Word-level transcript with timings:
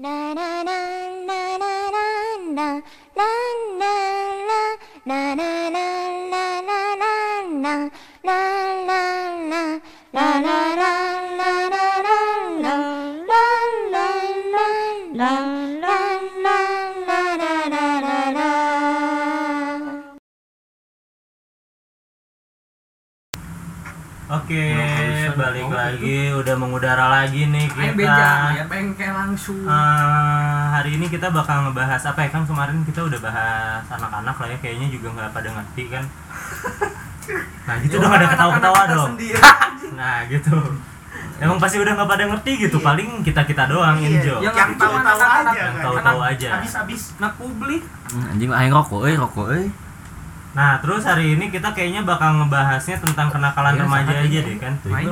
Na 0.00 0.32
na 0.32 0.62
na 0.62 0.78
na 1.26 1.58
na 1.58 1.72
na 2.54 2.82
balik 25.38 25.62
ngomong 25.62 25.78
lagi, 25.78 26.18
udah 26.34 26.54
mengudara 26.54 27.04
lagi 27.08 27.42
nih 27.46 27.66
Ayo 27.66 27.72
kita. 27.72 27.94
beja, 27.94 28.28
ya 28.52 28.64
bengkel 28.66 29.12
langsung. 29.12 29.62
Eh, 29.62 30.62
hari 30.68 30.90
ini 30.94 31.06
kita 31.06 31.30
bakal 31.30 31.56
ngebahas 31.64 32.02
apa 32.04 32.20
ya 32.20 32.30
kan 32.30 32.42
kemarin 32.42 32.82
kita 32.82 33.00
udah 33.00 33.20
bahas 33.20 33.86
anak-anak 33.88 34.34
lah 34.34 34.48
ya 34.48 34.58
kayaknya 34.58 34.88
juga 34.88 35.08
nggak 35.12 35.30
pada 35.30 35.48
ngerti 35.50 35.82
kan. 35.88 36.04
Nah 37.68 37.76
gitu 37.84 38.00
dong 38.00 38.08
ada 38.08 38.24
ketawa-ketawa 38.26 38.80
dong. 38.88 39.12
Nah 40.00 40.24
gitu. 40.26 40.56
Emang 41.38 41.60
pasti 41.60 41.76
udah 41.76 41.92
nggak 41.92 42.08
pada 42.08 42.24
ngerti 42.26 42.52
gitu, 42.58 42.80
paling 42.80 43.20
kita 43.22 43.44
kita 43.44 43.68
doang 43.68 44.00
Injo. 44.00 44.40
Yang 44.40 44.56
yang 44.56 44.72
tahu-tahu 44.74 45.20
aja, 45.20 45.52
Yang 45.54 45.76
tahu-tahu 45.78 46.20
aja. 46.24 46.48
habis-habis 46.56 47.02
Nah 47.16 47.30
publik. 47.36 47.82
Hmm, 48.08 48.32
anjing 48.32 48.50
aing 48.50 48.72
rokok 48.72 49.04
euy, 49.04 49.14
rokok 49.14 49.46
euy. 49.52 49.68
Nah 50.50 50.78
terus 50.78 51.02
hari 51.02 51.34
ini 51.34 51.48
kita 51.48 51.70
kayaknya 51.70 52.02
bakal 52.02 52.36
ngebahasnya 52.36 52.96
tentang 52.98 53.28
kenakalan 53.28 53.74
Iya, 53.74 53.82
remaja 53.82 54.12
aja 54.14 54.24
ini. 54.24 54.46
deh 54.46 54.56
kan. 54.58 54.72
Main. 54.84 55.06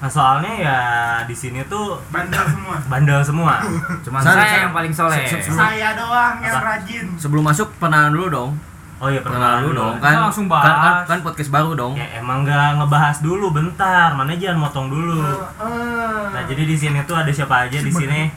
Nah, 0.00 0.08
soalnya 0.08 0.52
ya 0.56 0.78
di 1.22 1.36
sini 1.36 1.60
tuh 1.66 2.00
bandel 2.08 2.40
semua 2.42 2.76
bandel 2.86 3.20
semua. 3.20 3.54
Cuman 4.04 4.20
saya 4.20 4.64
yang 4.64 4.72
paling 4.72 4.88
soleh. 4.90 5.20
se- 5.22 5.36
se- 5.38 5.52
saya 5.52 5.92
doang 5.92 6.40
yang 6.40 6.54
Apa? 6.54 6.80
rajin 6.80 7.04
Sebelum 7.14 7.44
masuk 7.44 7.68
perkenalan 7.76 8.08
dulu 8.10 8.28
dong. 8.30 8.50
Oh 8.96 9.08
iya 9.08 9.20
Perkenalan 9.20 9.60
dulu 9.62 9.72
dong 9.74 9.94
kan. 9.98 10.16
Langsung 10.22 10.46
kan, 10.46 10.60
kan, 10.60 10.72
bahas. 10.72 11.04
kan 11.04 11.18
podcast 11.20 11.50
baru 11.50 11.70
dong. 11.74 11.92
Ya 11.92 12.08
emang 12.16 12.40
nggak 12.42 12.76
ngebahas 12.76 13.16
dulu 13.18 13.46
bentar, 13.50 14.12
mana 14.12 14.32
jangan 14.32 14.60
motong 14.60 14.88
dulu. 14.88 15.20
Eh, 15.20 16.24
Nah 16.30 16.42
jadi 16.44 16.62
di 16.64 16.76
sini 16.76 17.00
tuh 17.04 17.16
ada 17.16 17.28
siapa 17.28 17.64
aja 17.64 17.76
di 17.76 17.88
sini? 17.90 18.32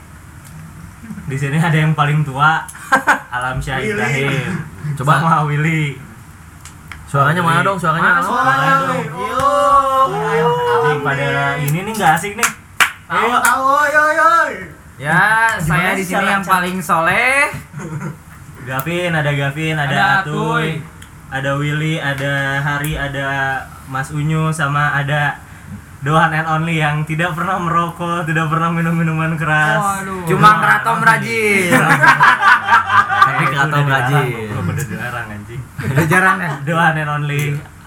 Di 1.24 1.36
sini 1.36 1.56
ada 1.56 1.74
yang 1.74 1.94
paling 1.94 2.22
tua, 2.22 2.68
Alam 3.36 3.58
Syah. 3.58 3.80
Ibrahim. 3.80 4.60
Coba. 4.94 5.18
sama 5.18 5.40
Willy. 5.46 5.96
Suaranya 7.06 7.40
mana 7.40 7.62
dong? 7.62 7.78
Suaranya. 7.78 8.12
Mana 8.12 8.20
Oh, 8.20 8.28
suaranya? 8.28 8.74
dong. 8.84 9.04
Yo, 9.24 9.50
pada 11.00 11.28
ini 11.58 11.80
nih 11.82 11.94
nggak 11.94 12.12
asik 12.14 12.34
nih. 12.36 12.50
tahu 13.06 13.24
Ayo. 13.24 13.38
tahu 13.40 13.68
yo 13.88 14.04
yo 14.12 14.32
Ya, 14.96 15.58
Gimana 15.58 15.60
saya 15.60 15.90
di 15.94 16.04
sini 16.04 16.24
yang 16.24 16.44
paling 16.44 16.78
soleh. 16.80 17.50
Gavin, 18.70 19.12
ada 19.12 19.32
Gavin, 19.32 19.76
ada, 19.76 19.90
Ada 19.90 20.06
Atuy. 20.24 20.80
ada 21.28 21.52
Willy, 21.54 21.98
ada 21.98 22.34
Hari, 22.62 22.94
ada 22.96 23.28
Mas 23.86 24.08
Unyu, 24.10 24.48
sama 24.50 24.94
ada 24.94 25.43
Dohan 26.04 26.36
and 26.36 26.46
Only 26.46 26.78
yang 26.78 27.08
tidak 27.08 27.32
pernah 27.32 27.58
merokok, 27.58 28.28
tidak 28.28 28.52
pernah 28.52 28.70
minum 28.70 28.92
minuman 28.92 29.40
keras. 29.40 29.80
Waduh. 29.80 30.28
Cuma 30.28 30.60
keraton 30.60 31.00
rajin. 31.00 31.72
Tapi 33.28 33.44
keraton 33.48 33.86
rajin. 33.88 34.28
Udah 34.52 34.84
dilarang 34.84 35.28
anjing. 35.32 35.62
Udah 35.80 36.06
jarang 36.06 36.38
ya. 36.38 36.52
Dohan 36.62 37.00
and 37.00 37.10
Only 37.10 37.44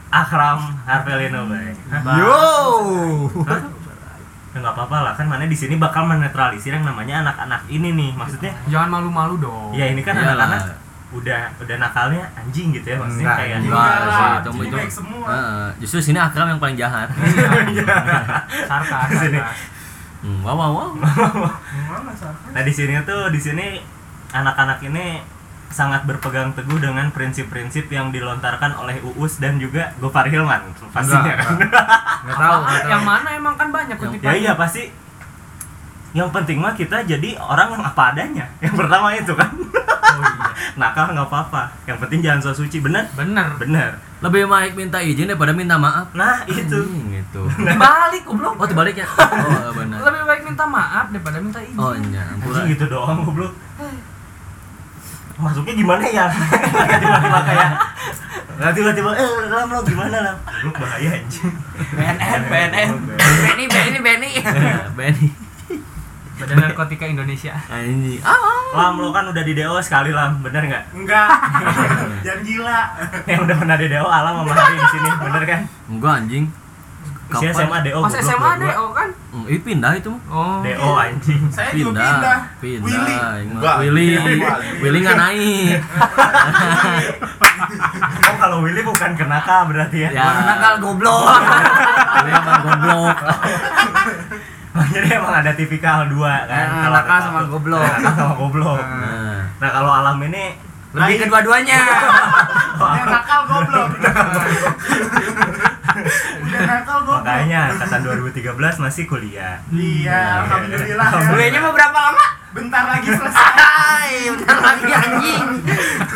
Akram 0.08 0.60
Harvelino 0.82 1.44
bay. 1.44 1.76
Yo. 2.16 2.40
Ya 4.56 4.64
nggak 4.64 4.72
apa-apa 4.72 4.96
lah 5.04 5.12
kan 5.12 5.28
mana 5.28 5.44
di 5.44 5.52
sini 5.52 5.76
bakal 5.76 6.08
menetralisir 6.08 6.72
yang 6.72 6.88
namanya 6.88 7.20
anak-anak 7.20 7.68
ini 7.68 7.92
nih 7.92 8.10
maksudnya 8.16 8.56
Jangan 8.64 8.88
malu-malu 8.88 9.36
dong. 9.36 9.76
ya 9.76 9.84
ini 9.84 10.00
kan 10.00 10.16
anak-anak 10.16 10.80
udah 11.16 11.40
udah 11.56 11.76
nakalnya 11.76 12.22
anjing 12.34 12.70
gitu 12.70 12.86
ya 12.86 12.96
maksudnya 12.96 13.24
Enggak, 13.26 13.38
kayak 13.38 13.56
Enggak 13.58 13.72
Enggak 13.72 13.96
lah, 14.06 14.34
itu 14.36 14.50
itu. 14.62 14.76
baik 14.76 14.92
semua. 14.92 15.26
Heeh, 15.26 15.66
justru 15.80 15.98
sini 16.02 16.18
Akram 16.18 16.46
yang 16.46 16.60
paling 16.60 16.76
jahat. 16.76 17.08
Sarkas. 18.66 19.08
Di 19.08 19.16
sini. 19.18 19.38
sarkas. 19.38 19.58
Hmm, 20.16 20.40
wow 20.42 20.54
wow 20.54 20.70
wow. 20.74 20.90
Nah 22.50 22.62
di 22.62 22.72
sini 22.72 22.98
tuh 23.02 23.28
di 23.28 23.38
sini 23.38 23.78
anak-anak 24.30 24.80
ini 24.82 25.20
sangat 25.66 26.06
berpegang 26.06 26.54
teguh 26.54 26.78
dengan 26.78 27.10
prinsip-prinsip 27.10 27.90
yang 27.90 28.08
dilontarkan 28.08 28.72
oleh 28.76 28.96
Uus 29.02 29.36
dan 29.36 29.58
juga 29.58 29.92
Gofar 29.98 30.24
Hilman 30.24 30.62
pastinya 30.88 31.26
Enggak, 31.26 31.36
kan. 31.36 31.54
Enggak 32.22 32.36
tahu. 32.38 32.60
Yang 32.92 33.02
mana 33.04 33.28
emang 33.34 33.54
kan 33.54 33.68
banyak 33.68 33.96
Yang- 33.98 34.22
ya 34.22 34.32
iya 34.32 34.52
pasti. 34.54 34.88
Yang 36.12 36.28
penting 36.30 36.58
mah 36.62 36.74
kita 36.76 37.02
jadi 37.02 37.34
orang 37.40 37.74
yang 37.74 37.82
apa 37.82 38.02
adanya. 38.14 38.46
Yang 38.62 38.74
pertama 38.78 39.10
itu 39.16 39.32
kan. 39.34 39.50
Oh 39.56 40.20
iya. 40.22 40.46
Nakal 40.80 41.16
nggak 41.16 41.28
apa-apa. 41.28 41.62
Yang 41.88 41.98
penting 42.06 42.20
jangan 42.22 42.40
so 42.44 42.50
suci 42.52 42.78
bener. 42.84 43.08
Bener. 43.16 43.48
Bener. 43.58 43.90
Lebih 44.24 44.48
baik 44.48 44.72
minta 44.76 44.98
izin 45.02 45.28
daripada 45.28 45.52
minta 45.52 45.76
maaf. 45.76 46.08
Nah 46.16 46.44
itu. 46.48 46.80
Anjing, 46.80 47.20
gitu. 47.20 47.42
Dibalik 47.68 48.22
goblok. 48.24 48.54
Oh, 48.56 48.66
terbalik 48.68 48.96
ya? 48.96 49.06
Oh, 49.16 49.72
benar. 49.76 49.98
Lebih 50.04 50.22
baik 50.24 50.42
minta 50.46 50.64
maaf 50.64 51.06
daripada 51.12 51.38
minta 51.40 51.60
izin. 51.60 51.76
Oh, 51.80 51.92
iya. 51.92 52.22
Anjing 52.32 52.66
gitu 52.76 52.84
doang 52.88 53.24
goblok. 53.24 53.52
Masuknya 55.36 55.74
gimana 55.76 56.04
ya? 56.08 56.26
Tiba-tiba 56.32 57.40
kayak 57.44 57.70
Nggak 58.56 58.72
tiba-tiba 58.72 59.10
eh 59.20 59.28
lam 59.52 59.68
lo 59.68 59.84
gimana 59.84 60.16
lam? 60.24 60.36
Goblok 60.40 60.76
bahaya 60.80 61.08
anjing. 61.12 61.52
BNN, 61.92 62.40
BNN. 62.48 62.88
Benny, 63.20 63.64
Benny, 63.68 63.98
Benny. 64.00 64.30
Benny. 64.96 65.28
Badan 66.46 66.62
Narkotika 66.62 67.10
Indonesia. 67.10 67.58
Anjing. 67.66 68.22
Ah. 68.22 68.38
Lam 68.70 69.02
lo 69.02 69.10
kan 69.10 69.26
udah 69.26 69.42
di 69.42 69.50
DO 69.50 69.74
sekali 69.82 70.14
lam, 70.14 70.38
bener 70.38 70.62
nggak? 70.62 70.84
enggak 70.94 71.26
jangan 72.26 72.40
gila 72.42 72.78
Yang 73.26 73.40
udah 73.42 73.56
pernah 73.56 73.76
di 73.78 73.86
DO 73.88 74.06
alam 74.06 74.32
sama 74.38 74.52
hari 74.52 74.74
di 74.76 74.86
sini, 74.90 75.08
bener 75.16 75.42
kan? 75.42 75.60
Enggak 75.88 76.12
anjing. 76.16 76.44
Si 77.28 77.44
SMA 77.50 77.78
DO. 77.82 77.98
Pas 77.98 78.14
SMA. 78.16 78.50
DO 78.62 78.84
kan? 78.94 79.08
Hmm, 79.34 79.44
Ih 79.44 79.58
pindah 79.58 79.92
itu 79.92 80.06
mah. 80.06 80.22
Oh. 80.28 80.58
DO 80.62 80.90
anjing. 80.94 81.42
saya 81.50 81.70
juga 81.74 81.98
Pindah. 81.98 82.14
pindah 82.14 82.38
Pindah. 82.62 82.86
Willy 82.86 83.50
Enggak. 83.50 83.74
Willy. 83.82 84.08
Willy 84.78 84.98
nggak 85.02 85.18
naik. 85.18 85.78
Oh 88.22 88.36
kalau 88.38 88.62
Willy 88.62 88.82
bukan 88.82 89.10
kenaka 89.14 89.66
berarti 89.66 89.98
ya? 89.98 90.10
Ya. 90.12 90.26
Nakal 90.44 90.78
goblok. 90.78 91.26
Willy 92.14 92.30
emang 92.32 92.60
goblok. 92.62 93.16
Jadi 94.76 95.08
emang 95.16 95.34
ada 95.40 95.52
tipikal 95.56 96.06
dua 96.08 96.44
kan? 96.44 96.66
Nah, 96.68 96.82
Kalau 96.84 96.96
nakal 97.00 97.18
sama 97.22 97.40
goblok. 97.48 97.82
Nakal 97.82 98.12
sama 98.12 98.34
goblok. 98.36 98.80
Nah. 98.80 99.40
Nah 99.56 99.70
kalau 99.72 99.92
alam 99.92 100.16
ini 100.26 100.44
Lebih 100.96 101.16
kedua-duanya. 101.28 101.80
nakal 103.10 103.40
goblok 103.48 103.90
makanya 107.06 107.60
angkatan 107.72 108.00
2013 108.04 108.84
masih 108.84 109.04
kuliah. 109.08 109.56
iya 109.72 110.44
alhamdulillah 110.44 111.08
ya. 111.08 111.26
Kuliahnya 111.32 111.60
mau 111.64 111.72
berapa 111.72 111.98
lama? 111.98 112.26
bentar 112.56 112.88
lagi 112.88 113.12
selesai 113.12 114.08
bentar 114.32 114.58
lagi 114.64 114.88
anjing. 114.88 115.46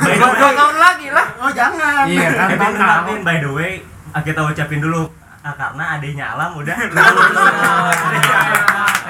Dua 0.01 0.53
tahun 0.57 0.77
lagi 0.81 1.09
lah. 1.13 1.27
oh 1.37 1.51
jangan 1.53 2.09
Iya 2.09 2.29
kan, 2.33 3.05
by 3.21 3.37
the 3.45 3.51
way, 3.53 3.73
kita 4.25 4.41
ucapin 4.41 4.81
dulu 4.81 5.20
ah, 5.41 5.55
karena 5.55 5.85
adenya 5.97 6.27
Alam 6.35 6.51
udah 6.57 6.77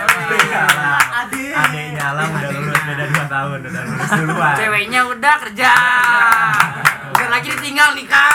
Adenya 0.01 0.61
Alam. 0.65 1.01
Adik. 1.21 1.53
Adenya 1.53 2.05
Alam 2.11 2.29
udah 2.31 2.51
lulus 2.51 2.81
beda 2.81 3.05
2 3.05 3.27
tahun, 3.29 3.59
udah 3.63 3.83
lulus 3.85 4.11
duluan. 4.15 4.55
Ceweknya 4.57 5.01
udah 5.05 5.35
kerja. 5.43 5.73
Udah 7.11 7.29
lagi 7.29 7.49
ditinggal 7.51 7.91
nikah. 7.93 8.31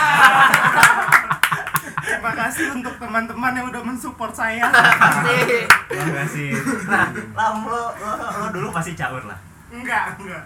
terima 2.05 2.31
kasih 2.37 2.69
untuk 2.71 2.93
teman-teman 2.97 3.51
yang 3.51 3.67
udah 3.67 3.81
mensupport 3.81 4.29
saya 4.29 4.69
Pasti. 4.69 5.65
Terima 5.89 6.11
kasih. 6.21 6.49
Nah, 6.85 7.07
Lam 7.33 7.65
lo, 7.65 7.83
lo, 7.93 8.11
lo 8.13 8.47
dulu 8.51 8.67
pasti 8.71 8.93
caur 8.93 9.23
lah. 9.23 9.37
enggak 9.71 10.13
enggak 10.19 10.43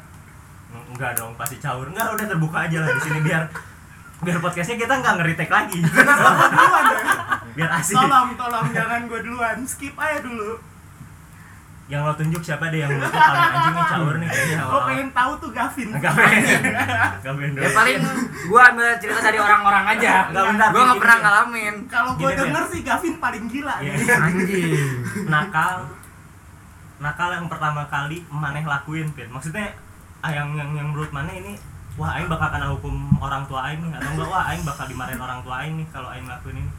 Enggak 0.69 1.12
dong, 1.16 1.34
pasti 1.36 1.57
caur. 1.57 1.84
Enggak, 1.86 2.13
udah 2.13 2.25
terbuka 2.25 2.57
aja 2.63 2.78
lah 2.80 2.90
di 2.90 3.02
sini 3.02 3.19
biar 3.22 3.44
biar 4.19 4.38
podcastnya 4.38 4.75
kita 4.78 4.94
nggak 4.94 5.16
ngeritek 5.18 5.50
lagi. 5.50 5.80
duluan 5.80 6.84
biar 7.60 7.72
asik. 7.76 7.96
tolong 8.00 8.30
tolong 8.40 8.66
jangan 8.72 9.02
gue 9.04 9.20
duluan. 9.20 9.58
Skip 9.68 9.96
aja 9.96 10.24
dulu. 10.24 10.56
Yang 11.90 12.02
lo 12.06 12.14
tunjuk 12.14 12.42
siapa 12.46 12.70
deh 12.70 12.86
yang 12.86 12.94
lo 12.94 13.02
paling 13.02 13.42
anjing 13.50 13.74
nih 13.74 13.86
caur 13.90 14.16
nih 14.16 14.30
kayaknya. 14.30 14.58
Gue 14.62 14.82
pengen 14.86 15.10
tahu 15.10 15.32
tuh 15.42 15.50
Gavin. 15.50 15.90
Pengen. 15.90 17.52
Dulu. 17.58 17.66
Ya 17.66 17.70
paling 17.74 17.98
gua 18.46 18.62
ambil 18.70 18.88
cerita 19.02 19.20
dari 19.20 19.38
orang-orang 19.42 19.86
aja. 19.98 20.14
Enggak, 20.30 20.46
bentar, 20.54 20.68
Gua 20.70 20.80
nggak 20.80 20.94
gini, 20.94 21.02
pernah 21.02 21.18
ngalamin. 21.20 21.76
kalau 21.90 22.12
gue 22.14 22.32
denger 22.32 22.64
sih 22.70 22.82
Gavin 22.86 23.16
paling 23.18 23.44
gila 23.50 23.76
Iya. 23.82 23.94
Anjing. 24.22 24.72
nakal. 25.34 25.76
Nakal 27.02 27.30
yang 27.34 27.48
pertama 27.50 27.82
kali 27.90 28.22
maneh 28.30 28.64
lakuin 28.64 29.10
Pin. 29.18 29.28
Maksudnya 29.34 29.74
ah, 30.22 30.30
yang 30.30 30.54
yang 30.54 30.70
yang 30.78 30.94
menurut 30.94 31.10
maneh 31.10 31.42
ini 31.42 31.54
wah 31.98 32.16
aing 32.16 32.30
bakal 32.30 32.54
kena 32.54 32.70
hukum 32.70 32.96
orang 33.18 33.42
tua 33.50 33.66
aing 33.66 33.82
nih. 33.82 33.98
Atau 33.98 34.14
enggak 34.14 34.30
wah 34.30 34.46
aing 34.54 34.62
bakal 34.62 34.86
dimarahin 34.86 35.18
orang 35.18 35.42
tua 35.42 35.66
aing 35.66 35.74
nih 35.82 35.88
kalau 35.90 36.14
aing 36.14 36.30
lakuin 36.30 36.62
ini 36.62 36.70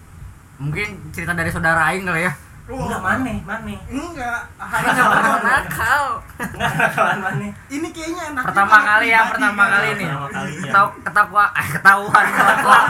Mungkin 0.60 0.88
cerita 1.10 1.32
dari 1.32 1.48
saudara 1.48 1.88
aing 1.88 2.04
kali 2.04 2.22
ya. 2.22 2.34
enggak 2.70 3.02
maneh 3.02 3.42
maneh 3.42 3.74
enggak 3.90 4.46
nggak 4.54 4.94
pernah 5.10 5.38
nakal. 5.42 6.04
kenakalan 6.38 7.18
mana 7.18 7.48
Ini 7.66 7.88
kayaknya 7.90 8.22
enak. 8.30 8.42
Pertama 8.46 8.76
kali 8.80 9.06
ya, 9.10 9.20
pertama 9.26 9.62
kali 9.66 9.88
nih. 9.90 10.06
pertama 10.06 10.28
kalinya 10.30 10.62
Ketau, 10.62 10.86
ketakwa, 11.02 11.44
eh, 11.50 11.68
ketahuan 11.68 12.24
ngerokok. 12.30 12.82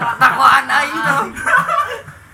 Ketahuan 0.00 0.64
aing 0.70 0.96
tuh. 0.98 1.24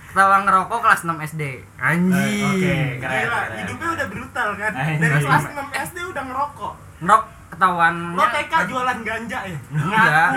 Ketahuan 0.07 0.43
ngerokok 0.47 0.79
kelas 0.79 1.01
6 1.03 1.19
SD. 1.27 1.43
Anjing. 1.77 2.15
Eh, 2.15 2.47
oke 2.47 2.77
keren 3.03 3.27
hidupnya 3.59 3.89
udah 3.91 4.07
brutal 4.07 4.49
kan. 4.55 4.73
Eh, 4.73 4.87
Dari 4.95 5.11
ini 5.11 5.19
kelas 5.19 5.43
pasti. 5.43 5.51
6 5.51 5.67
SD 5.83 5.99
udah 6.07 6.25
ngerokok. 6.25 6.73
Ngerok 7.03 7.23
ketahuannya. 7.57 8.15
Lo 8.15 8.25
TK 8.29 8.53
jualan 8.69 8.99
ganja 9.01 9.39
ya? 9.43 9.59
Enggak. 9.73 10.29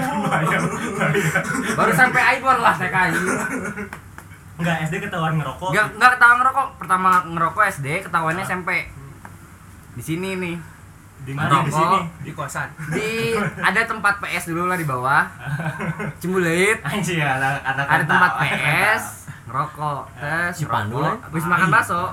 Baru 1.75 1.91
sampai 1.91 2.21
iPhone 2.39 2.59
lah 2.59 2.73
TK 2.73 2.95
enggak 4.59 4.91
SD 4.91 5.07
ketahuan 5.07 5.39
ngerokok 5.39 5.71
Enggak 5.71 5.87
enggak 5.95 6.11
ketahuan 6.15 6.37
ngerokok. 6.39 6.67
Pertama 6.75 7.09
ngerokok 7.27 7.63
SD, 7.69 7.87
ketahuannya 8.03 8.43
SMP. 8.43 8.69
Di 9.95 10.03
sini 10.03 10.31
nih. 10.35 10.57
di 11.19 11.35
mana 11.35 11.67
di 11.67 11.71
sini 11.75 11.99
di 12.23 12.31
kosan 12.31 12.71
Di 12.95 13.35
ada 13.59 13.83
tempat 13.83 14.23
PS 14.23 14.55
dulu 14.55 14.71
lah 14.71 14.79
di 14.79 14.87
bawah. 14.87 15.27
Anak 17.19 17.59
anak 17.59 17.85
Ada 17.91 18.03
tempat 18.07 18.31
PS, 18.39 19.03
ngerokok, 19.43 20.01
tes, 20.15 20.51
Si 20.55 20.63
Pandu 20.63 20.95
ngerokok. 20.95 21.03
lah. 21.03 21.27
Habis 21.27 21.43
makan 21.43 21.67
bakso, 21.67 22.03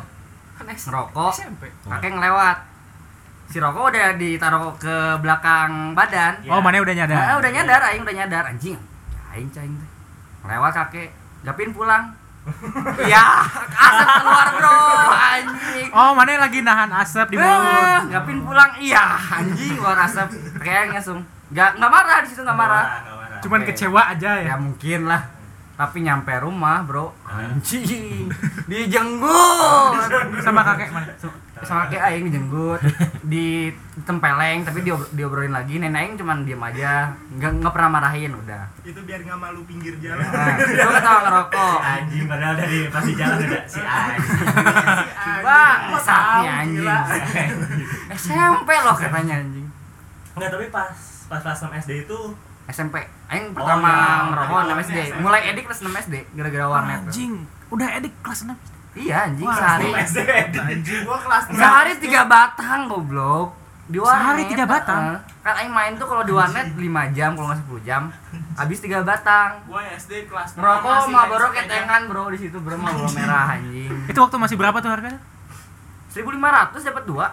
kan 0.59 0.67
ngerokok, 0.67 1.31
SMP 1.31 1.63
kakek 1.87 2.11
ngelewat. 2.19 2.59
Si 3.47 3.57
rokok 3.57 3.89
udah 3.89 4.15
ditaruh 4.15 4.75
ke 4.75 4.97
belakang 5.19 5.95
badan. 5.95 6.35
Ya. 6.43 6.51
Oh, 6.51 6.61
mana 6.61 6.79
udah 6.79 6.95
nyadar? 6.95 7.17
Nah, 7.17 7.35
udah 7.39 7.51
nyadar, 7.53 7.81
aing 7.85 8.03
udah 8.03 8.17
nyadar 8.17 8.45
anjing. 8.45 8.79
Aing 9.31 9.49
cing 9.49 9.71
teh. 9.73 9.91
Ngelewat 10.43 10.73
kakek, 10.75 11.09
gapin 11.43 11.71
pulang. 11.71 12.11
ya, 13.11 13.43
asap 13.69 14.09
keluar 14.23 14.47
bro, 14.55 14.79
anjing. 15.11 15.89
Oh, 15.91 16.15
mana 16.15 16.39
lagi 16.39 16.63
nahan 16.63 16.91
asap 16.95 17.35
di 17.35 17.37
Eh, 17.37 17.43
mulut? 17.43 18.03
gapin 18.07 18.39
pulang, 18.41 18.71
iya 18.79 19.03
anjing 19.19 19.75
keluar 19.75 19.99
asap. 20.01 20.31
Kayak 20.59 20.95
langsung. 20.95 21.27
Gak, 21.51 21.75
nggak 21.75 21.91
marah 21.91 22.23
di 22.23 22.29
situ 22.31 22.43
nggak 22.43 22.55
marah. 22.57 22.85
nggak 23.03 23.17
marah 23.17 23.39
Cuman 23.39 23.61
Oke. 23.63 23.67
kecewa 23.71 24.03
aja 24.11 24.31
ya. 24.37 24.47
Ya 24.51 24.57
mungkin 24.57 25.07
lah. 25.07 25.23
Tapi 25.77 25.99
nyampe 26.01 26.33
rumah, 26.41 26.83
Bro. 26.83 27.13
Anjing. 27.23 28.31
Dijenggut. 28.65 29.95
Sama 30.47 30.65
kakek 30.65 30.91
mana? 30.91 31.11
Sama 31.59 31.89
kayak 31.89 32.05
aing 32.07 32.25
dijenggut, 32.27 32.81
ditempeleng 33.33 34.61
tapi 34.63 34.83
diob- 34.83 35.09
diobrolin 35.11 35.51
lagi. 35.51 35.77
Nenek 35.77 35.97
aing 35.99 36.15
cuman 36.15 36.43
diam 36.43 36.61
aja, 36.61 37.17
nggak 37.31 37.51
nggak 37.57 37.73
pernah 37.73 37.91
marahin 37.93 38.33
udah. 38.35 38.69
Itu 38.83 39.01
biar 39.03 39.21
nggak 39.21 39.39
malu 39.39 39.65
pinggir 39.65 39.97
jalan. 39.97 40.21
Nah, 40.21 40.53
itu 40.55 40.77
ketawa 40.77 41.21
ngerokok. 41.23 41.79
anjing 41.81 42.25
padahal 42.27 42.55
dari 42.55 42.79
pasti 42.87 43.13
jalan 43.15 43.37
ada 43.41 43.59
si 43.65 43.81
anjing 43.87 44.29
Bang, 45.39 45.81
saatnya 45.97 46.53
tahu, 46.53 46.61
anjing. 46.61 46.87
SMP 48.13 48.69
loh 48.85 48.95
katanya 48.95 49.35
anjing. 49.39 49.67
enggak 50.33 50.51
tapi 50.51 50.67
pas 50.69 50.93
pas 51.27 51.41
kelas 51.41 51.59
6 51.63 51.81
SD 51.81 51.93
itu 52.05 52.19
SMP. 52.69 52.99
Aing 53.27 53.47
Oh, 53.49 53.55
pertama 53.57 53.89
iya. 53.89 54.29
ngerokok 54.29 54.59
6 54.69 54.85
SD. 54.85 54.99
Mulai 55.19 55.41
edik 55.49 55.65
kelas 55.65 55.81
6 55.81 56.05
SD 56.05 56.15
gara-gara 56.35 56.67
warnet. 56.69 56.99
tuh. 57.01 57.09
Anjing, 57.09 57.33
udah 57.69 57.89
edik 57.97 58.13
kelas 58.21 58.45
6. 58.45 58.53
Iya 58.97 59.29
anjing 59.29 59.45
Wah, 59.45 59.55
sehari. 59.55 59.85
6 59.87 60.09
SD 60.09 60.19
Anjing 60.57 61.01
gua 61.05 61.19
kelas 61.21 61.45
Sehari 61.53 61.93
tiga 62.01 62.25
batang 62.25 62.89
goblok. 62.89 63.53
Di 63.87 64.01
warnet. 64.01 64.19
Sehari 64.19 64.43
tiga 64.49 64.65
batang? 64.65 65.21
Kan 65.39 65.55
aing 65.55 65.71
main 65.71 65.93
tuh 65.95 66.09
kalau 66.09 66.25
di 66.25 66.33
warnet 66.33 66.73
5 66.73 66.81
jam 67.13 67.31
kalau 67.33 67.47
nggak 67.47 67.61
10 67.63 67.85
jam. 67.85 68.03
Habis 68.55 68.79
tiga 68.81 68.99
batang. 69.03 69.61
Gua 69.63 69.85
SD 69.93 70.27
kelas 70.27 70.57
masih 70.57 70.65
Marlboro 71.07 71.13
naik 71.47 71.55
sepeda. 71.55 71.61
ketengan 71.63 72.01
bro 72.09 72.25
di 72.29 72.39
situ 72.41 72.57
bro 72.57 72.75
Marlboro 72.75 73.09
merah 73.13 73.47
anjing. 73.55 73.93
Itu 74.07 74.19
waktu 74.19 74.37
masih 74.37 74.57
berapa 74.57 74.79
tuh 74.81 74.91
harganya? 74.91 75.21
1500 76.09 76.81
dapat 76.83 77.05
dua. 77.05 77.27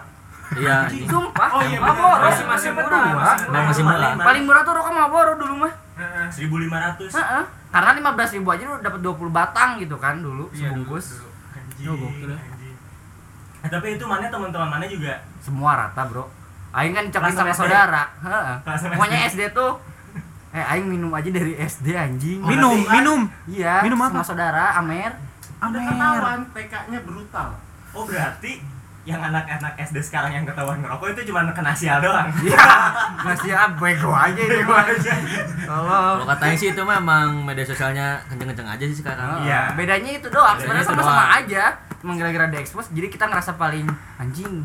Iya. 0.54 0.76
Sumpah. 1.08 1.48
Oh 1.50 1.62
iya. 1.64 1.78
Marlboro 1.80 2.22
Masih- 2.22 2.46
masih 2.46 2.68
dapat 2.70 2.84
murah, 2.84 3.02
dua. 3.02 3.22
masih 3.24 3.48
masih 3.64 3.82
murah. 3.82 4.10
Paling 4.20 4.42
murah 4.44 4.62
tuh 4.62 4.72
rokok 4.74 4.92
Marlboro 4.92 5.32
dulu 5.34 5.54
mah. 5.64 5.72
Heeh. 5.94 6.26
1500 6.28 7.10
Heeh. 7.10 7.42
Karena 7.72 7.90
15 7.96 8.36
ribu 8.36 8.48
aja 8.52 8.62
lu 8.62 8.76
dapat 8.78 9.00
20 9.00 9.30
batang 9.32 9.70
gitu 9.78 9.96
kan 9.96 10.20
dulu 10.20 10.46
Iya, 10.52 10.70
dulu, 10.70 10.94
sebungkus. 10.94 11.06
Oh, 11.86 11.96
gokil 11.98 12.28
ya. 12.28 12.38
Eh, 13.60 13.68
tapi 13.68 13.86
itu 13.94 14.04
mana 14.04 14.26
teman-teman 14.26 14.68
mana 14.70 14.84
juga 14.84 15.24
Semua 15.38 15.72
rata 15.74 16.04
bro. 16.04 16.28
Aing 16.70 16.92
kan 16.92 17.04
Kelas 17.08 17.32
sama 17.32 17.48
SD. 17.48 17.60
saudara. 17.60 18.02
Heeh. 18.18 18.54
Pokoknya 18.90 19.18
SD 19.26 19.42
tuh 19.50 19.72
Eh, 20.50 20.62
aing 20.64 20.86
minum 20.86 21.10
aja 21.10 21.26
dari 21.26 21.58
SD 21.58 21.88
anjing. 21.92 22.38
Oh, 22.38 22.46
Minum, 22.46 22.78
berarti- 22.78 22.94
minum. 22.94 23.20
Iya, 23.44 23.82
Minum 23.82 23.98
sama 23.98 24.14
apa? 24.14 24.22
saudara 24.22 24.64
Amer. 24.76 25.10
Udah 25.58 25.66
Amer. 25.66 25.82
ketahuan 25.88 26.40
TK-nya 26.48 26.98
brutal. 27.02 27.48
oh 27.90 28.02
berarti 28.04 28.52
yang 29.04 29.20
anak-anak 29.20 29.76
SD 29.78 30.00
sekarang 30.02 30.32
yang 30.32 30.44
ketahuan 30.44 30.80
ngerokok 30.80 31.12
itu 31.12 31.28
cuma 31.28 31.44
kena 31.50 31.72
sial 31.72 32.00
doang 32.00 32.24
Iya. 32.40 32.56
Masih 33.20 33.52
ah 33.52 33.68
bego 33.70 34.08
aja 34.10 34.32
itu 34.38 34.64
mah. 34.64 34.84
Kalau 35.60 36.24
katanya 36.26 36.56
sih 36.56 36.68
itu 36.70 36.80
mah 36.80 36.96
emang 36.98 37.44
media 37.44 37.62
sosialnya 37.62 38.16
kenceng-kenceng 38.26 38.64
aja 38.66 38.84
sih 38.84 38.96
sekarang. 38.96 39.44
Iya. 39.44 39.72
Bedanya 39.74 40.10
itu 40.10 40.28
doang. 40.28 40.56
Bedanya 40.56 40.80
Sebenarnya 40.80 40.86
sama-sama 40.86 41.12
doang. 41.22 41.38
aja. 41.38 41.64
Cuma 41.98 42.12
gara-gara 42.14 42.46
di 42.46 42.58
expose 42.58 42.88
jadi 42.90 43.06
kita 43.06 43.24
ngerasa 43.26 43.54
paling 43.54 43.84
anjing. 44.16 44.64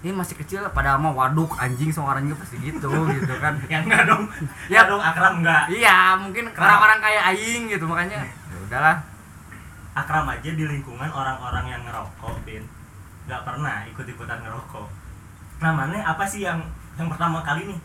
Ini 0.00 0.12
masih 0.12 0.36
kecil 0.36 0.60
padahal 0.68 1.00
mah 1.00 1.12
waduk 1.14 1.56
anjing 1.56 1.88
semua 1.88 2.12
orang 2.12 2.28
juga 2.28 2.44
pasti 2.44 2.60
gitu 2.60 2.92
gitu 3.10 3.34
kan. 3.38 3.56
yang 3.72 3.80
enggak 3.82 4.04
dong 4.04 4.28
Ya. 4.68 4.80
ya 4.80 4.80
dong 4.84 5.00
akram 5.00 5.40
enggak 5.40 5.64
Iya, 5.70 5.96
mungkin 6.18 6.52
orang-orang 6.52 6.98
kayak 7.00 7.22
aing 7.32 7.62
gitu 7.70 7.84
makanya 7.84 8.20
ya 8.20 8.56
udahlah. 8.62 8.96
akram 9.94 10.26
aja 10.26 10.50
di 10.50 10.60
lingkungan 10.60 11.08
orang-orang 11.08 11.64
yang 11.66 11.80
ngerokok 11.82 12.36
bin 12.44 12.60
nggak 13.24 13.42
pernah 13.42 13.76
ikut-ikutan 13.86 14.38
ngerokok 14.38 14.86
mana 15.56 15.96
apa 16.04 16.24
sih 16.24 16.42
yang 16.42 16.60
yang 16.94 17.08
pertama 17.08 17.40
kali 17.40 17.64
nih 17.66 17.80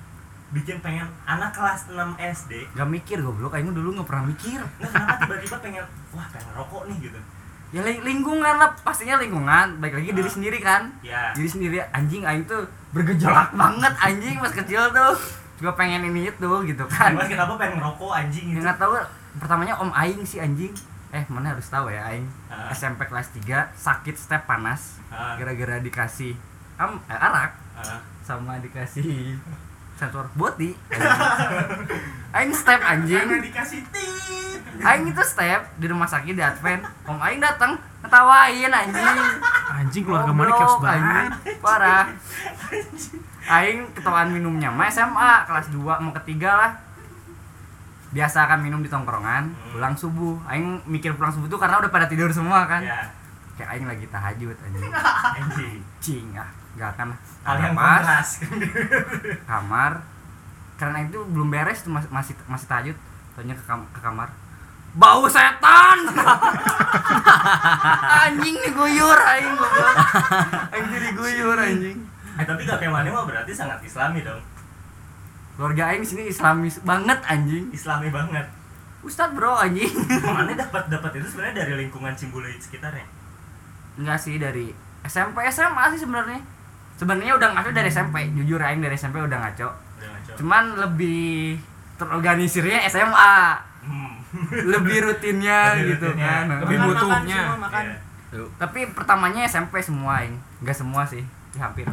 bikin 0.49 0.77
pengen 0.79 1.05
anak 1.23 1.53
kelas 1.53 1.87
6 1.87 1.95
SD 2.17 2.73
Gak 2.73 2.89
mikir 2.89 3.21
goblok, 3.21 3.53
aing 3.53 3.69
dulu 3.69 3.93
nggak 3.93 4.09
pernah 4.09 4.25
mikir. 4.25 4.57
nah 4.57 4.89
kenapa 4.89 5.13
tiba-tiba 5.21 5.57
pengen 5.59 5.83
wah 6.09 6.25
pengen 6.27 6.47
ngerokok 6.49 6.81
nih 6.89 6.97
gitu 7.03 7.19
Ya 7.69 7.85
ling- 7.85 8.01
lingkungan 8.01 8.57
lah, 8.57 8.73
pastinya 8.81 9.21
lingkungan. 9.21 9.77
Baik 9.77 10.01
lagi 10.01 10.09
diri 10.09 10.25
sendiri 10.25 10.57
kan. 10.57 10.89
ya 10.99 11.29
Diri 11.37 11.45
sendiri 11.45 11.77
anjing 11.93 12.25
aing 12.25 12.41
tuh 12.43 12.65
bergejolak 12.89 13.53
banget 13.53 13.93
anjing 14.01 14.41
pas 14.41 14.49
kecil 14.49 14.89
tuh. 14.89 15.13
Juga 15.61 15.77
pengen 15.77 16.01
ini 16.03 16.25
itu 16.27 16.49
gitu 16.65 16.83
kan. 16.89 17.13
Mas 17.13 17.29
kenapa 17.29 17.61
pengen 17.61 17.77
ngerokok 17.77 18.09
anjing 18.09 18.45
gitu 18.49 18.65
nggak 18.65 18.73
tahu 18.73 18.97
pertamanya 19.37 19.77
om 19.77 19.93
aing 19.93 20.25
sih 20.25 20.41
anjing. 20.41 20.73
Eh, 21.09 21.25
mana 21.25 21.51
harus 21.51 21.65
tahu 21.65 21.89
ya 21.89 22.05
aing. 22.07 22.25
Ah. 22.47 22.69
SMP 22.69 23.01
kelas 23.03 23.33
3 23.33 23.73
sakit 23.73 24.13
step 24.13 24.45
panas 24.45 25.01
Ah. 25.09 25.33
gara-gara 25.35 25.77
dikasih 25.79 26.37
am 26.75 27.01
eh, 27.03 27.17
arak 27.17 27.57
Ah. 27.75 27.97
sama 28.21 28.59
dikasih 28.59 29.33
sensor 29.95 30.29
body. 30.33 30.77
aing 32.37 32.53
step 32.53 32.77
anjing. 32.79 33.19
Karena 33.19 33.41
dikasih 33.41 33.81
tit. 33.89 34.59
Aing 34.79 35.09
itu 35.09 35.23
step 35.23 35.65
di 35.75 35.89
rumah 35.89 36.05
sakit 36.05 36.31
di 36.31 36.39
Advent. 36.39 36.85
Om 37.03 37.17
aing 37.19 37.41
datang 37.41 37.73
ngetawain 37.99 38.69
anjing. 38.69 39.17
Anjing 39.75 40.03
keluarga 40.03 40.29
mana 40.29 40.51
chaos 40.51 40.77
Goblok, 40.77 40.85
banget. 40.85 41.29
Parah. 41.59 42.05
Aing 43.49 43.89
ketahuan 43.91 44.29
minumnya 44.29 44.69
mah 44.69 44.87
SMA 44.87 45.31
kelas 45.43 45.73
2 45.73 45.81
mau 45.99 46.13
ketiga 46.15 46.53
lah. 46.53 46.71
Biasa 48.09 48.45
kan 48.45 48.57
minum 48.57 48.79
di 48.79 48.87
tongkrongan, 48.87 49.43
Hmm. 49.47 49.69
pulang 49.71 49.93
subuh. 49.93 50.41
Aing 50.45 50.81
mikir 50.83 51.13
pulang 51.13 51.29
subuh 51.29 51.45
tuh 51.45 51.57
karena 51.57 51.77
udah 51.77 51.87
pada 51.87 52.05
tidur 52.05 52.29
semua 52.29 52.65
kan. 52.65 52.81
ya 52.81 53.05
Kayak 53.53 53.69
aing 53.71 53.87
lagi 53.87 54.05
tahajud 54.07 54.55
anjing. 54.57 54.91
anjing. 55.37 55.77
Cing 55.99 56.27
ah, 56.33 56.49
enggak 56.73 56.89
akan 56.91 57.07
Pas, 57.43 57.59
kontras. 57.75 58.29
Kamar. 59.49 59.91
Karena 60.75 61.03
itu 61.03 61.19
belum 61.23 61.49
beres 61.49 61.79
tuh 61.79 61.91
masih 61.91 62.09
masih, 62.09 62.33
masih 62.45 62.65
tahajud. 62.65 62.97
Tanya 63.35 63.53
ke, 63.53 63.63
kam- 63.63 63.89
ke 63.89 63.99
kamar. 63.99 64.31
Bau 64.89 65.29
setan! 65.29 66.01
Anjing 68.19 68.57
diguyur 68.59 69.19
aing 69.19 69.53
aing 70.71 70.87
jadi 70.89 71.07
guyur 71.13 71.53
anjing. 71.55 71.97
Eh 72.35 72.43
tapi 72.43 72.63
gak 72.63 72.79
kayak 72.79 72.89
mana 72.89 73.11
mah 73.11 73.21
berarti 73.23 73.51
sangat 73.51 73.77
islami 73.81 74.23
dong 74.23 74.39
keluarga 75.59 75.91
aing 75.91 76.07
sini 76.07 76.31
islamis 76.31 76.79
banget 76.87 77.19
anjing. 77.27 77.67
Islami 77.75 78.07
banget. 78.07 78.47
Ustad 79.03 79.35
bro 79.35 79.59
anjing. 79.59 79.91
Mana 80.23 80.55
dapat 80.63 80.87
dapat 80.87 81.19
itu 81.19 81.35
sebenarnya 81.35 81.67
dari 81.67 81.83
lingkungan 81.83 82.15
Cimbuluit 82.15 82.55
sekitarnya? 82.63 83.03
Enggak 83.99 84.23
sih 84.23 84.39
dari 84.39 84.71
SMP 85.03 85.43
SMA 85.51 85.83
sih 85.91 85.99
sebenarnya. 85.99 86.39
Sebenarnya 86.95 87.35
udah 87.35 87.59
ngaco 87.59 87.75
dari 87.75 87.91
SMP 87.91 88.31
jujur 88.39 88.55
aing 88.63 88.79
dari 88.79 88.95
SMP 88.95 89.19
udah 89.19 89.35
ngaco. 89.35 89.67
Udah 89.99 90.07
ngaco. 90.15 90.31
Cuman 90.39 90.63
lebih 90.79 91.59
terorganisirnya 91.99 92.87
SMA 92.87 93.35
hmm. 93.83 94.15
lebih 94.79 95.11
rutinnya 95.11 95.75
Lebih 95.75 95.99
gitu 95.99 96.07
rutinnya. 96.15 96.47
kan. 96.47 96.63
Lebih 96.63 96.77
Makan-makan 96.79 96.87
butuhnya. 97.03 97.39
semua, 97.43 97.59
makan. 97.59 97.83
Iya. 98.29 98.45
tapi 98.61 98.85
pertamanya 98.93 99.41
SMP 99.43 99.81
semua 99.83 100.23
ini 100.23 100.39
nggak 100.63 100.77
semua 100.79 101.03
sih. 101.03 101.19
Ya, 101.59 101.67
hampir. 101.67 101.83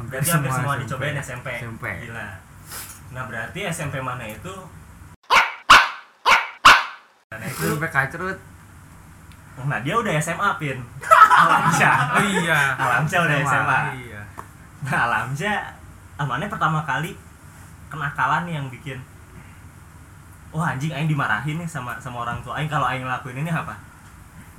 Hampir 0.00 0.24
berarti 0.24 0.32
hampir 0.32 0.50
semua 0.56 0.74
dicobain 0.80 1.16
SMP 1.20 1.48
SMP. 1.60 1.84
gila 2.08 2.41
nah 3.12 3.28
berarti 3.28 3.68
SMP 3.68 4.00
mana 4.00 4.24
itu? 4.24 4.54
Nah 7.28 7.44
itu? 7.44 7.64
SMP 7.68 7.84
kacrut. 7.92 8.38
Nah 9.68 9.78
dia 9.84 9.94
udah 10.00 10.12
SMA 10.16 10.48
pin. 10.56 10.80
Alamca. 11.44 11.92
Oh 12.16 12.24
iya. 12.24 12.60
Alamca 12.80 13.16
udah 13.20 13.36
SMA. 13.44 13.52
SMA 13.52 13.78
iya. 14.00 14.20
Nah 14.88 14.98
alamnya 15.08 15.52
amannya 16.16 16.48
pertama 16.48 16.80
kali 16.88 17.12
kenakalan 17.92 18.48
yang 18.48 18.66
bikin 18.72 19.00
wah 20.52 20.76
anjing 20.76 20.92
aing 20.92 21.08
dimarahin 21.08 21.56
nih 21.56 21.68
sama 21.68 22.00
sama 22.00 22.24
orang 22.24 22.40
tua 22.40 22.56
aing. 22.56 22.72
Kalau 22.72 22.88
aing 22.88 23.04
ngelakuin 23.04 23.44
ini 23.44 23.52
apa 23.52 23.91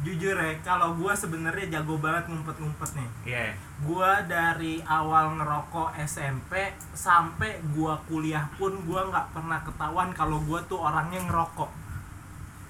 Jujur 0.03 0.35
ya, 0.35 0.51
kalau 0.67 0.99
gua 0.99 1.15
sebenarnya 1.15 1.79
jago 1.79 1.95
banget 1.95 2.27
ngumpet-ngumpet 2.27 2.91
nih. 2.99 3.09
iya 3.23 3.55
Gua 3.87 4.19
dari 4.27 4.83
awal 4.83 5.39
ngerokok 5.39 5.95
SMP 6.03 6.75
sampai 6.91 7.63
gua 7.71 7.95
kuliah 8.11 8.43
pun 8.59 8.83
gua 8.83 9.07
nggak 9.07 9.31
pernah 9.31 9.63
ketahuan 9.63 10.11
kalau 10.11 10.43
gua 10.43 10.59
tuh 10.67 10.83
orangnya 10.83 11.23
ngerokok. 11.23 11.71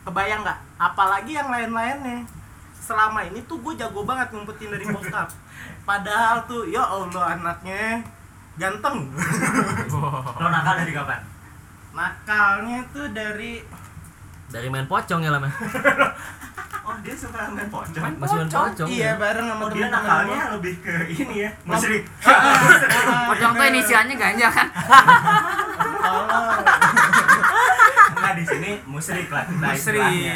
Kebayang 0.06 0.46
nggak? 0.46 0.60
Apalagi 0.78 1.32
yang 1.34 1.50
lain-lainnya. 1.50 2.22
Selama 2.84 3.24
ini 3.24 3.40
tuh 3.48 3.64
gue 3.64 3.80
jago 3.80 4.04
banget 4.04 4.36
ngumpetin 4.36 4.76
dari 4.76 4.84
bokap. 4.92 5.32
Padahal 5.90 6.44
tuh 6.44 6.68
ya 6.68 6.84
Allah 6.84 7.40
anaknya 7.40 8.04
ganteng. 8.60 9.08
lo 10.38 10.48
nakal 10.52 10.76
dari 10.84 10.92
kapan 10.92 11.22
Nakalnya 11.96 12.84
tuh 12.92 13.08
dari 13.16 13.64
Dari 14.52 14.68
main 14.70 14.86
pocong 14.86 15.24
ya 15.24 15.32
lah, 15.34 15.42
Mas. 15.42 15.56
oh 16.84 16.96
dia 17.00 17.16
suka 17.16 17.48
main 17.52 17.70
pocong 17.72 18.04
Masih 18.20 18.36
main 18.44 18.50
pocong. 18.52 18.88
Iya 18.92 19.06
ya? 19.08 19.12
bareng 19.16 19.48
sama 19.48 19.64
oh 19.64 19.70
dia 19.72 19.88
nakalnya 19.88 20.40
lebih 20.60 20.74
ke 20.84 20.96
ini 21.10 21.36
ya 21.48 21.50
musyrik 21.64 22.04
Pocong 23.32 23.52
tuh 23.56 23.66
inisialnya 23.72 24.16
ganja 24.20 24.48
kan? 24.52 24.68
Enggak 28.14 28.34
di 28.36 28.46
sini 28.48 28.72
musyrik 28.84 29.28
lah 29.32 29.44
nah, 29.60 29.72
istilahnya. 29.76 30.34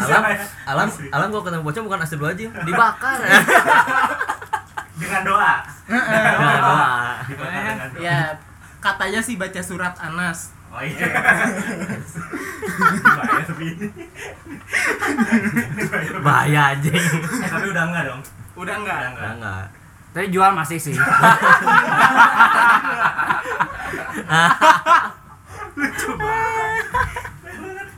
Alam, 0.00 0.22
alam, 0.66 0.88
alam 1.12 1.26
gua 1.28 1.42
ketemu 1.44 1.62
pocong 1.64 1.84
bukan 1.88 2.00
astagfirullahaladzim, 2.04 2.50
dibakar. 2.64 3.18
dengan 5.00 5.22
doa 5.24 5.52
Nah, 5.92 6.00
doa. 6.62 6.92
Dengan 7.28 7.88
doa. 7.92 8.00
Ya 8.00 8.18
katanya 8.80 9.20
sih 9.20 9.36
baca 9.36 9.60
surat 9.60 9.94
Anas. 10.00 10.52
Oh 10.72 10.80
iya 10.82 11.06
bahaya 13.12 13.44
tapi 13.44 13.64
ini 13.68 13.88
Bahaya 16.18 16.60
anjing. 16.72 16.96
eh 16.96 17.48
tapi 17.48 17.66
udah 17.68 17.84
enggak 17.86 18.04
dong 18.08 18.20
Udah 18.54 18.74
enggak? 18.74 18.96
udah 18.96 19.08
enggak 19.10 19.28
Enggak, 19.28 19.32
enggak. 19.38 19.64
Tapi 20.12 20.26
jual 20.28 20.50
masih 20.52 20.78
sih. 20.78 20.96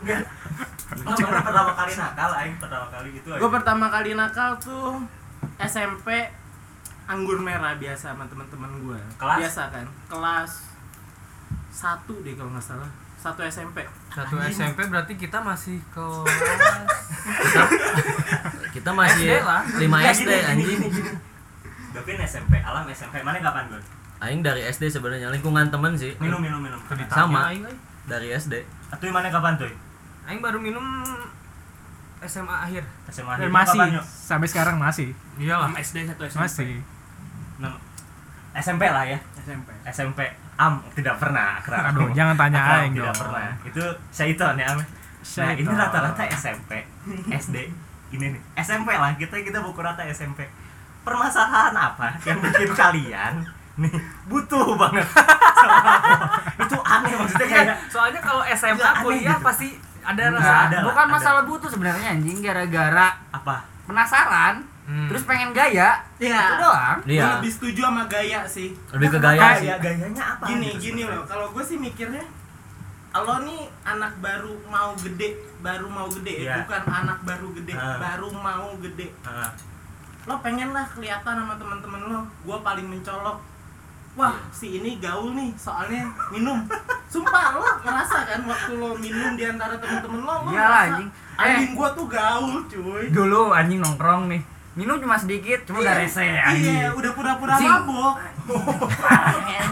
enggak 0.01 0.23
Oh, 1.05 1.13
mana 1.13 1.43
pertama 1.43 1.73
kali 1.75 1.93
nakal 1.95 2.31
aing 2.35 2.57
pertama 2.57 2.87
kali 2.89 3.09
itu 3.13 3.29
Gue 3.29 3.51
pertama 3.51 3.87
kali 3.89 4.11
nakal 4.15 4.57
tuh 4.57 5.05
SMP 5.61 6.09
anggur 7.05 7.37
merah 7.39 7.77
biasa 7.77 8.17
sama 8.17 8.25
teman-teman 8.25 8.73
gue. 8.81 9.01
Kelas? 9.21 9.39
Biasa 9.39 9.63
kan? 9.69 9.87
Kelas 10.09 10.51
satu 11.75 12.23
deh 12.23 12.39
kalau 12.39 12.55
nggak 12.55 12.63
salah. 12.63 12.87
Satu 13.19 13.41
SMP. 13.43 13.83
Satu 14.13 14.37
SMP 14.47 14.85
berarti 14.87 15.17
kita 15.17 15.41
masih 15.41 15.81
kelas 15.91 16.29
Kita 18.71 18.91
masih 18.93 19.33
SD 19.33 19.41
lah. 19.43 19.63
5 19.65 19.81
Enggak, 19.81 20.13
SD 20.13 20.31
anjing. 20.45 20.81
Gavin 21.95 22.19
SMP, 22.27 22.53
Alam 22.61 22.85
SMP, 22.93 23.23
mana 23.25 23.39
kapan 23.41 23.65
gue? 23.71 23.81
Aing 24.23 24.45
dari 24.45 24.63
SD 24.69 24.93
sebenarnya 24.93 25.33
lingkungan 25.33 25.73
temen 25.73 25.97
sih. 25.97 26.15
Minum, 26.21 26.39
minum, 26.39 26.61
minum. 26.63 26.79
Sama. 27.11 27.51
Aing, 27.51 27.65
aing. 27.65 27.79
Dari 28.05 28.29
SD. 28.37 28.61
Atau 28.93 29.09
mana 29.11 29.33
kapan 29.33 29.57
tuh? 29.57 29.73
Aing 30.29 30.45
baru 30.45 30.61
minum 30.61 30.85
SMA 32.25 32.57
akhir. 32.71 32.85
SMA 33.09 33.33
Dan 33.41 33.49
itu 33.49 33.57
masih 33.57 33.81
kapan, 33.81 34.05
sampai 34.05 34.49
sekarang 34.49 34.77
masih. 34.77 35.17
Iyalah. 35.41 35.73
SD 35.81 36.09
satu 36.13 36.23
SMP. 36.29 36.45
Masih. 36.45 36.73
SMP 38.55 38.83
lah 38.87 39.05
ya. 39.09 39.19
SMP. 39.41 39.69
SMP. 39.89 40.21
Am 40.55 40.79
tidak 40.95 41.19
pernah 41.19 41.59
akrab. 41.59 41.91
Aduh, 41.91 42.09
jangan 42.13 42.35
tanya 42.35 42.59
Akrab 42.59 42.79
aing 42.81 42.95
tidak 42.95 43.11
dong. 43.11 43.21
pernah. 43.27 43.51
Itu 43.67 43.85
syaiton 44.09 44.55
ya, 44.57 44.67
Am. 44.71 44.79
Nah, 45.25 45.51
ini 45.53 45.73
rata-rata 45.73 46.23
SMP, 46.31 46.71
SD. 47.33 47.57
Ini 48.13 48.25
nih, 48.31 48.41
SMP 48.61 48.95
lah. 48.95 49.17
Kita 49.17 49.35
kita 49.41 49.59
buku 49.59 49.81
rata 49.81 50.05
SMP. 50.07 50.47
Permasalahan 51.03 51.75
apa 51.75 52.17
yang 52.25 52.39
bikin 52.41 52.71
kalian 52.81 53.35
nih 53.75 53.95
butuh 54.25 54.79
banget? 54.79 55.03
Itu 56.63 56.77
aneh 56.81 57.13
maksudnya 57.19 57.49
kayak 57.51 57.67
Soalnya 57.91 58.21
kalau 58.23 58.43
SMA 58.47 58.79
aneh 58.79 59.03
kuliah 59.03 59.37
gitu. 59.37 59.45
pasti 59.45 59.69
ada 60.05 60.23
rasa. 60.31 60.55
Bukan 60.85 61.07
ada. 61.09 61.13
masalah 61.13 61.43
butuh 61.45 61.69
sebenarnya 61.69 62.15
anjing 62.15 62.39
gara-gara 62.41 63.17
apa? 63.33 63.65
penasaran, 63.85 64.65
Hmm. 64.85 65.09
terus 65.09 65.25
pengen 65.25 65.51
gaya. 65.51 65.97
Iya. 66.17 66.41
Itu 66.41 66.55
doang. 66.61 66.97
Gue 67.01 67.13
Iya. 67.15 67.25
lebih 67.37 67.51
setuju 67.51 67.81
sama 67.83 68.05
gaya 68.05 68.41
sih. 68.45 68.69
Lebih 68.93 69.09
ke 69.11 69.19
gaya 69.19 69.57
sih. 69.57 69.65
Gaya 69.65 69.77
gayanya 69.79 70.25
apa? 70.31 70.45
Gini 70.47 70.69
gitu 70.71 70.81
gini 70.93 71.03
loh. 71.05 71.25
Kalau 71.25 71.47
gue 71.51 71.65
sih 71.65 71.77
mikirnya 71.77 72.25
lo 73.15 73.37
nih 73.41 73.63
anak 73.85 74.13
baru 74.19 74.53
mau 74.67 74.91
gede, 74.97 75.33
baru 75.59 75.87
mau 75.87 76.11
gede, 76.11 76.35
Iya. 76.43 76.61
bukan 76.61 76.83
anak 76.85 77.19
baru 77.23 77.47
gede, 77.55 77.73
Ah. 77.73 77.97
baru 77.97 78.29
mau 78.29 78.75
gede. 78.79 79.09
Heeh. 79.09 79.51
lo 80.25 80.41
pengen 80.41 80.73
lah 80.73 80.89
kelihatan 80.89 81.37
sama 81.37 81.53
teman-teman 81.55 82.01
lo 82.03 82.21
gue 82.43 82.59
paling 82.59 82.89
mencolok 82.89 83.45
wah 84.15 84.33
si 84.49 84.81
ini 84.81 84.97
gaul 84.97 85.37
nih 85.37 85.53
soalnya 85.55 86.01
minum 86.31 86.65
sumpah 87.07 87.53
lo 87.53 87.69
ngerasa 87.79 88.25
kan 88.25 88.41
waktu 88.43 88.73
lo 88.73 88.97
minum 88.97 89.37
di 89.37 89.45
antara 89.45 89.77
temen-temen 89.77 90.25
lo 90.25 90.35
lo 90.41 90.49
Iyalah, 90.49 90.57
ngerasa, 90.81 90.81
anjing. 90.97 91.09
anjing 91.37 91.73
gue 91.73 91.89
tuh 91.93 92.07
gaul 92.09 92.57
cuy 92.65 93.05
Dulu 93.11 93.53
anjing 93.53 93.79
nongkrong 93.79 94.33
nih. 94.33 94.41
Minum 94.75 94.99
cuma 94.99 95.15
sedikit, 95.15 95.63
cuma 95.65 95.79
udah 95.81 95.95
rese 95.95 96.19
anjing. 96.21 96.67
iya 96.75 96.91
udah 96.91 97.13
pura-pura 97.13 97.55
mabok 97.55 98.15
iya 99.47 99.63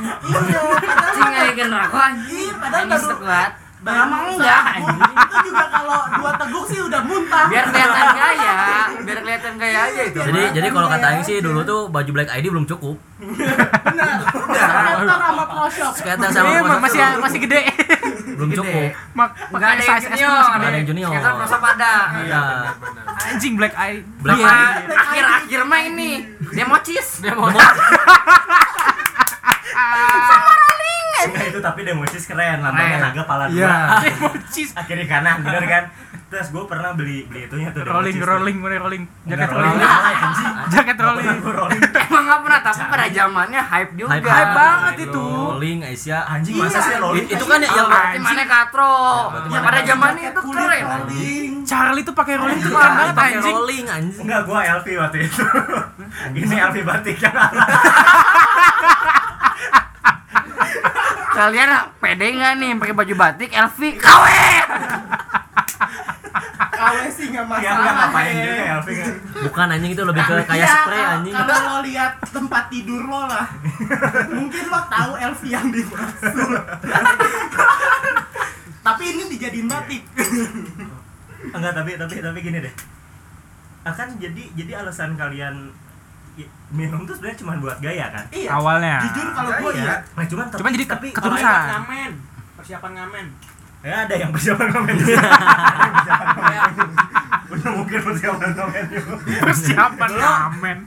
Anjing 0.87 1.27
kayak 1.29 1.53
gen 1.53 1.71
rokok 1.71 1.99
anjing. 2.01 2.39
Iya, 2.41 2.53
padahal 2.57 2.85
baru- 2.89 3.11
sekuat. 3.11 3.51
baru 3.83 3.99
Emang 3.99 4.23
enggak 4.31 4.63
itu 4.79 5.37
juga 5.43 5.65
kalau 5.69 6.01
dua 6.15 6.31
teguk 6.39 6.65
sih 6.65 6.79
udah 6.81 7.03
muntah 7.03 7.51
Biar 7.51 7.67
kelihatan 7.67 8.09
gaya, 8.15 8.55
biar 8.97 9.19
kelihatan 9.21 9.55
gaya 9.59 9.79
aja 9.85 10.03
itu. 10.05 10.19
Jadi 10.23 10.43
jadi 10.55 10.69
kalau 10.71 10.87
kata 10.87 11.07
Aing 11.09 11.25
sih 11.25 11.37
Aja. 11.37 11.47
dulu 11.51 11.61
tuh 11.63 11.81
baju 11.89 12.11
Black 12.13 12.31
ID 12.31 12.47
belum 12.47 12.63
cukup. 12.65 12.95
benar 13.19 14.23
skater 14.23 15.19
sama 15.19 15.45
pro 15.45 15.67
shop 15.67 15.93
Skater 15.93 16.29
sama 16.31 16.47
Iya, 16.49 16.79
masih 16.79 17.01
masih 17.19 17.39
gede. 17.41 17.61
Belum 18.45 18.51
cukup. 18.59 18.91
Mak 19.13 19.29
Enggak 19.49 19.71
ada 19.71 19.83
size 19.83 19.95
S 20.03 20.11
junior. 20.13 20.35
masih 20.35 20.51
ada 20.51 20.59
gede. 20.61 20.75
yang 20.75 20.87
junior. 20.87 21.13
Kita 21.13 21.31
prosop 21.33 21.63
ada. 21.63 21.93
Iya. 22.19 22.43
Anjing 23.29 23.55
black 23.55 23.75
eye. 23.77 23.99
Black 24.19 24.37
Iya. 24.37 24.49
eye. 24.49 24.83
Akhir-akhir 24.93 25.61
mah 25.65 25.81
ini 25.85 26.11
democis. 26.51 27.09
Enggak 31.23 31.45
itu 31.49 31.59
tapi 31.63 31.81
demosis 31.83 32.25
keren, 32.27 32.59
lambangnya 32.61 32.99
naga 33.01 33.23
pala 33.23 33.47
dua. 33.47 33.63
Iya. 33.63 33.75
Democis. 34.05 34.75
Kiri 34.83 35.07
kanan, 35.07 35.41
bener 35.41 35.63
kan? 35.65 35.85
Terus 36.33 36.49
gue 36.49 36.65
pernah 36.65 36.97
beli 36.97 37.29
beli 37.29 37.45
itunya 37.45 37.69
tuh 37.71 37.85
Rolling 37.85 38.17
rolling 38.17 38.57
mana 38.57 38.81
rolling. 38.81 39.05
Jaket 39.29 39.53
rolling. 39.53 39.77
Jaket 40.73 40.97
rolling. 41.05 41.29
Emang 41.93 42.25
nggak 42.25 42.41
pernah, 42.41 42.61
tapi 42.65 42.83
pada 42.89 43.05
zamannya 43.07 43.61
hype 43.61 43.93
juga. 43.93 44.17
Hype, 44.17 44.25
Hype 44.25 44.55
banget 44.57 44.95
itu. 45.05 45.21
Rolling 45.21 45.79
Aisyah 45.85 46.25
Anjing 46.25 46.57
Iya, 46.57 46.65
masa 46.65 46.81
sih 46.81 46.97
rolling? 46.97 47.27
Itu 47.29 47.45
kan 47.45 47.61
yang 47.61 47.85
Berarti 47.85 48.17
mana 48.17 48.45
katro. 48.49 48.97
Iya, 49.45 49.61
Pada 49.61 49.81
zamannya 49.85 50.29
itu 50.33 50.41
keren. 50.41 50.85
rolling. 50.89 51.53
Charlie 51.69 52.01
tuh 52.01 52.15
pakai 52.17 52.35
rolling 52.41 52.59
tuh 52.59 52.73
keren 52.73 52.81
banget 52.97 53.13
pakai 53.13 53.35
anjing. 53.37 53.53
rolling 53.53 53.85
anjing. 53.87 54.25
Enggak, 54.25 54.41
gua 54.49 54.61
LV 54.81 54.87
waktu 54.99 55.19
itu. 55.23 55.45
Ini 56.41 56.55
LV 56.65 56.77
batik 56.81 57.17
yang 57.21 57.37
Kalian 61.33 61.69
pede 61.97 62.27
nggak 62.31 62.53
nih 62.57 62.71
pakai 62.77 62.95
baju 62.95 63.15
batik 63.19 63.51
LV 63.53 63.79
KW? 64.01 64.25
KW 66.73 66.97
sih 67.09 67.27
nggak 67.29 67.45
masalah 67.45 67.77
enggak 67.77 67.95
ngapain 67.95 68.33
ya. 68.33 68.45
juga 68.45 68.65
kan. 68.83 69.13
Bukan 69.43 69.67
anjing 69.71 69.93
itu 69.93 70.03
lebih 70.03 70.23
ke 70.23 70.35
kayak 70.45 70.59
Ya, 70.59 70.73
spray 70.79 70.97
kalau- 70.99 71.13
anjing. 71.15 71.35
Kalau 71.35 71.57
lo 71.63 71.79
lihat 71.83 72.13
tempat 72.27 72.65
tidur 72.69 73.03
lo 73.03 73.21
lah, 73.25 73.47
mungkin 74.31 74.65
lo 74.67 74.81
tahu 74.87 75.13
LV 75.15 75.43
yang 75.45 75.67
dimaksud. 75.69 76.51
Tapi 78.83 79.03
ini 79.07 79.23
dijadiin 79.29 79.67
batik. 79.67 80.03
Enggak, 81.49 81.73
tapi 81.73 81.91
tapi 81.95 82.15
tapi 82.19 82.39
gini 82.41 82.59
deh. 82.59 82.75
Akan 83.83 84.15
jadi 84.17 84.43
jadi 84.53 84.73
alasan 84.79 85.15
kalian 85.15 85.71
minum 86.69 87.05
tuh 87.05 87.13
sebenarnya 87.13 87.39
cuma 87.39 87.53
buat 87.57 87.79
gaya 87.79 88.09
kan? 88.09 88.25
Iya. 88.29 88.49
Awalnya. 88.51 88.97
Jujur 89.05 89.29
kalau 89.31 89.51
gue 89.53 89.71
Iya. 89.73 89.85
iya. 89.85 89.95
Nah, 90.17 90.25
cuman 90.25 90.45
Cuman 90.51 90.71
jadi 90.73 90.87
tapi 90.89 91.07
ke- 91.09 91.15
kalau 91.15 91.37
keterusan. 91.37 91.67
ngamen, 91.69 92.11
persiapan 92.57 92.91
ngamen. 92.97 93.27
Ya 93.83 93.95
ada 94.03 94.15
yang 94.15 94.31
persiapan 94.31 94.69
komen. 94.71 94.95
Udah 97.49 97.71
mungkin 97.75 97.99
persiapan 98.01 98.51
komen 98.53 98.85
juga. 98.89 99.15
Persiapan 99.43 100.11
ramen. 100.13 100.79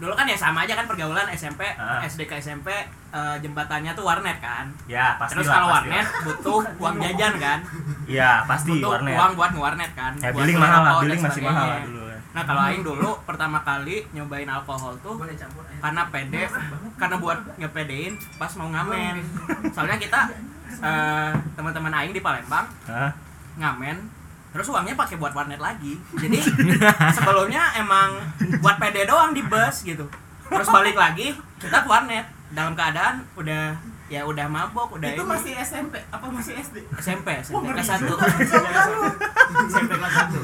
dulu 0.00 0.16
kan 0.16 0.24
ya 0.24 0.32
sama 0.32 0.64
aja 0.64 0.72
kan 0.72 0.88
pergaulan 0.88 1.28
SMP 1.30 1.60
Ah. 1.76 2.00
SD 2.00 2.24
ke 2.24 2.32
SMP 2.34 2.72
eh, 3.12 3.36
jembatannya 3.36 3.92
tuh 3.92 4.00
warnet 4.02 4.40
kan 4.40 4.72
Ya, 4.88 5.12
pasti 5.14 5.36
terus 5.36 5.44
kalau 5.46 5.68
warnet 5.68 6.00
lah. 6.00 6.24
butuh 6.24 6.64
uang 6.80 6.96
jajan 6.98 7.36
kan 7.36 7.60
Iya, 8.08 8.48
pasti 8.48 8.72
butuh 8.74 8.96
warnet. 8.96 9.12
uang 9.12 9.32
buat 9.36 9.50
ngewarnet 9.52 9.92
kan 9.92 10.16
Ya, 10.16 10.32
buat 10.32 10.40
billing 10.40 10.56
mahal 10.56 10.80
lah, 10.80 10.92
billing 11.04 11.20
masih 11.20 11.42
mahal 11.44 11.66
lah 11.68 11.80
dulu. 11.84 12.00
nah 12.30 12.42
kalau 12.48 12.62
Aing 12.62 12.80
dulu 12.80 13.10
pertama 13.20 13.60
kali 13.60 14.08
nyobain 14.10 14.48
alkohol 14.48 14.96
tuh 15.04 15.20
campur 15.20 15.68
karena 15.68 16.02
pede 16.08 16.42
karena 16.96 17.16
buat 17.18 17.38
ngepedein 17.58 18.12
pas 18.38 18.52
mau 18.56 18.68
ngamen 18.70 19.14
soalnya 19.68 19.98
kita 19.98 20.20
eh, 20.78 21.30
teman-teman 21.58 21.92
aing 21.98 22.14
di 22.14 22.22
Palembang 22.22 22.66
Hah? 22.86 23.10
ngamen 23.58 24.20
terus 24.50 24.66
uangnya 24.66 24.98
pakai 24.98 25.14
buat 25.14 25.30
warnet 25.30 25.62
lagi. 25.62 25.94
Jadi 26.18 26.42
sebelumnya 27.16 27.70
emang 27.78 28.18
buat 28.58 28.82
PD 28.82 29.06
doang 29.06 29.30
di 29.30 29.42
bus 29.46 29.86
gitu. 29.86 30.10
Terus 30.50 30.68
balik 30.70 30.98
lagi 30.98 31.38
kita 31.62 31.86
ke 31.86 31.88
warnet. 31.88 32.26
Dalam 32.50 32.74
keadaan 32.74 33.22
udah 33.38 33.78
ya 34.10 34.26
udah 34.26 34.50
mabok 34.50 34.98
udah 34.98 35.06
itu 35.14 35.22
ini. 35.22 35.30
masih 35.30 35.52
SMP 35.62 35.94
apa 36.10 36.26
masih 36.34 36.58
SD 36.58 36.82
SMP 36.98 37.30
SMP 37.46 37.70
kelas 37.70 37.94
satu. 37.94 38.14
SMP 39.70 39.92
kelas 39.94 40.14
satu. 40.18 40.38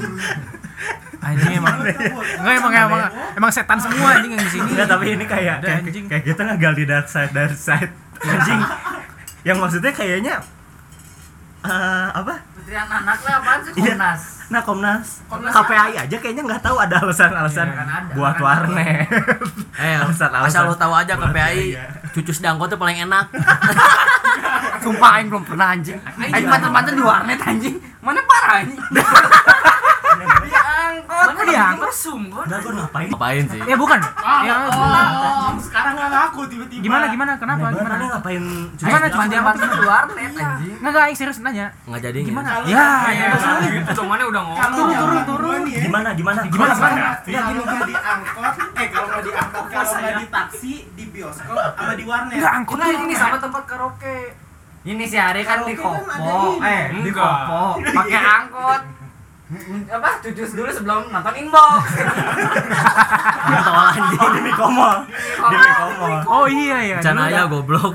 Anjing 1.18 1.52
emang. 1.58 1.76
Enggak 1.82 2.54
emang 2.62 2.72
emang 2.78 3.00
emang 3.34 3.50
setan 3.50 3.78
semua 3.82 4.22
anjing 4.22 4.38
yang 4.38 4.44
di 4.46 4.52
sini. 4.54 4.70
Enggak, 4.70 4.86
tapi 4.86 5.18
ini 5.18 5.26
kayak 5.26 5.66
kayak, 5.66 5.82
kayak 5.82 6.24
kita 6.30 6.42
ngegal 6.46 6.72
di 6.78 6.84
dark 6.86 7.10
side 7.10 7.34
dark 7.34 7.58
side. 7.58 7.90
Anjing 8.22 8.62
yang 9.46 9.56
maksudnya 9.56 9.94
kayaknya 9.94 10.34
eh, 11.62 12.08
apa? 12.10 12.34
Kementerian 12.42 12.88
anak 12.90 13.18
lah 13.22 13.34
apaan 13.38 13.58
sih? 13.62 13.72
Iya. 13.78 13.94
Komnas. 13.94 14.22
Nah 14.46 14.62
Komnas, 14.62 15.08
KPI 15.26 15.92
aja 15.98 16.16
kayaknya 16.18 16.42
nggak 16.44 16.62
tahu 16.62 16.78
ada 16.78 16.98
alasan-alasan 16.98 17.66
Iya, 17.66 17.78
kan 17.78 17.88
ada. 17.88 18.12
buat 18.14 18.34
Kan 18.34 18.42
warnet. 18.42 19.06
Eh, 19.76 19.92
Alasan-alasan 19.94 20.50
asal 20.50 20.62
lo 20.66 20.74
tahu 20.74 20.92
aja 20.92 21.14
buat 21.14 21.30
KPI 21.30 21.38
biaya. 21.68 21.84
cucus 22.10 22.38
di 22.38 22.46
angkot 22.46 22.66
tuh 22.66 22.78
paling 22.78 22.98
enak. 23.02 23.26
Sumpah 24.82 25.10
Aing 25.14 25.28
belum 25.28 25.42
pernah 25.42 25.74
anjing. 25.74 25.98
Aing 26.16 26.46
mantan-mantan 26.46 26.94
di 26.94 27.02
warnet 27.02 27.38
anjing. 27.38 27.76
Mana 28.02 28.22
parah 28.22 28.62
anjing 28.62 28.78
Diangkot 30.16 31.26
Mana 31.26 31.42
diangkot? 31.44 31.92
Sumber? 31.92 32.42
Enggak, 32.46 32.58
gue 32.62 32.72
ngapain? 32.72 33.08
Ngapain 33.12 33.44
sih? 33.48 33.60
Ya 33.64 33.76
bukan. 33.76 33.98
Ya 34.46 34.54
oh 34.68 35.52
sekarang 35.58 35.92
nggak 35.96 36.10
ngaku 36.10 36.40
tiba-tiba. 36.48 36.82
Gimana 36.82 37.04
gimana? 37.08 37.32
Kenapa? 37.36 37.64
Mana 37.66 37.76
gimana? 37.76 38.04
ngapain 38.16 38.42
Gimana? 38.76 39.06
cuma 39.06 39.22
Mantan 39.26 39.30
diangkot 39.30 39.54
mantan 39.56 39.68
di 39.68 39.80
warnet 39.86 40.16
anjing. 40.16 40.76
Enggak 40.76 40.90
enggak 40.90 41.04
aing 41.06 41.18
serius 41.18 41.38
nanya. 41.40 41.66
Nggak 41.84 42.00
jadi 42.02 42.18
Gimana? 42.22 42.48
Ya, 42.64 42.64
Iya, 42.66 42.86
ya. 43.12 43.68
Gitu. 43.76 43.90
Cuman 43.98 44.18
udah 44.20 44.42
ngomong. 44.42 44.70
Turun, 44.76 44.94
turun, 44.96 45.20
turun. 45.26 45.60
ya, 45.66 45.78
gimana? 45.84 46.08
Gimana 46.14 46.40
Gimana, 46.46 46.72
gimana? 46.76 47.00
Gimana? 47.26 47.44
kalau 47.46 47.64
nggak 47.66 47.82
diangkot 47.86 48.54
eh 48.76 48.86
kalau 48.92 49.06
nggak 49.08 49.22
diangkot 49.26 49.64
kalau 49.68 49.92
nggak 49.96 50.14
di 50.16 50.26
taksi 50.32 50.74
di 50.96 51.04
bioskop 51.12 51.56
sama 51.76 51.92
di 51.94 52.04
warnet. 52.04 52.34
Enggak 52.36 52.54
angkot 52.54 52.76
Enggak 52.76 52.90
ini 53.04 53.14
sama 53.14 53.36
tempat 53.40 53.62
karaoke. 53.66 54.18
Ini 54.86 55.02
si 55.10 55.18
Ari 55.18 55.42
kan 55.42 55.66
di 55.66 55.74
kan 55.74 55.98
Kopo, 55.98 56.62
eh 56.62 56.94
di. 56.94 57.10
Kopo, 57.10 57.82
pakai 57.82 58.20
angkot. 58.22 58.82
Apa? 59.86 60.10
Cucus 60.26 60.58
dulu 60.58 60.66
sebelum 60.66 61.06
nonton 61.06 61.34
inbox. 61.38 61.86
Nggak 63.46 63.62
tahu 63.62 63.78
anjing 63.78 64.30
demi 64.34 64.52
komol 64.58 64.96
demi 65.38 65.70
komol 65.78 66.10
Oh 66.26 66.44
iya 66.50 66.78
ya. 66.82 66.98
Dulu 66.98 67.20
aja 67.22 67.30
ya. 67.30 67.42
goblok. 67.46 67.94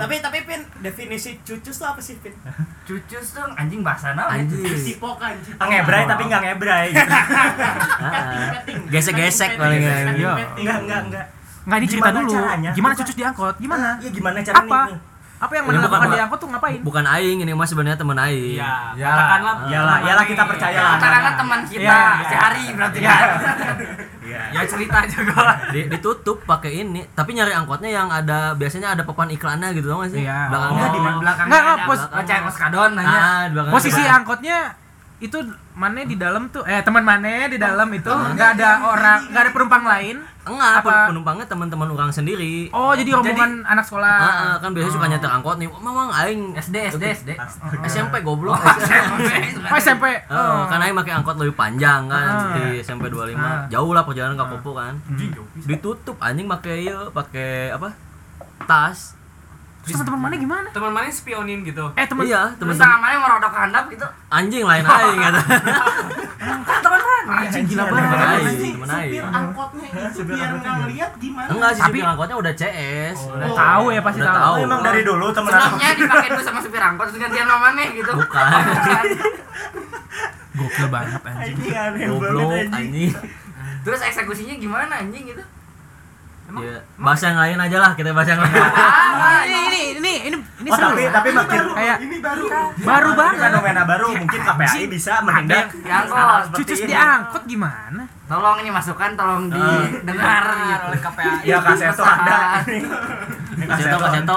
tapi 0.00 0.16
tapi 0.24 0.38
pin 0.48 0.60
definisi 0.80 1.36
cucus 1.44 1.76
tuh 1.76 1.88
apa 1.92 2.00
sih 2.00 2.16
pin 2.24 2.32
Cucus 2.88 3.36
tuh 3.36 3.44
anjing 3.60 3.84
bahasa 3.84 4.16
naon? 4.16 4.32
Anjing. 4.32 4.64
cipokan 4.72 5.36
Ah, 5.60 5.68
ngebrai 5.68 6.08
tapi 6.08 6.22
nggak 6.24 6.42
ngebrai. 6.48 6.88
Ah, 8.00 8.56
Gesek-gesek 8.88 9.60
paling 9.60 9.84
ya. 9.84 10.16
Iya. 10.16 10.32
Enggak, 10.56 10.78
enggak, 10.80 11.00
enggak. 11.04 11.24
Enggak 11.68 11.78
ini 11.78 11.86
cerita 11.86 12.08
Gimana 12.08 12.20
dulu. 12.24 12.72
Gimana 12.72 12.92
cucus 12.96 13.16
diangkot? 13.20 13.54
Gimana? 13.60 13.88
Iya 14.00 14.10
gimana 14.10 14.36
cara 14.40 14.56
Apa? 14.64 14.80
Apa 15.40 15.52
yang 15.56 15.64
mana 15.64 15.80
bukan, 15.80 16.08
diangkot 16.12 16.38
tuh 16.38 16.48
ngapain? 16.48 16.78
Bukan 16.84 17.00
aing 17.02 17.38
ini 17.40 17.50
mah 17.50 17.64
sebenarnya 17.64 17.96
temen 17.96 18.12
aing. 18.14 18.60
Ya. 18.92 18.92
Katakanlah 18.92 19.54
Iyalah, 19.64 19.96
iyalah 20.04 20.24
kita 20.24 20.42
percaya 20.44 20.78
lah. 20.78 20.92
Katakanlah 20.94 21.34
teman 21.34 21.60
kita, 21.64 21.80
Iya, 21.80 21.96
iya. 21.96 22.28
si 22.28 22.34
Ari 22.36 22.64
berarti 22.70 22.98
kan. 23.00 23.20
Iya. 24.20 24.40
Ya 24.52 24.62
cerita 24.62 24.98
juga. 25.06 25.42
Di- 25.70 25.88
ditutup 25.88 26.44
pakai 26.44 26.84
ini, 26.84 27.02
tapi 27.10 27.32
nyari 27.32 27.50
angkotnya 27.50 27.90
yang 27.90 28.08
ada 28.08 28.52
biasanya 28.52 28.94
ada 28.94 29.02
papan 29.02 29.26
iklannya 29.28 29.72
gitu 29.72 29.90
tau 29.90 30.04
gak 30.04 30.12
sih? 30.12 30.22
Iya. 30.22 30.46
Belakangnya 30.46 30.84
Oh, 30.84 30.92
di 30.92 30.98
belakangnya 31.18 31.50
Enggak, 31.50 31.78
pos- 31.82 32.10
ngecek 32.12 32.38
poskadon 32.44 32.90
nanya. 32.94 33.18
Ah, 33.18 33.42
di. 33.48 33.72
Posisi 33.72 34.02
angkotnya 34.04 34.58
itu 35.18 35.38
mana 35.80 36.04
di 36.04 36.12
dalam 36.14 36.46
tuh 36.46 36.60
eh 36.62 36.84
teman 36.84 37.00
mana 37.00 37.48
di 37.48 37.56
dalam 37.56 37.88
itu 37.88 38.12
nggak 38.12 38.50
ada 38.54 38.70
orang 38.84 39.20
nggak 39.32 39.42
ada 39.42 39.50
penumpang 39.50 39.84
lain 39.86 40.18
Enggak, 40.40 40.80
Apa- 40.80 41.12
penumpangnya 41.12 41.44
teman-teman 41.44 41.84
orang 41.90 42.08
sendiri. 42.08 42.72
oh 42.72 42.96
jadi 42.96 43.12
rombongan 43.12 43.60
anak 43.62 43.84
sekolah 43.84 44.16
Ah, 44.18 44.32
ah, 44.32 44.54
kan 44.56 44.72
biasanya 44.72 44.94
suka 44.96 45.06
nyetir 45.06 45.28
angkot 45.28 45.56
nih. 45.56 45.68
Memang 45.68 46.08
aing 46.10 46.56
SD, 46.56 46.76
SD, 46.90 47.04
SD. 47.14 47.30
SMP 47.84 48.24
goblok. 48.24 48.56
oh 48.56 49.76
SMP 49.76 50.04
Oh, 50.32 50.64
kan 50.64 50.80
aing 50.80 50.96
pakai 50.96 51.12
angkot 51.12 51.36
lebih 51.36 51.52
panjang 51.52 52.08
kan 52.08 52.56
di 52.56 52.80
SMP 52.80 53.12
25. 53.12 53.36
Ah. 53.36 53.68
Jauh 53.68 53.92
lah 53.92 54.02
perjalanan 54.02 54.34
ke 54.34 54.44
Kopo 54.48 54.72
kan. 54.74 54.96
Ditutup 55.60 56.16
anjing 56.18 56.48
pakai 56.48 56.74
ieu, 56.82 57.12
pakai 57.12 57.70
apa? 57.70 57.92
Tas. 58.64 59.19
Terus 59.92 60.02
teman 60.02 60.20
mana 60.20 60.34
gimana 60.34 60.68
Teman 60.70 60.90
mana 60.90 61.06
spionin 61.08 61.60
gitu. 61.60 61.84
eh 61.92 62.04
teman 62.04 62.22
Iya, 62.22 62.54
teman-teman 62.54 62.80
tangan 62.80 62.98
mana 62.98 63.14
ngerodok 63.18 63.52
handap 63.52 63.84
gitu. 63.88 64.06
anjing 64.28 64.62
lain 64.62 64.82
aing 64.82 65.18
kata. 65.20 65.40
Teman 66.80 67.00
mana? 67.00 67.32
anjing 67.32 67.64
gila 67.64 67.84
banget 67.84 68.10
temen 68.10 68.54
supir 68.82 69.22
angkotnya 69.24 69.86
itu 69.86 69.98
Supir 70.12 70.32
biar 70.32 70.48
angkotnya 70.48 70.50
nggak 70.50 70.64
gimana? 70.64 70.80
ngeliat 70.80 71.12
gimana 71.16 71.48
Enggak 71.48 71.70
sih, 71.72 71.82
supir 71.84 72.04
angkotnya 72.04 72.36
udah 72.36 72.52
CS. 72.52 73.18
udah 73.28 73.50
tahu 73.52 73.84
ya 73.88 74.00
pasti 74.00 74.20
tahu 74.20 74.34
tahu. 74.36 74.50
Oh, 74.50 74.56
emang 74.60 74.80
dari 74.80 75.00
dulu 75.00 75.26
temen 75.30 75.50
Sebelumnya 75.50 75.90
dipakai 75.96 76.28
dulu 76.28 76.42
sama 76.42 76.60
supir 76.60 76.80
angkot 76.80 77.04
terus 77.06 77.18
gantian 77.20 77.46
sama 77.46 77.58
mana 77.64 77.82
gitu. 77.88 78.10
Bukan. 78.12 78.44
gokil 80.52 80.86
banget 80.88 81.20
anjing 81.22 81.56
Anjing 81.56 81.74
aneh 81.74 82.04
Goblok 82.10 82.50
anjing. 82.68 83.12
Terus 83.80 84.00
eksekusinya 84.02 84.54
gimana 84.56 84.92
anjing 84.98 85.24
gitu? 85.26 85.42
Ya, 86.52 86.82
bahasa 86.96 87.24
yang 87.26 87.38
lain 87.38 87.58
aja 87.60 87.76
lah, 87.78 87.92
kita 87.94 88.10
bahasa 88.10 88.30
yang 88.32 88.42
lain. 88.42 88.54
Ah, 88.58 89.42
ini 89.44 89.60
ini 89.62 89.80
ini 89.94 90.12
ini 90.26 90.36
ini 90.58 90.68
Oh, 90.68 90.74
seru 90.74 90.90
tapi 90.90 91.02
tapi 91.08 91.28
makin 91.30 91.62
kayak 91.70 91.96
ini 92.00 92.16
baru 92.18 92.44
baru 92.76 93.08
Ini 93.08 93.16
banget 93.16 93.38
fenomena 93.46 93.82
baru 93.84 94.06
mungkin 94.12 94.40
KPI 94.40 94.82
bisa 94.86 95.12
Diangkut. 95.22 95.78
seperti 96.42 96.58
cucus 96.58 96.78
ini. 96.80 96.88
diangkot 96.88 97.42
gimana 97.44 98.02
Tolong 98.26 98.56
ini 98.58 98.70
masukan 98.70 99.10
tolong 99.14 99.42
Ah. 99.48 99.82
didengar 99.82 100.44
gitu. 100.50 100.84
oleh 100.86 101.00
KPI. 101.00 101.34
Ya 101.44 101.56
kaseto 101.60 102.02
ada. 102.02 102.38
Ini 102.62 103.64
Kaseto, 103.64 103.96
kaseto. 103.96 104.36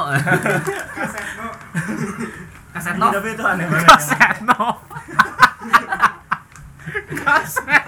kasetno 0.93 1.47
Kaset 2.71 2.93
Ini 2.93 2.99
no. 2.99 3.07
tapi 3.11 3.29
itu 3.31 3.43
aneh 3.43 3.65
banget. 3.67 3.87
kasetno 3.87 4.63
kaset 7.15 7.83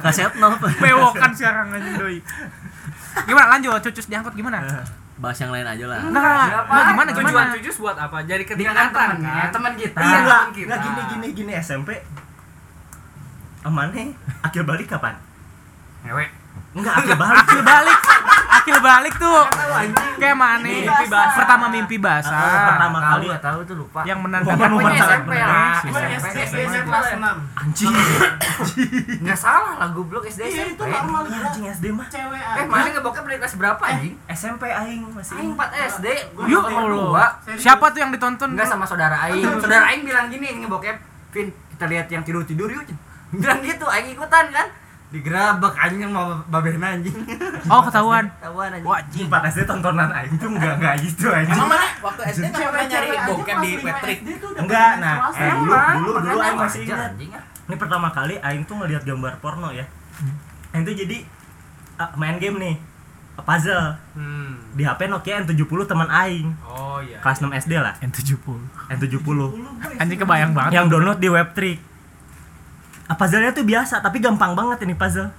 Kasetno. 0.00 0.48
bewokan 0.76 1.30
sekarang 1.30 1.66
anjing 1.70 1.94
doi 1.96 2.18
gimana 3.26 3.46
lanjut 3.56 3.80
cucus 3.90 4.06
diangkot 4.06 4.34
gimana 4.34 4.58
Bahas 5.20 5.36
yang 5.36 5.52
lain 5.52 5.68
aja 5.68 5.84
lah. 5.84 6.00
enggak 6.00 6.16
enggak 6.16 6.62
enggak, 6.64 6.84
gimana 6.88 7.08
gimana 7.12 7.52
Tujuan 7.60 7.76
buat 7.76 7.96
apa? 8.00 8.18
Jadi 8.24 8.42
kan 8.48 8.56
kedekatan 8.56 8.88
kan? 9.20 9.48
teman 9.52 9.72
kita. 9.76 10.00
Iya 10.00 10.16
enggak, 10.24 10.42
enggak 10.56 10.78
gini 10.80 11.02
gini 11.12 11.26
gini 11.36 11.52
SMP. 11.60 11.90
Aman 13.60 13.92
nih, 13.92 14.16
akhir 14.40 14.64
balik 14.64 14.88
kapan? 14.88 15.12
Ngewe. 16.08 16.24
Enggak, 16.72 17.04
akhir 17.04 17.16
balik. 17.20 17.44
akil 17.44 17.60
balik 17.60 17.98
akil 18.52 18.76
balik 18.76 19.14
tuh 19.14 19.38
kayak 20.16 20.34
mana 20.34 20.60
Mimpi 20.60 21.06
basah. 21.06 21.34
pertama 21.34 21.64
mimpi 21.66 21.96
Ah, 21.96 22.02
basah 22.02 22.42
pertama 22.68 22.96
Tahu 22.96 23.06
kali 23.06 23.24
nggak 23.26 23.42
tahu 23.42 23.58
tuh 23.62 23.76
lupa. 23.78 24.00
yang 24.02 24.18
menandakan 24.18 24.68
Pokoknya 24.70 24.90
salah, 24.96 25.14
SMP 25.14 25.32
SMP, 26.10 26.36
SD 26.42 26.56
SMP 26.60 26.76
kelas 26.82 27.06
lah. 27.16 27.34
6 27.36 27.60
Anjing. 27.60 27.94
Nggak 29.22 29.38
salah 29.38 29.74
lah 29.76 29.88
goblok 29.90 30.24
SD 30.24 30.40
iya 30.42 30.50
SMP. 30.66 30.70
itu 30.72 30.84
normal 30.84 31.22
Iya, 31.22 31.38
anjing 31.42 31.64
SD 31.70 31.84
mah. 31.90 32.06
cewek 32.08 32.42
Eh, 32.52 32.64
mana 32.66 32.88
ngebokep 32.90 33.22
dari 33.22 33.38
kelas 33.38 33.54
berapa 33.54 33.82
anjing? 33.82 34.14
SMP 34.28 34.62
aing 34.66 35.02
masih. 35.08 35.34
Aing 35.34 35.50
4 35.52 35.70
SD. 35.94 36.06
Yuk 36.46 36.64
Allah. 36.66 37.28
siapa 37.54 37.84
tuh 37.88 38.00
yang 38.00 38.10
ditonton 38.10 38.48
Enggak 38.50 38.68
sama 38.68 38.84
saudara 38.84 39.16
aing. 39.26 39.44
Saudara 39.56 39.84
aing 39.88 40.02
bilang 40.02 40.26
gini 40.26 40.46
ngebokep, 40.58 40.96
"Vin, 41.30 41.48
kita 41.70 41.84
lihat 41.86 42.06
yang 42.08 42.22
tidur-tidur 42.22 42.68
yuk." 42.68 42.84
Bilang 43.30 43.62
gitu, 43.62 43.86
aing 43.86 44.10
ikutan 44.10 44.50
kan. 44.50 44.66
Digerabak 45.10 45.74
anjing 45.74 46.06
sama 46.06 46.22
babehna 46.46 46.94
anjing. 46.94 47.10
oh 47.66 47.82
ketahuan 47.82 48.30
Tahuan 48.38 48.70
anjing. 48.70 48.86
wah 48.86 48.96
anjing 48.96 49.26
4 49.26 49.50
SD 49.50 49.60
tontonan 49.64 50.10
aing 50.12 50.34
tuh 50.36 50.48
enggak 50.48 50.74
enggak 50.76 50.94
gitu 51.02 51.26
anjing. 51.28 51.50
Emang 51.52 51.68
mana 51.68 51.86
waktu 52.00 52.22
SD 52.30 52.44
pernah 52.48 52.84
nyari 52.84 53.08
bokep 53.26 53.56
di 53.58 53.70
Patrick? 53.80 54.18
Tuh 54.38 54.50
Enggak, 54.54 54.92
nah, 54.98 55.14
eh, 55.32 55.50
dulu 55.52 55.74
dulu 55.74 56.10
dulu 56.20 56.38
aing 56.40 56.58
masih 56.60 56.80
ingat. 56.84 57.10
anjing. 57.10 57.30
Ini 57.66 57.74
pertama 57.74 58.08
kali 58.08 58.34
aing 58.36 58.62
tuh 58.64 58.74
ngeliat 58.76 59.02
gambar 59.02 59.32
porno 59.38 59.70
ya. 59.70 59.82
Yang 60.70 60.80
itu 60.80 60.92
jadi 61.00 61.16
ah, 61.96 62.10
main 62.14 62.38
game 62.38 62.58
nih. 62.58 62.76
Puzzle 63.40 63.96
Hmm. 64.12 64.60
di 64.76 64.84
HP 64.84 65.08
Nokia 65.08 65.40
N70 65.40 65.88
teman 65.88 66.06
aing. 66.06 66.52
Oh 66.60 67.00
iya. 67.00 67.18
Kelas 67.18 67.40
6 67.40 67.48
SD 67.48 67.72
lah, 67.74 67.96
N70 67.98 68.36
N70. 68.92 69.26
anjing 69.96 70.18
kebayang 70.18 70.52
banget 70.52 70.76
yang 70.76 70.86
download 70.86 71.16
di 71.16 71.26
Webtrick. 71.26 71.80
Ah, 73.10 73.18
puzzle-nya 73.18 73.50
tuh 73.50 73.66
biasa, 73.66 73.98
tapi 73.98 74.22
gampang 74.22 74.54
banget 74.54 74.86
ini 74.86 74.94
puzzle. 74.94 75.34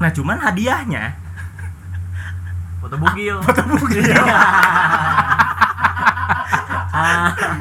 Nah, 0.00 0.08
cuman 0.08 0.40
hadiahnya 0.40 1.20
Foto 2.80 2.96
bugil. 2.96 3.36
foto 3.44 3.60
bugil. 3.68 4.08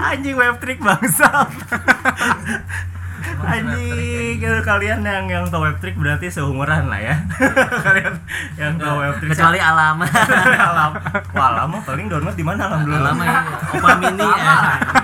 anjing 0.08 0.40
Webtrick 0.40 0.80
bangsa. 0.80 1.28
Anjing, 3.38 4.36
kalau 4.38 4.62
kalian 4.62 5.00
yang 5.02 5.26
yang 5.28 5.46
tahu 5.48 5.62
web 5.64 5.78
trick 5.78 5.96
berarti 5.96 6.28
seumuran 6.28 6.90
lah 6.90 7.00
ya. 7.00 7.16
kalian 7.86 8.14
yang 8.56 8.74
tahu 8.76 8.96
web 9.00 9.16
trick 9.18 9.30
Kecuali 9.34 9.60
alam. 9.60 9.96
alam. 10.72 10.92
Wah, 11.32 11.48
alam 11.54 11.68
mah 11.70 11.82
paling 11.84 12.06
download 12.08 12.34
di 12.34 12.46
mana 12.46 12.68
alam 12.68 12.80
dulu? 12.84 12.96
alam 12.96 13.16
ya. 13.22 13.34
Opera 13.72 13.94
mini 13.96 14.26
ya. 14.26 14.56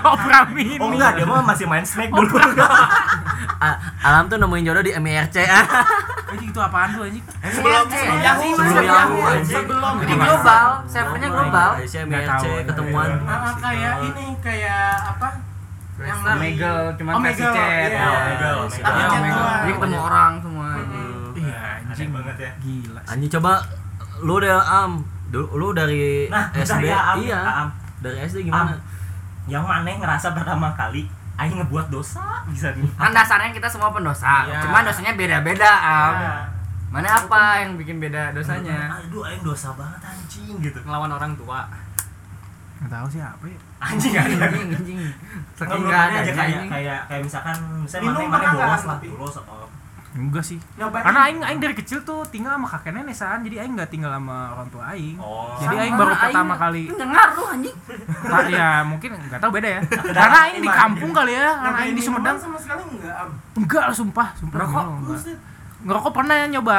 Opera 0.02 0.38
mini. 0.50 0.74
Oh 0.80 0.88
enggak, 0.90 1.12
dia 1.14 1.24
mah 1.24 1.44
masih 1.44 1.66
main 1.66 1.84
Snake 1.84 2.10
dulu. 2.10 2.36
Alam 4.04 4.28
tuh 4.28 4.36
nemuin 4.36 4.64
jodoh 4.66 4.84
di 4.84 4.92
MIRC. 4.92 5.36
Ah. 5.44 5.64
Anjing 6.34 6.50
itu 6.50 6.58
apaan 6.58 6.88
tuh 6.90 7.06
anjing? 7.06 7.22
Sebelum 7.46 7.86
sebelum 7.86 8.18
Yahoo, 8.18 8.50
Sebelum 8.58 8.84
Yahoo, 8.84 9.20
anjing. 9.22 9.54
Sebelum 9.54 9.94
Jadi 10.02 10.14
global, 10.18 10.66
servernya 10.90 11.28
global. 11.30 11.68
Nggak 11.78 12.04
MIRC 12.10 12.26
tahu. 12.42 12.66
ketemuan. 12.66 13.08
Ah, 13.22 13.54
kayak 13.54 13.94
ini 14.02 14.26
kayak 14.42 15.14
apa? 15.14 15.28
Yang 15.94 16.18
Omegle 16.20 16.80
cuma 16.98 17.10
kasih 17.22 17.46
chat. 17.46 17.86
iya. 17.86 18.02
Omegle, 18.04 18.52
Omegle. 18.60 18.82
Tapi 18.82 19.00
chat 19.00 19.12
Omegle. 19.14 19.36
doang. 19.36 19.56
Jadi 19.56 19.72
ketemu 19.72 19.98
orang 20.00 20.32
semua. 20.42 20.68
Iya 21.34 21.58
Anjing 21.84 22.10
banget 22.10 22.36
ya. 22.36 22.50
Gila. 22.58 23.00
Anjing 23.06 23.30
coba 23.30 23.52
lu 24.20 24.34
deh 24.38 24.50
Am. 24.50 24.92
Lu 25.30 25.68
dari 25.70 26.26
Nah, 26.26 26.46
SD 26.52 26.82
ya, 26.84 27.14
iya. 27.16 27.40
Dari 27.98 28.18
SD 28.22 28.46
gimana? 28.46 28.74
Yang 29.44 29.64
mana 29.64 29.90
ngerasa 29.92 30.30
pertama 30.30 30.70
kali 30.72 31.06
aing 31.34 31.58
ngebuat 31.58 31.90
dosa 31.90 32.42
bisa 32.46 32.70
nih. 32.70 32.86
Kan 32.94 33.10
dasarnya 33.10 33.50
kita 33.50 33.66
semua 33.66 33.90
pendosa. 33.90 34.46
Iya. 34.46 34.62
Cuma 34.62 34.82
dosanya 34.82 35.14
beda-beda, 35.14 35.66
Am. 35.68 36.14
Iya. 36.16 36.34
Mana 36.90 37.10
apa 37.10 37.58
yang 37.58 37.74
bikin 37.74 37.98
beda 37.98 38.30
dosanya? 38.30 38.86
Aduh, 38.96 39.26
aing 39.26 39.42
dosa 39.42 39.74
banget 39.74 39.98
anjing 40.00 40.58
gitu. 40.60 40.78
ngelawan 40.80 41.10
orang 41.10 41.34
tua. 41.34 41.66
Nggak 42.84 43.00
tahu 43.00 43.06
sih 43.08 43.20
apa 43.24 43.44
ya. 43.48 43.58
Anjing 43.80 44.12
anjing. 44.12 44.40
Anjing, 44.44 44.68
anjing. 44.76 44.98
Saking 45.56 45.80
Enggak 45.80 46.02
nggak 46.04 46.04
ada 46.04 46.20
aja 46.20 46.32
kayak 46.36 46.62
kayak 46.68 47.00
kayak 47.08 47.22
misalkan 47.24 47.56
misalnya 47.80 48.04
Minum 48.12 48.28
mana 48.28 48.48
bolos 48.52 48.84
lah, 48.84 48.96
bolos 49.00 49.36
atau 49.40 49.64
Enggak 50.14 50.44
sih. 50.46 50.62
Nyobain. 50.78 51.02
Karena 51.02 51.20
aing 51.26 51.40
aing 51.42 51.58
dari 51.64 51.74
kecil 51.74 51.98
tuh 52.06 52.22
tinggal 52.30 52.54
sama 52.54 52.70
kakek 52.70 52.94
nenek 52.94 53.16
san, 53.18 53.42
jadi 53.42 53.66
aing 53.66 53.74
nggak 53.74 53.90
tinggal 53.90 54.14
sama 54.14 54.54
orang 54.54 54.68
tua 54.70 54.94
aing. 54.94 55.18
Oh. 55.18 55.58
Jadi 55.58 55.74
aing 55.74 55.96
baru 55.98 56.14
aing 56.14 56.22
pertama 56.22 56.54
kali. 56.54 56.84
Nggak 56.86 57.08
ngaruh 57.10 57.46
anjing. 57.50 57.76
Tak 58.22 58.46
ya 58.46 58.68
mungkin 58.86 59.10
nggak 59.10 59.40
tahu 59.42 59.50
beda 59.58 59.68
ya. 59.74 59.80
Karena 59.90 60.38
aing 60.46 60.62
di 60.62 60.70
kampung 60.70 61.10
kali 61.10 61.32
ya, 61.34 61.50
karena 61.58 61.78
aing 61.82 61.96
di 61.98 62.02
Sumedang. 62.04 62.36
sama 62.38 62.58
sekali 62.62 62.82
enggak. 62.94 63.14
Enggak 63.58 63.84
lah 63.90 63.96
sumpah, 63.96 64.28
sumpah. 64.38 64.54
Ngerokok? 64.54 64.84
enggak, 64.86 65.18
enggak. 65.18 65.38
Ngerokok 65.82 66.12
pernah 66.14 66.34
ya 66.38 66.46
nyoba. 66.46 66.78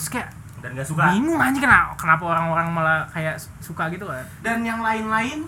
Terus 0.00 0.08
kayak 0.08 0.28
dan 0.64 0.72
gak 0.72 0.88
suka. 0.88 1.12
bingung 1.12 1.36
anjing 1.36 1.60
kenapa 1.60 1.92
kenapa 2.00 2.24
orang-orang 2.24 2.66
malah 2.72 3.04
kayak 3.12 3.36
suka 3.60 3.92
gitu 3.92 4.08
kan. 4.08 4.24
Dan 4.40 4.64
yang 4.64 4.80
lain-lain 4.80 5.44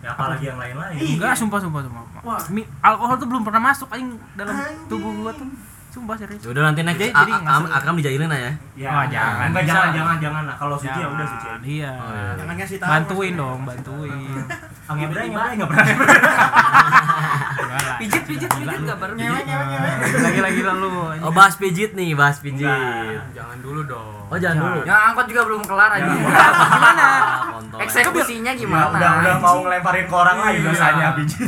Ya 0.00 0.16
apalagi 0.16 0.48
yang 0.48 0.56
lain-lain. 0.56 0.96
Iya. 0.96 1.20
Enggak, 1.20 1.36
sumpah 1.36 1.60
sumpah 1.60 1.84
sumpah. 1.84 2.24
Wah. 2.24 2.40
Mi, 2.48 2.64
alkohol 2.80 3.20
tuh 3.20 3.28
belum 3.28 3.44
pernah 3.44 3.60
masuk 3.68 3.88
aing 3.92 4.16
dalam 4.32 4.56
Anjing. 4.56 4.88
tubuh 4.88 5.12
gua 5.12 5.32
tuh. 5.36 5.44
Sumpah 5.90 6.14
serius. 6.14 6.38
Ya 6.40 6.48
udah 6.48 6.62
nanti 6.64 6.80
next 6.80 7.02
Jadi- 7.02 7.10
jadi. 7.12 7.32
Akram 7.68 7.94
dijailin 7.94 8.26
aja 8.26 8.38
ya. 8.40 8.52
Ya, 8.76 8.88
Oh, 8.92 9.04
jangan. 9.04 9.46
Enggak 9.48 9.62
Bisa. 9.62 9.72
jangan 9.72 9.90
jangan 9.92 10.16
jangan. 10.18 10.42
Nah, 10.44 10.56
kalau 10.56 10.76
suci 10.76 10.94
ya 10.96 11.08
udah 11.08 11.26
suci. 11.26 11.46
aja. 11.46 11.58
Iya. 11.60 11.92
Oh, 11.92 12.08
iya. 12.08 12.30
Jangan 12.36 12.54
ngasih 12.56 12.76
tahu. 12.78 12.88
Bantuin 12.88 13.32
dong, 13.34 13.58
bantuin. 13.64 14.20
Ngebrang 14.88 15.26
ngebrang 15.28 15.52
enggak 15.52 15.68
pernah. 15.68 15.86
Enggak 17.60 17.80
lah. 17.80 17.96
Pijit, 17.98 18.22
pijit, 18.24 18.50
pijit 18.50 18.80
nggak 18.80 18.98
baru 18.98 19.12
ngewe 19.14 19.40
ngewe 19.40 19.64
ngewe. 19.66 19.90
Lagi-lagi 20.20 20.60
lalu. 20.64 20.88
Oh 21.20 21.30
bahas 21.30 21.54
pijit 21.54 21.90
nih, 21.92 22.14
bahas 22.14 22.38
pijit. 22.38 22.64
Enggak. 22.64 23.26
Jangan 23.32 23.58
dulu 23.60 23.80
dong. 23.84 24.14
Oh 24.26 24.36
jangan 24.36 24.56
dulu. 24.60 24.80
Yang 24.84 25.00
angkot 25.04 25.26
juga 25.26 25.42
belum 25.44 25.62
kelar 25.64 25.90
aja. 25.92 26.06
Gimana? 26.06 27.08
Ah. 27.70 27.78
Eksekusinya 27.80 28.52
gimana? 28.52 28.92
udah 28.92 29.10
udah 29.20 29.36
mau 29.38 29.56
ngelemparin 29.58 30.04
ke 30.04 30.14
orang 30.14 30.36
lain 30.38 30.52
Iya. 30.54 30.66
dosanya 30.68 31.06
biji. 31.14 31.42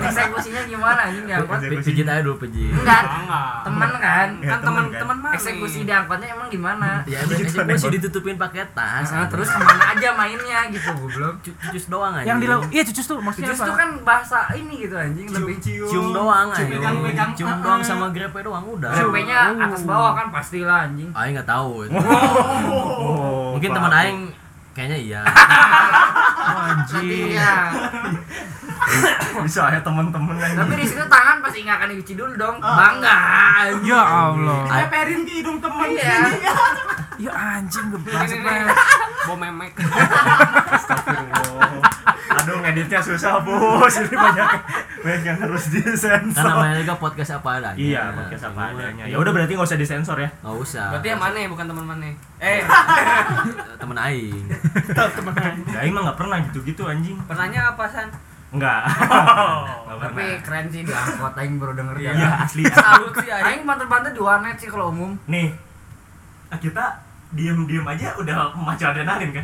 Eksekusinya 0.00 0.62
gimana 0.64 1.00
anjing 1.04 1.24
di 1.24 1.32
angkot? 1.32 1.58
Pi- 1.60 1.82
Pijit 1.82 2.04
aja 2.04 2.20
dulu 2.20 2.36
pijit. 2.40 2.72
Enggak, 2.72 3.02
Enggak. 3.04 3.52
Temen 3.86 4.00
kan. 4.00 4.28
Ya, 4.36 4.48
Kan 4.48 4.58
temen 4.60 4.82
teman-teman 4.84 5.16
mah. 5.20 5.32
Eksekusi 5.32 5.78
di 5.80 5.92
angkotnya 5.92 6.28
emang 6.30 6.48
gimana? 6.48 6.88
Ya 7.04 7.18
eksekusi 7.20 7.86
ditutupin 7.92 8.34
pakai 8.34 8.64
tas. 8.70 9.08
Nah, 9.08 9.26
terus 9.26 9.46
ke 9.46 9.58
mana 9.58 9.84
aja 9.90 10.08
mainnya 10.12 10.60
gitu 10.68 10.88
goblok. 10.94 11.34
Cu- 11.40 11.56
cucus 11.58 11.84
doang 11.86 12.14
aja. 12.14 12.26
Yang 12.26 12.38
di 12.38 12.46
laut. 12.46 12.62
Iya, 12.68 12.82
cucus 12.84 13.04
tuh 13.04 13.18
maksudnya 13.18 13.50
Justru 13.50 13.68
apa? 13.68 13.76
kan 13.76 13.90
bahasa 14.00 14.38
ini 14.54 14.74
gitu 14.80 14.94
anjing 14.94 15.26
lebih 15.28 15.56
cium 15.60 16.06
doang 16.10 16.48
aja. 16.48 16.88
Cium 17.34 17.54
doang 17.60 17.80
sama 17.80 18.06
grepe 18.08 18.40
doang 18.40 18.64
udah. 18.64 18.92
Surveinya 18.92 19.52
atas 19.54 19.82
bawah 19.82 20.12
kan 20.12 20.26
pastilah 20.28 20.86
anjing. 20.86 21.10
Aing 21.12 21.34
nggak 21.34 21.46
tahu. 21.46 21.86
Oh, 21.90 23.52
Mungkin 23.54 23.70
teman 23.70 23.92
aing 23.92 24.20
kayaknya 24.72 24.98
iya. 24.98 25.22
Oh, 26.44 26.60
anjing. 26.60 27.32
Iya. 27.32 27.72
bisa 29.40 29.66
ya 29.66 29.80
temen-temen 29.80 30.36
yang 30.36 30.54
Tapi 30.56 30.74
di 30.76 30.86
situ 30.86 31.04
tangan 31.06 31.33
pasti 31.54 31.70
nggak 31.70 31.78
akan 31.78 31.88
dicuci 31.94 32.14
dulu 32.18 32.32
dong. 32.34 32.56
Bangga. 32.58 33.14
anjing. 33.62 33.86
Ya 33.86 34.02
Allah. 34.02 34.60
Neperin 34.66 35.22
ke 35.22 35.32
hidung 35.38 35.62
temen. 35.62 35.86
Iya. 35.94 36.18
Ya 37.14 37.30
anjing 37.30 37.94
geblek 37.94 38.26
banget. 38.42 38.74
Bom 39.30 39.38
memek. 39.38 39.70
Astagfirullah. 40.66 41.78
Aduh 42.42 42.58
ngeditnya 42.58 42.98
susah 42.98 43.38
bos 43.38 43.94
ini 44.02 44.18
banyak 44.18 44.48
banyak 44.98 45.22
yang 45.22 45.38
harus 45.38 45.70
disensor. 45.70 46.42
namanya 46.42 46.74
juga 46.74 46.98
podcast 46.98 47.38
apa 47.38 47.62
adanya. 47.62 47.78
Iya 47.78 48.02
podcast 48.18 48.50
apa 48.50 48.74
adanya. 48.74 49.06
Ya 49.06 49.14
udah 49.14 49.30
berarti 49.30 49.54
nggak 49.54 49.62
usah 49.62 49.78
disensor 49.78 50.18
ya. 50.18 50.26
Nggak 50.42 50.56
usah. 50.58 50.90
Berarti 50.90 51.08
yang 51.14 51.22
mana 51.22 51.38
bukan 51.46 51.64
teman 51.70 51.84
mana? 51.86 52.10
Eh, 52.42 52.60
Temen 53.78 53.94
aing. 53.94 54.44
Ya 55.70 55.78
Aing 55.86 55.94
mah 55.94 56.02
nggak 56.10 56.18
pernah 56.18 56.36
gitu-gitu 56.50 56.82
anjing. 56.82 57.14
pernahnya 57.30 57.78
apa 57.78 57.86
San? 57.86 58.10
Enggak. 58.54 58.80
Nggak 58.86 59.98
Tapi 60.00 60.14
pernah. 60.16 60.40
keren 60.40 60.66
sih 60.68 60.80
di 60.80 60.92
angkot 60.92 61.34
aing 61.34 61.54
baru 61.56 61.72
denger 61.74 61.96
ya. 61.98 62.10
Iya 62.12 62.30
asli. 62.40 62.62
Salut 62.76 63.12
sih 63.16 63.28
aing. 63.28 63.44
Aing 63.44 63.62
banter-banter 63.64 64.10
di 64.10 64.20
warnet 64.20 64.56
sih 64.56 64.68
kalau 64.68 64.88
umum. 64.88 65.12
Nih 65.26 65.50
kita 66.54 67.02
diem-diem 67.28 67.82
aja 67.84 68.14
udah 68.14 68.54
memacu 68.54 68.84
adrenalin 68.84 69.30
kan. 69.32 69.42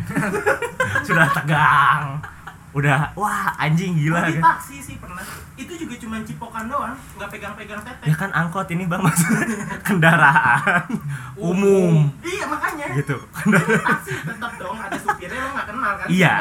Sudah 1.07 1.27
tegang. 1.29 2.23
Udah 2.71 3.11
wah 3.13 3.51
anjing 3.59 3.99
gila 3.99 4.23
Di 4.25 4.39
kan. 4.39 4.55
taksi 4.55 4.79
sih 4.79 4.95
pernah. 4.95 5.27
Itu 5.59 5.75
juga 5.75 5.99
cuma 5.99 6.23
cipokan 6.23 6.71
doang, 6.71 6.95
nggak 7.19 7.29
pegang-pegang 7.29 7.83
Ya 7.83 7.87
teteh. 7.99 8.15
kan 8.15 8.31
angkot 8.31 8.71
ini 8.71 8.87
bang 8.87 9.03
maksudnya 9.03 9.43
kendaraan 9.85 10.87
umum 11.35 12.15
Iya 12.23 12.47
makanya. 12.47 12.87
gitu. 12.95 13.19
Taksi 13.27 14.13
tetap 14.23 14.53
dong 14.57 14.79
ada 14.79 14.95
supirnya 14.95 15.41
lo 15.41 15.51
nggak 15.51 15.67
kenal 15.67 15.93
kan? 15.99 16.07
Iya. 16.07 16.35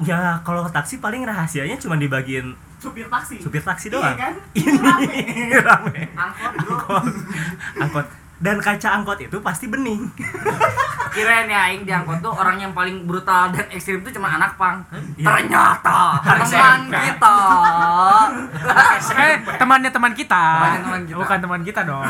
Ya, 0.00 0.38
kalau 0.40 0.62
taksi 0.64 0.98
paling 0.98 1.22
rahasianya 1.22 1.74
cuma 1.76 1.94
dibagiin 1.94 2.54
supir 2.78 3.08
taksi. 3.08 3.40
supir 3.40 3.58
taksi 3.58 3.88
Iya 3.88 3.94
doang. 3.94 4.14
kan? 4.14 4.34
Ini 4.54 4.70
Rame. 4.76 5.16
rame. 5.56 6.02
Angkot. 6.14 6.52
Angkot. 6.62 7.04
Angkot. 7.76 8.06
Dan 8.38 8.60
kaca 8.60 8.88
angkot 8.92 9.18
itu 9.18 9.34
pasti 9.40 9.66
bening. 9.66 10.04
Kirain 11.14 11.46
ya 11.46 11.70
aing 11.70 11.86
di 11.86 11.92
angkot 11.94 12.18
tuh 12.18 12.28
orang 12.28 12.58
yang 12.58 12.74
paling 12.74 13.06
brutal 13.06 13.46
dan 13.48 13.70
ekstrim 13.70 14.02
tuh 14.02 14.10
cuma 14.10 14.34
anak 14.34 14.58
pang. 14.58 14.82
Iya. 15.14 15.46
Ternyata 15.46 16.18
teman 16.26 16.80
kita. 16.90 17.36
Eh, 19.14 19.36
temannya 19.54 19.90
teman 19.90 20.12
kita. 20.12 20.44
Temannya 20.58 20.82
teman 20.82 21.02
kita. 21.06 21.16
Bukan 21.16 21.38
teman 21.38 21.60
kita 21.62 21.80
dong. 21.86 22.02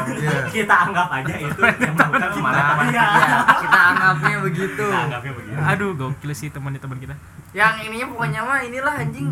Kita 0.49 0.75
anggap 0.89 1.09
aja 1.13 1.35
itu 1.37 1.61
teman 1.93 2.17
Iya. 2.17 2.29
kita. 2.33 2.65
Kita 3.61 3.79
anggapnya 3.93 4.37
begitu. 4.41 4.85
Kita 4.85 4.99
anggapnya 5.05 5.33
begitu. 5.37 5.59
Aduh, 5.61 5.91
gokil 5.93 6.33
sih 6.33 6.49
temannya 6.49 6.81
teman 6.81 6.97
kita. 6.97 7.13
Yang 7.53 7.87
ininya 7.87 8.07
pokoknya 8.09 8.41
mah 8.41 8.65
inilah 8.65 8.95
anjing. 8.97 9.29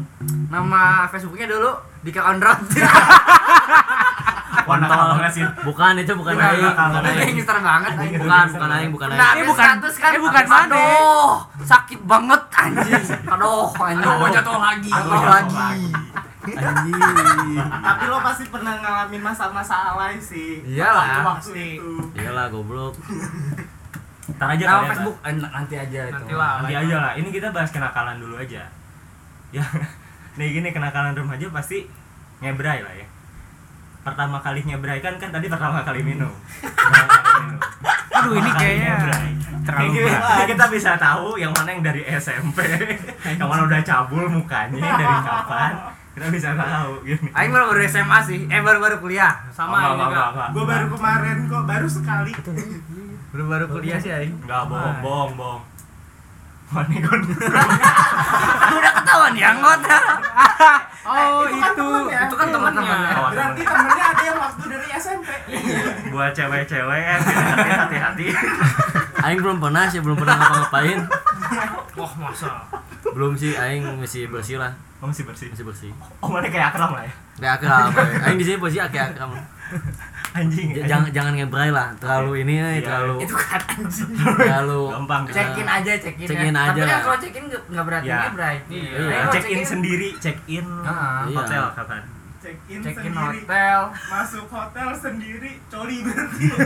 Nama 0.47 1.09
Facebooknya 1.09 1.49
dulu 1.49 1.73
Dika 2.03 2.21
on 2.21 2.39
road. 2.39 2.61
Sih. 5.33 5.45
Bukan 5.65 5.93
itu 5.97 6.13
bukan 6.13 6.33
Bukan, 6.35 6.49
aing. 6.49 6.65
bukan, 6.65 7.03
aing. 7.03 7.19
Gangster 7.33 7.57
banget 7.59 7.93
anjing. 7.93 8.21
Bukan, 8.21 8.47
bukan 8.53 8.69
aing, 8.71 8.91
bukan 8.93 9.07
Nah, 9.09 9.17
aing. 9.17 9.33
Eh, 9.33 9.43
eh, 9.43 9.47
bukan- 9.49 9.69
status 9.79 9.95
kan 9.97 10.11
eh, 10.13 10.21
bukan 10.21 10.45
mana? 10.45 10.75
Aduh, 10.75 11.33
sakit 11.63 12.01
banget 12.05 12.43
anjing. 12.53 13.05
Aduh, 13.27 13.69
anjing. 13.73 14.09
Aduh, 14.09 14.29
jatuh 14.29 14.59
lagi. 14.61 14.91
Jatuh 14.91 15.25
lagi. 15.25 15.57
Anjing. 16.43 17.57
Tapi 17.63 18.05
lo 18.05 18.19
pasti 18.21 18.45
pernah 18.47 18.75
ngalamin 18.77 19.23
masa-masa 19.23 19.95
alay 19.95 20.19
sih. 20.19 20.61
Iyalah. 20.67 21.39
Waktu 21.39 21.79
itu. 21.79 21.93
Iyalah 22.15 22.47
goblok. 22.51 22.95
Ntar 24.33 24.49
aja 24.55 24.65
kalian 24.65 24.91
Facebook 24.91 25.17
eh, 25.23 25.35
nanti 25.35 25.75
aja 25.77 26.01
itu. 26.09 26.25
Lah. 26.35 26.63
Nanti 26.63 26.75
aja 26.75 26.97
lah. 26.99 27.13
Ini 27.15 27.29
kita 27.31 27.51
bahas 27.51 27.71
kenakalan 27.71 28.19
dulu 28.19 28.39
aja. 28.39 28.63
Ya, 29.53 29.61
nih 30.41 30.49
gini 30.49 30.73
kenakalan 30.73 31.13
remaja 31.13 31.47
pasti 31.53 31.85
ngebrai 32.41 32.81
lah 32.81 32.95
ya. 32.97 33.07
Pertama 34.03 34.43
kali 34.43 34.67
ngebrai 34.67 34.99
kan 34.99 35.15
kan 35.15 35.31
tadi 35.31 35.47
pertama 35.47 35.87
kali 35.87 36.03
minum. 36.03 36.31
Pertama 36.63 37.07
kali 37.07 37.43
minum. 37.47 37.61
Aduh, 38.13 38.35
ini 38.39 38.51
kayaknya 38.55 38.95
terlalu 39.63 39.91
berat. 40.05 40.23
kita, 40.23 40.45
kita 40.55 40.65
bisa 40.71 40.91
tahu 40.99 41.39
yang 41.39 41.53
mana 41.55 41.69
yang 41.75 41.83
dari 41.83 42.03
SMP, 42.19 42.59
yang 43.39 43.49
mana 43.49 43.63
udah 43.67 43.81
cabul 43.83 44.27
mukanya 44.29 44.79
dari 44.99 45.17
kapan. 45.23 45.73
Kita 46.13 46.27
bisa 46.29 46.53
tahu 46.53 47.09
gini. 47.09 47.29
Aing 47.33 47.51
baru 47.51 47.73
baru 47.73 47.81
SMA 47.89 48.19
sih. 48.29 48.45
Eh 48.53 48.61
baru 48.61 48.85
baru 48.85 48.97
kuliah. 49.01 49.33
Sama 49.49 49.97
juga. 49.97 50.13
enggak. 50.13 50.49
Gue 50.53 50.65
baru 50.69 50.87
kemarin 50.93 51.37
kok, 51.49 51.65
baru 51.65 51.89
sekali. 51.89 52.33
Baru 53.33 53.45
baru 53.49 53.65
kuliah 53.73 53.97
sih 53.97 54.13
aing. 54.13 54.35
Enggak 54.45 54.69
bohong, 54.69 54.99
bohong, 55.01 55.33
bohong. 55.41 55.63
Kan 56.73 57.21
Udah 58.73 58.93
ketahuan 58.95 59.35
ya 59.35 59.53
anggota. 59.53 59.97
Oh, 61.03 61.45
itu 61.45 61.59
kan 61.59 61.71
itu. 61.71 61.85
temennya. 61.85 62.21
Itu 62.25 62.37
kan 62.39 62.49
teman-temannya. 62.49 63.11
Oh, 63.13 63.29
Berarti 63.29 63.63
temennya 63.63 64.05
ada 64.07 64.23
yang 64.23 64.39
waktu 64.39 64.65
dari 64.67 64.87
SMP. 64.95 65.29
buat 66.09 66.31
cewek-cewek 66.31 66.99
ya 66.99 67.17
hati-hati 67.79 68.27
Aing 69.23 69.39
belum 69.39 69.59
pernah 69.59 69.85
sih, 69.87 69.99
belum 69.99 70.17
pernah 70.17 70.35
ngapa-ngapain. 70.35 70.99
Wah, 71.95 72.13
masa. 72.19 72.65
Belum 73.13 73.33
sih, 73.35 73.53
Aing 73.53 73.85
masih 73.99 74.27
bersih 74.27 74.57
lah, 74.57 74.73
oh 74.99 75.07
masih 75.07 75.23
bersih 75.23 75.47
masih 75.49 75.65
bersih. 75.65 75.91
oh 76.19 76.29
mana 76.29 76.49
kayak 76.49 76.73
akram 76.73 76.93
lah 76.93 77.05
ya 77.05 77.13
Kayak 77.37 77.53
akram. 77.59 77.89
Aing 78.23 78.39
di 78.39 78.45
sini 78.45 78.57
posisi 78.57 78.81
kayak 78.83 79.13
akram. 79.13 79.31
Anjing 80.33 80.69
J- 80.73 80.85
Jangan 80.85 81.09
jangan 81.11 81.33
ngebray 81.35 81.69
lah, 81.69 81.93
terlalu 81.97 82.33
ini 82.41 82.55
nih, 82.57 82.73
Iya. 82.75 82.83
terlalu 82.83 83.15
Itu 83.21 83.35
kan 83.35 83.61
anjing. 83.63 84.11
terlalu 84.17 84.81
gampang 84.91 85.23
Check 85.27 85.53
in 85.55 85.69
aja, 85.69 85.93
check 85.95 86.17
in. 86.17 86.27
Check 86.27 86.41
in 86.43 86.55
aja 86.55 86.73
Tapi 86.73 86.81
kan 86.83 87.01
kalau 87.03 87.19
check 87.19 87.35
in 87.35 87.45
nggak 87.49 87.85
berarti 87.85 88.09
Ya. 88.09 88.19
ngebray. 88.27 88.57
Iya. 88.65 88.81
Tapi 88.83 89.03
Iya. 89.03 89.13
kalau 89.13 89.29
check 89.31 89.47
in 89.47 89.61
sendiri 89.63 90.09
check 90.19 90.39
in 90.47 90.67
Ah, 90.81 91.25
iya. 91.25 91.37
hotel 91.37 91.65
kapan 91.73 92.03
Check 92.39 92.59
in 92.67 92.81
Check 92.81 92.97
in 92.99 93.13
sendiri. 93.13 93.39
hotel. 93.41 93.79
Masuk 94.09 94.47
hotel 94.49 94.89
sendiri, 94.95 95.51
coli 95.69 95.97
berarti. 96.03 96.47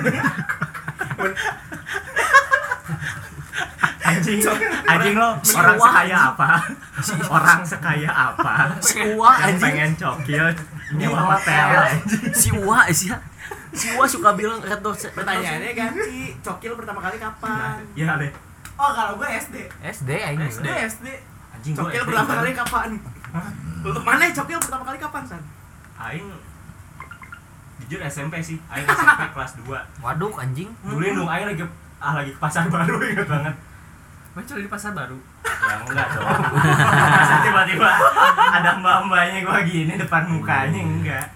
anjing 4.06 4.38
anjing 4.86 5.16
lo 5.16 5.30
orang 5.52 5.76
sekaya 5.76 6.18
apa 6.30 6.48
orang 7.26 7.60
sekaya 7.62 8.10
apa 8.10 8.52
Si 8.80 8.96
Uwa 9.04 9.30
anjing. 9.36 9.58
pengen 9.60 9.90
cokil 9.92 10.46
nyewa 10.94 11.20
hotel 11.28 11.66
anjing 11.90 12.30
Si 12.32 12.48
Uwa 12.54 12.86
sih 12.88 13.10
Si 13.76 13.86
Uwa 13.92 14.06
suka 14.06 14.32
bilang 14.32 14.56
red 14.58 14.80
doors. 14.80 15.04
Pertanyaannya 15.06 15.70
ganti, 15.70 16.32
cokil 16.40 16.72
pertama 16.74 16.98
kali 16.98 17.16
kapan? 17.16 17.76
ya 17.92 18.16
deh 18.16 18.32
Oh, 18.74 18.90
kalau 18.90 19.16
gue 19.16 19.28
SD. 19.30 19.56
SD 19.82 20.10
aing. 20.12 20.40
SD. 20.42 20.64
SD. 20.66 21.06
anjing 21.50 21.72
gua 21.72 21.84
Cokil 21.86 21.96
SD 21.98 22.06
pertama 22.06 22.26
kan. 22.26 22.36
kali 22.38 22.52
kapan? 22.54 22.88
Lu 23.82 24.00
mana 24.02 24.24
cokil 24.30 24.58
pertama 24.58 24.84
kali 24.84 24.98
kapan, 24.98 25.22
San? 25.24 25.42
aing 25.98 26.28
jujur 27.78 28.00
SMP 28.02 28.36
sih 28.38 28.56
aing 28.66 28.84
SMP 28.96 29.22
kelas 29.30 29.52
2 29.60 29.68
Waduh 29.98 30.32
anjing. 30.34 30.68
dulu 30.82 31.04
dong 31.14 31.24
aing 31.26 31.46
lagi 31.46 31.64
ah 31.98 32.12
lagi 32.14 32.30
ke 32.30 32.38
pasar 32.38 32.64
baru 32.66 32.96
inget 33.06 33.24
banget 33.24 33.54
Muncul 34.32 34.56
di 34.58 34.68
pasar 34.68 34.92
baru. 34.92 35.16
ya 35.40 35.74
enggak 35.80 36.08
dong 36.12 36.28
Masa 37.08 37.36
tiba-tiba 37.44 37.90
ada 38.28 38.70
mbak-mbaknya 38.76 39.40
gua 39.42 39.60
gini 39.62 39.92
depan 39.94 40.22
mukanya 40.26 40.76
enggak 40.78 41.26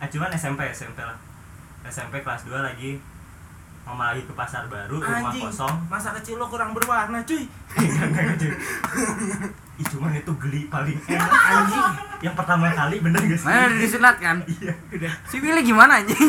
ah, 0.00 0.08
cuman 0.08 0.30
SMP 0.32 0.60
SMP 0.72 0.98
lah 1.04 1.16
SMP 1.84 2.24
kelas 2.24 2.48
2 2.48 2.56
lagi 2.56 3.00
mama 3.80 4.12
lagi 4.12 4.22
ke 4.22 4.32
pasar 4.36 4.68
baru 4.70 5.00
rumah 5.02 5.32
Anjing. 5.32 5.50
kosong 5.50 5.74
Masa 5.88 6.14
kecil 6.14 6.38
lo 6.38 6.46
kurang 6.46 6.76
berwarna, 6.76 7.24
cuy. 7.28 7.42
Ih 9.80 9.86
cuman 9.88 10.12
itu 10.12 10.32
geli 10.36 10.68
paling 10.68 10.98
enak 11.08 11.32
anjing 11.32 11.88
Yang 12.20 12.34
pertama 12.36 12.68
kali 12.68 13.00
bener 13.00 13.20
gak 13.24 13.38
sih? 13.40 13.48
Mana 13.48 13.72
udah 13.72 13.78
disunat 13.80 14.16
kan? 14.20 14.36
Iya 14.44 14.72
udah 14.92 15.12
Si 15.24 15.36
Willy 15.40 15.62
gimana 15.64 16.04
anjing? 16.04 16.20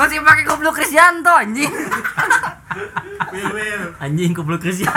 Masih 0.00 0.18
pakai 0.24 0.44
goblok 0.48 0.74
Krisyanto 0.80 1.30
anjing. 1.30 1.68
Anjing 4.00 4.32
kubluk 4.32 4.64
Krisya. 4.64 4.88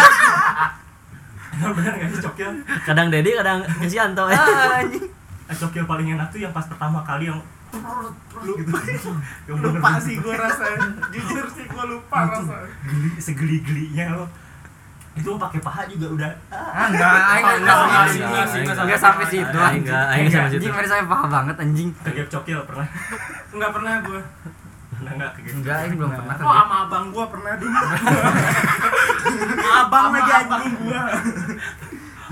Bener 1.75 1.93
gak 1.99 2.09
sih 2.09 2.19
cokil? 2.23 2.51
Kadang 2.87 3.07
Dedi, 3.11 3.35
kadang 3.35 3.59
Krisyanto 3.83 4.31
ya. 4.31 4.39
Ah, 4.39 4.79
anjing. 4.81 5.03
Cokil 5.45 5.85
paling 5.85 6.17
enak 6.17 6.33
tuh 6.33 6.41
yang 6.41 6.49
pas 6.49 6.65
pertama 6.65 7.05
kali 7.05 7.29
yang 7.29 7.37
gitu 8.45 8.71
Yang 9.51 9.57
lupa 9.61 9.69
bener-bener 9.69 10.01
sih 10.01 10.15
gue 10.17 10.33
rasanya. 10.33 10.87
Jujur 11.11 11.45
sih 11.53 11.65
gue 11.67 11.83
lupa 11.85 12.17
rasanya. 12.31 12.71
geli, 12.87 13.09
segeli-gelinya 13.19 14.05
lo 14.15 14.25
Itu 15.15 15.39
pakai 15.39 15.59
paha 15.63 15.87
juga 15.87 16.07
udah 16.11 16.27
Ah, 16.51 16.87
enggak, 16.91 17.13
enggak 17.13 17.35
Enggak, 17.35 17.55
enggak 17.55 17.77
enggak, 17.85 18.05
enggak 18.15 18.45
enggak, 18.63 18.83
enggak 18.83 18.99
sampai 18.99 19.25
situ. 19.27 19.59
Enggak, 19.59 20.05
aing 20.11 20.27
sampai 20.27 20.51
situ. 20.51 20.67
Anjing 20.67 20.89
sampai 20.89 21.07
paham 21.07 21.29
banget 21.31 21.55
anjing. 21.61 21.89
Kegep 22.03 22.27
cokil 22.31 22.59
pernah? 22.67 22.87
Enggak 23.55 23.71
pernah 23.71 23.93
gue. 24.03 24.21
Pernah 24.95 25.11
gak 25.19 25.31
kegep? 25.35 25.53
Enggak, 25.59 25.75
aing 25.83 25.95
belum 25.99 26.11
pernah. 26.15 26.35
Oh, 26.39 26.55
sama 26.55 26.75
abang 26.87 27.05
gue 27.11 27.25
pernah 27.27 27.53
dulu. 27.59 27.75
abang 29.83 30.07
lagi 30.15 30.31
anjing 30.31 30.73
gue. 30.79 30.99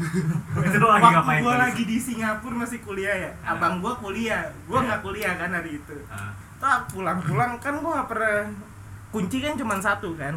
Itu 0.68 0.78
lagi 0.84 1.04
Waktu 1.04 1.36
gue 1.44 1.56
lagi 1.56 1.84
di 1.88 1.98
Singapura 2.00 2.56
masih 2.63 2.80
kuliah 2.84 3.16
ya. 3.30 3.32
Abang 3.44 3.80
gue 3.80 3.94
kuliah, 4.00 4.44
gue 4.68 4.80
nggak 4.80 5.02
kuliah 5.04 5.34
kan 5.36 5.52
hari 5.52 5.80
itu. 5.80 5.96
Ah, 6.12 6.32
Tak 6.60 6.96
pulang-pulang 6.96 7.60
kan 7.60 7.80
gue 7.80 7.92
nggak 7.92 8.10
pernah. 8.10 8.48
Kunci 9.13 9.38
kan 9.44 9.54
cuma 9.54 9.78
satu 9.78 10.18
kan. 10.18 10.34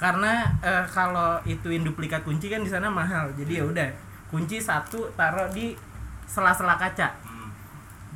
Karena 0.00 0.50
eh, 0.60 0.84
kalau 0.90 1.38
ituin 1.46 1.86
duplikat 1.86 2.26
kunci 2.26 2.50
kan 2.50 2.64
di 2.64 2.70
sana 2.70 2.90
mahal. 2.90 3.30
Jadi 3.38 3.62
ya 3.62 3.64
udah 3.64 3.88
kunci 4.32 4.58
satu 4.58 5.06
taruh 5.14 5.46
di 5.54 5.78
sela-sela 6.26 6.74
kaca. 6.74 7.14
Hmm, 7.22 7.54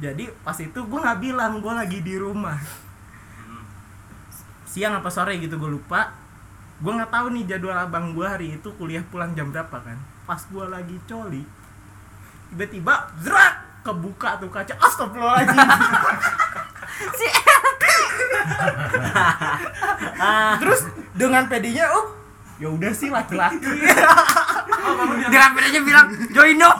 jadi 0.02 0.26
pas 0.42 0.58
itu 0.58 0.74
gue 0.74 0.98
nggak 0.98 1.20
bilang 1.22 1.62
gue 1.62 1.72
lagi 1.72 1.98
di 2.02 2.18
rumah. 2.18 2.58
Hmm. 3.38 3.62
siang 4.66 4.98
apa 4.98 5.06
sore 5.06 5.38
gitu 5.38 5.54
gue 5.60 5.70
lupa. 5.70 6.10
Gue 6.82 6.90
nggak 6.96 7.12
tahu 7.12 7.30
nih 7.36 7.44
jadwal 7.46 7.76
abang 7.76 8.16
gue 8.16 8.26
hari 8.26 8.58
itu 8.58 8.68
kuliah 8.74 9.04
pulang 9.12 9.30
jam 9.36 9.54
berapa 9.54 9.78
kan 9.78 10.09
pas 10.30 10.46
gue 10.46 10.66
lagi 10.70 10.94
coli 11.10 11.42
tiba-tiba 12.54 13.10
zrak 13.18 13.82
kebuka 13.82 14.38
tuh 14.38 14.46
kaca. 14.46 14.78
Astagfirullahaladzim. 14.78 15.58
Si 17.00 17.24
terus 20.60 20.84
dengan 21.16 21.48
pedenya 21.48 21.88
oh 21.90 22.12
ya 22.60 22.68
udah 22.70 22.92
sih 22.92 23.08
laki-laki. 23.08 23.56
Dengan 25.32 25.50
bedanya 25.56 25.80
bilang 25.80 26.12
join 26.28 26.60
dong. 26.60 26.76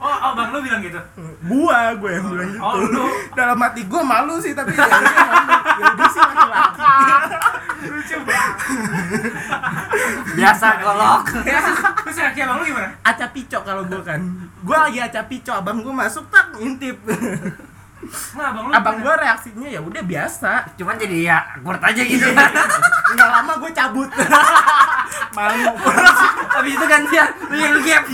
Oh, 0.00 0.10
oh 0.10 0.32
Bang 0.34 0.50
lu 0.50 0.58
bilang 0.58 0.82
gitu. 0.82 0.98
gua 1.46 1.94
gue 1.94 2.10
yang 2.10 2.26
bilang 2.34 2.50
gitu. 2.50 2.66
Oh, 2.66 2.74
lu. 2.82 3.06
dalam 3.38 3.62
hati 3.62 3.86
gua 3.86 4.02
malu 4.02 4.42
sih 4.42 4.58
tapi 4.58 4.74
ya 4.74 4.90
ya 5.78 5.86
udah 5.94 6.08
sih 6.10 6.20
laki-laki 6.20 6.82
lucu 7.82 8.16
banget 8.20 8.54
Biasa 10.32 10.66
kolok. 10.78 11.22
Terus 12.00 12.16
ya 12.16 12.28
kayak 12.30 12.46
Bang 12.46 12.58
lu 12.58 12.64
gimana? 12.66 12.88
aca 13.02 13.26
picok 13.28 13.62
kalau 13.62 13.82
gua 13.84 14.00
kan 14.02 14.20
gua 14.60 14.78
lagi 14.84 14.98
aca 14.98 15.22
picok 15.22 15.56
abang 15.56 15.80
gua 15.80 15.94
masuk 15.98 16.24
tak 16.28 16.52
ngintip 16.52 16.96
Nah, 18.32 18.48
Bang 18.50 18.64
lu. 18.64 18.72
abang 18.72 18.96
gua 18.98 19.14
reaksinya 19.14 19.68
ya 19.68 19.78
udah 19.78 20.00
biasa 20.00 20.72
Cuman 20.74 20.96
jadi 20.96 21.16
ya 21.22 21.38
awkward 21.54 21.80
aja 21.82 22.02
gitu. 22.02 22.24
nggak 23.10 23.28
lama 23.30 23.52
gua 23.56 23.70
cabut 23.70 24.08
malu 25.36 25.72
Habis 26.50 26.72
itu 26.72 26.86
gantian 26.86 27.28
lu 27.44 27.56
yang 27.56 27.76
gap. 27.80 28.04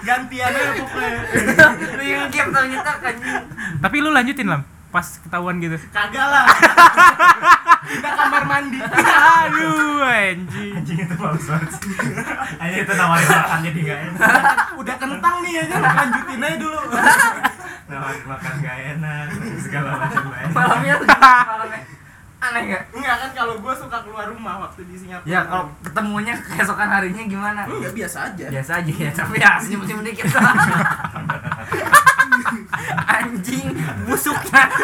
gantian 0.00 0.50
aja 0.50 0.72
pokoknya 0.76 1.22
Lu 1.90 2.02
yang 2.02 2.24
gap 2.28 2.46
ternyata 2.50 2.90
anjing. 3.00 3.42
Tapi 3.76 3.96
lu 3.98 4.10
lanjutin 4.10 4.46
lam 4.46 4.62
pas 4.90 5.06
ketahuan 5.16 5.54
gitu. 5.56 5.78
kagak 5.90 6.26
lah 6.26 6.50
pindah 7.84 8.12
kamar 8.12 8.42
mandi. 8.44 8.78
Aduh, 9.40 10.04
anjing. 10.04 10.72
Anjing 10.76 10.98
itu 11.04 11.14
males 11.16 11.44
banget. 11.48 11.70
Anjing 12.60 12.80
itu 12.84 12.92
nawarin 12.96 13.28
makan 13.28 13.58
jadi 13.64 13.80
gak 13.80 13.98
enak. 14.04 14.20
Udah 14.76 14.96
kentang 15.00 15.36
nih 15.44 15.52
aja 15.64 15.76
lanjutin 15.80 16.40
aja 16.44 16.56
dulu. 16.60 16.80
Nawarin 17.90 18.22
makan 18.22 18.54
gak 18.62 18.78
enak 18.94 19.24
Segala 19.58 19.98
macam 19.98 20.30
gak 20.30 20.40
enak 20.46 20.54
Malamnya 20.54 20.94
malamnya. 21.42 21.80
Aneh 22.40 22.62
gak? 22.72 22.82
enggak 22.96 23.16
kan 23.20 23.30
kalau 23.36 23.54
gua 23.60 23.74
suka 23.76 24.00
keluar 24.00 24.24
rumah 24.32 24.64
waktu 24.64 24.88
di 24.88 24.96
Singapura. 24.96 25.28
Ya 25.28 25.44
kalau 25.44 25.68
ketemunya 25.84 26.32
keesokan 26.40 26.88
harinya 26.88 27.22
gimana? 27.28 27.60
ya 27.68 27.90
biasa 27.92 28.32
aja. 28.32 28.46
Biasa 28.48 28.72
aja 28.80 28.92
ya, 28.96 29.10
tapi 29.12 29.36
ya 29.36 29.60
senyum-senyum 29.60 30.00
dikit 30.08 30.24
Anjing, 33.18 33.74
busuknya 34.06 34.62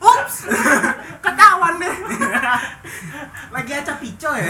Ups, 0.00 0.48
ketahuan 1.20 1.74
deh. 1.76 1.94
Lagi 3.54 3.72
aca 3.74 3.94
pico 3.98 4.30
ya? 4.30 4.46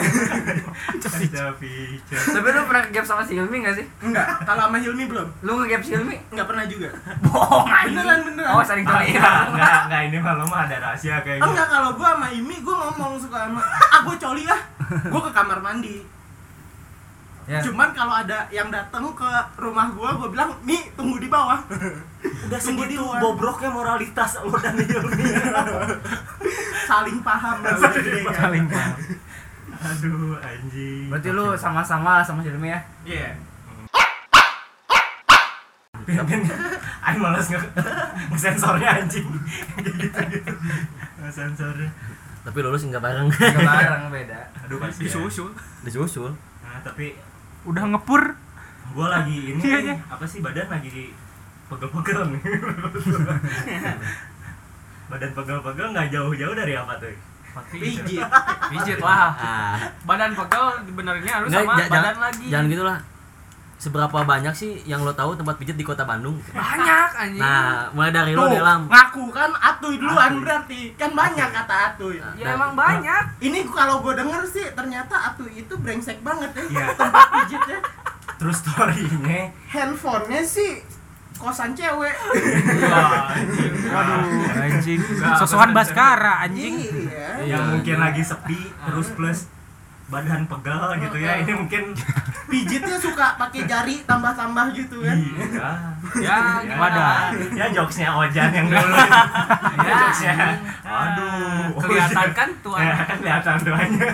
Ada 0.92 1.56
pica 1.56 2.14
Tapi 2.14 2.48
lu 2.52 2.60
pernah 2.68 2.82
ngegap 2.84 3.04
sama 3.04 3.22
si 3.24 3.32
Hilmi 3.34 3.64
gak 3.64 3.80
sih? 3.80 3.86
Enggak, 4.04 4.44
kalau 4.44 4.68
sama 4.68 4.76
Hilmi 4.78 5.04
belum. 5.08 5.28
Lu 5.42 5.52
ngegap 5.60 5.82
si 5.82 5.96
Hilmi? 5.96 6.16
Enggak 6.30 6.46
pernah 6.46 6.64
juga. 6.68 6.88
Bohong 7.24 7.66
anjing 7.66 7.96
Beneran, 7.96 8.20
beneran. 8.28 8.52
Oh 8.54 8.62
sering 8.62 8.84
coli 8.84 9.16
Enggak, 9.16 9.78
enggak, 9.88 10.00
ini 10.12 10.16
mah 10.20 10.32
lo 10.36 10.44
mah 10.46 10.60
ada 10.68 10.76
rahasia 10.78 11.16
kayak 11.24 11.40
gitu 11.40 11.48
Enggak, 11.48 11.66
kalau 11.72 11.90
gua 11.96 12.10
sama 12.14 12.28
Imi 12.30 12.56
gua 12.62 12.76
ngomong 12.86 13.12
suka 13.18 13.38
sama 13.48 13.60
ah 13.64 14.00
gua 14.04 14.16
coli 14.20 14.44
ah. 14.46 14.60
Gua 15.08 15.20
ke 15.26 15.30
kamar 15.32 15.58
mandi. 15.64 15.96
Ya. 17.50 17.58
Cuman 17.58 17.90
kalau 17.90 18.14
ada 18.14 18.46
yang 18.48 18.70
datang 18.70 19.10
ke 19.10 19.26
rumah 19.58 19.90
gua, 19.90 20.14
gua 20.14 20.30
bilang, 20.30 20.54
"Mi, 20.62 20.78
tunggu 20.94 21.18
di 21.18 21.26
bawah." 21.26 21.58
Udah 22.46 22.58
Tunggu 22.62 22.86
di 22.86 22.94
segitu 22.94 23.02
luar. 23.02 23.18
bobroknya 23.18 23.70
moralitas 23.70 24.38
lo 24.38 24.54
dan 24.54 24.78
Hilmi 24.78 25.24
Saling 26.86 27.18
paham 27.20 27.56
lah 27.58 27.74
gede 27.90 28.22
kan. 28.22 28.34
Saling 28.38 28.66
paham. 28.66 28.94
Aduh 29.80 30.36
anjing 30.38 31.08
Berarti 31.08 31.28
lu 31.30 31.46
sama-sama 31.56 32.20
sama 32.20 32.40
Hilmi 32.40 32.68
ya? 32.68 32.80
Iya. 33.02 33.30
Pimpin 36.00 36.40
Ayo 37.06 37.18
males 37.18 37.46
nge 37.46 37.60
ngesensornya 38.30 38.88
anjing 39.00 39.26
gitu 39.78 39.90
gitu 39.96 40.52
Ngesensornya 41.18 41.88
Tapi 42.40 42.58
lulus 42.60 42.84
enggak 42.84 43.02
bareng. 43.02 43.28
Nggak 43.28 43.64
bareng 43.64 44.02
beda. 44.08 44.40
aduh 44.64 44.78
kasihan. 44.78 45.02
Disusul. 45.04 45.50
Disusul. 45.82 46.30
nah 46.60 46.78
tapi 46.80 47.12
Udah 47.64 47.84
ngepur. 47.86 48.22
gua 48.90 49.06
lagi 49.06 49.54
ini 49.54 49.62
Iya, 49.62 49.78
iya. 49.86 49.94
apa 50.10 50.26
sih 50.26 50.42
badan 50.42 50.66
lagi 50.66 51.14
pegel-pegel 51.70 52.34
nih 52.34 52.42
badan 55.06 55.30
pegel-pegel 55.30 55.86
nggak 55.94 56.08
jauh-jauh 56.10 56.54
dari 56.54 56.74
apa 56.74 56.98
tuh 56.98 57.14
Pijit. 57.70 58.22
Pijit 58.70 59.02
lah. 59.02 59.34
Ah. 59.34 59.74
Badan 60.06 60.38
pegel 60.38 60.86
dibenerinnya 60.86 61.34
harus 61.42 61.50
sama 61.50 61.74
badan 61.82 62.16
lagi. 62.22 62.46
jangan 62.46 62.66
gitu 62.70 62.84
lah. 62.86 62.98
Seberapa 63.80 64.12
banyak 64.22 64.52
sih 64.52 64.84
yang 64.84 65.00
lo 65.00 65.10
tahu 65.10 65.32
tempat 65.32 65.56
pijat 65.56 65.72
di 65.72 65.82
kota 65.82 66.04
Bandung? 66.04 66.36
Banyak 66.46 67.10
anjing. 67.16 67.40
Nah, 67.40 67.88
mulai 67.90 68.12
dari 68.12 68.32
lo 68.32 68.44
Tuh, 68.44 68.52
dalam. 68.54 68.80
ngaku 68.86 69.24
kan 69.30 69.50
atuy 69.56 69.96
duluan 69.96 70.36
berarti 70.38 70.92
kan 70.94 71.10
banyak 71.10 71.48
kata 71.50 71.74
atuy 71.88 72.20
ya 72.36 72.52
emang 72.52 72.72
banyak. 72.74 73.40
ini 73.40 73.64
kalau 73.66 74.00
gue 74.00 74.12
denger 74.14 74.42
sih 74.46 74.68
ternyata 74.70 75.32
atuy 75.32 75.48
itu 75.56 75.72
brengsek 75.74 76.20
banget 76.20 76.52
ya 76.52 76.64
Iya. 76.70 76.86
tempat 76.92 77.26
pijitnya 77.34 77.78
terus 78.36 78.56
storynya 78.58 79.40
handphonenya 79.66 80.40
sih 80.42 80.84
kosan 81.34 81.72
cewek 81.72 82.12
Waduh, 83.90 84.20
anjing. 84.60 85.00
Sosokan 85.36 85.72
Baskara 85.72 86.40
anjing. 86.42 86.84
iya 86.84 87.48
yang 87.48 87.64
mungkin 87.70 87.96
lagi 87.96 88.22
sepi 88.22 88.60
terus 88.82 89.08
plus 89.10 89.38
badan 90.10 90.42
pegel 90.44 90.76
gitu 91.00 91.16
ya. 91.16 91.32
Ini 91.38 91.52
mungkin 91.54 91.82
pijitnya 92.50 92.96
suka 92.96 93.34
pakai 93.36 93.62
jari 93.64 94.02
tambah-tambah 94.04 94.66
gitu 94.74 95.00
kan. 95.00 95.16
Iya. 95.16 95.46
Ya, 95.48 95.70
Ya, 96.26 96.36
gimana? 96.66 97.30
ya 97.52 97.66
jokesnya 97.70 98.10
Ojan 98.12 98.50
yang 98.50 98.66
dulu. 98.66 98.90
Ya. 99.80 99.86
Jokesnya. 99.86 100.34
Aduh 100.82 101.78
Kelihatan 101.78 102.28
kan 102.32 102.48
tuh 102.60 102.74
ya, 102.74 103.06
kelihatan 103.08 103.56
tuanya. 103.60 104.06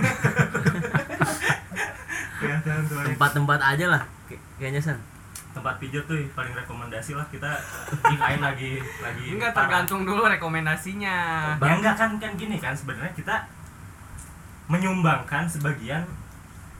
Kelihatan 2.36 2.80
tuanya. 2.84 3.06
Tempat-tempat 3.10 3.60
aja 3.64 3.86
lah. 3.88 4.02
Kay- 4.26 4.42
Kayaknya 4.56 4.82
san. 4.82 4.98
tempat 5.48 5.80
pijat 5.80 6.04
tuh 6.04 6.20
paling 6.30 6.52
rekomendasi 6.54 7.16
lah. 7.16 7.24
Kita 7.26 7.48
ikain 8.06 8.36
lagi 8.38 8.76
lagi 9.00 9.24
Enggak 9.32 9.56
tergantung 9.56 10.04
dulu 10.04 10.28
rekomendasinya. 10.28 11.16
ya 11.56 11.72
enggak 11.72 11.96
kan 11.96 12.10
kan 12.14 12.36
gini 12.36 12.60
kan 12.60 12.76
sebenarnya 12.76 13.08
kita 13.10 13.40
menyumbangkan 14.66 15.46
sebagian 15.46 16.02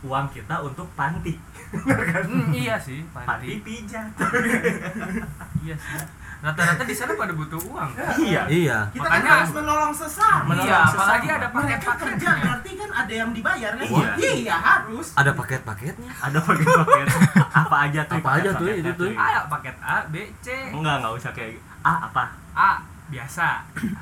uang 0.03 0.27
kita 0.29 0.61
untuk 0.61 0.87
panti 0.93 1.35
Hmm, 1.67 2.49
iya 2.49 2.79
sih, 2.79 3.03
panti 3.11 3.27
panti. 3.27 3.51
pijat 3.61 4.07
Iya 5.65 5.75
sih. 5.75 5.99
Rata-rata 6.39 6.85
di 6.85 6.93
sana 6.93 7.13
pada 7.13 7.33
butuh 7.33 7.59
uang. 7.59 7.91
iya 8.21 8.47
Iya. 8.47 8.79
kita 8.89 9.03
Makanya- 9.03 9.25
kan 9.25 9.37
harus 9.37 9.51
menolong 9.53 9.91
sesama 9.91 10.47
Menolong 10.47 10.69
Iya, 10.69 10.79
sesama. 10.85 11.01
apalagi 11.01 11.27
ada 11.29 11.47
mereka 11.49 11.75
kerja 11.75 11.89
paket-paketnya. 11.89 12.35
berarti 12.39 12.71
kan 12.77 12.91
ada 12.95 13.13
yang 13.17 13.31
dibayar 13.33 13.73
kan 13.73 13.87
Iya. 13.89 14.11
iya 14.37 14.57
harus 14.57 15.07
Ada 15.13 15.31
paket-paketnya. 15.33 16.11
ada 16.15 16.39
paket-paket 16.41 17.07
apa 17.65 17.77
aja 17.83 18.01
tuh 18.05 18.17
Apa 18.17 18.31
aja 18.33 18.51
tuh, 18.53 18.63
paket-paketnya 18.63 18.75
itu 18.79 18.91
tuh. 18.95 19.11
A 19.17 19.27
paket 19.49 19.77
A, 19.81 19.97
B, 20.07 20.15
C. 20.39 20.47
enggak 20.71 20.95
enggak 20.97 21.13
usah 21.15 21.31
kayak 21.33 21.53
A 21.83 21.93
apa 22.05 22.25
A 22.53 22.71
biasa. 23.07 23.49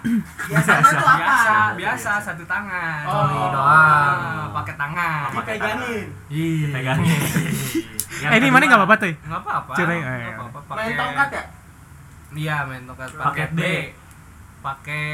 biasanya 0.49 0.81
tuh 0.83 0.97
apa 0.97 1.19
Biasa, 1.19 1.55
biasa 1.77 2.11
satu 2.19 2.45
tangan. 2.45 3.05
Oh. 3.05 3.25
Ini 3.27 3.47
doang. 3.51 4.19
Pakai 4.53 4.75
tangan. 4.75 5.29
dipegangin 5.31 6.07
Iya. 6.29 6.67
pegangin 6.71 7.21
Eh 8.25 8.37
ini 8.39 8.49
mana 8.49 8.65
enggak 8.65 8.81
apa-apa 8.81 8.97
tuh? 8.97 9.13
Enggak 9.21 9.41
apa-apa. 9.43 9.73
Nggak 9.75 9.91
eh. 9.93 10.33
apa-apa. 10.33 10.59
main 10.71 10.87
Pakai- 10.87 10.97
tongkat 10.97 11.29
ya 11.31 11.45
Iya, 12.35 12.57
main 12.65 12.83
tongkat. 12.85 13.09
Paket 13.13 13.21
Paket 13.21 13.51
B. 13.53 13.61
Pakai 14.65 15.07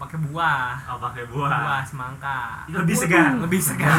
pakai 0.00 0.18
buah. 0.24 0.80
oh 0.88 0.96
pakai 0.96 1.22
Buah 1.28 1.50
buah 1.60 1.82
semangka. 1.84 2.64
lebih 2.66 2.96
segar 2.96 3.36
Lebih 3.36 3.60
segar. 3.60 3.92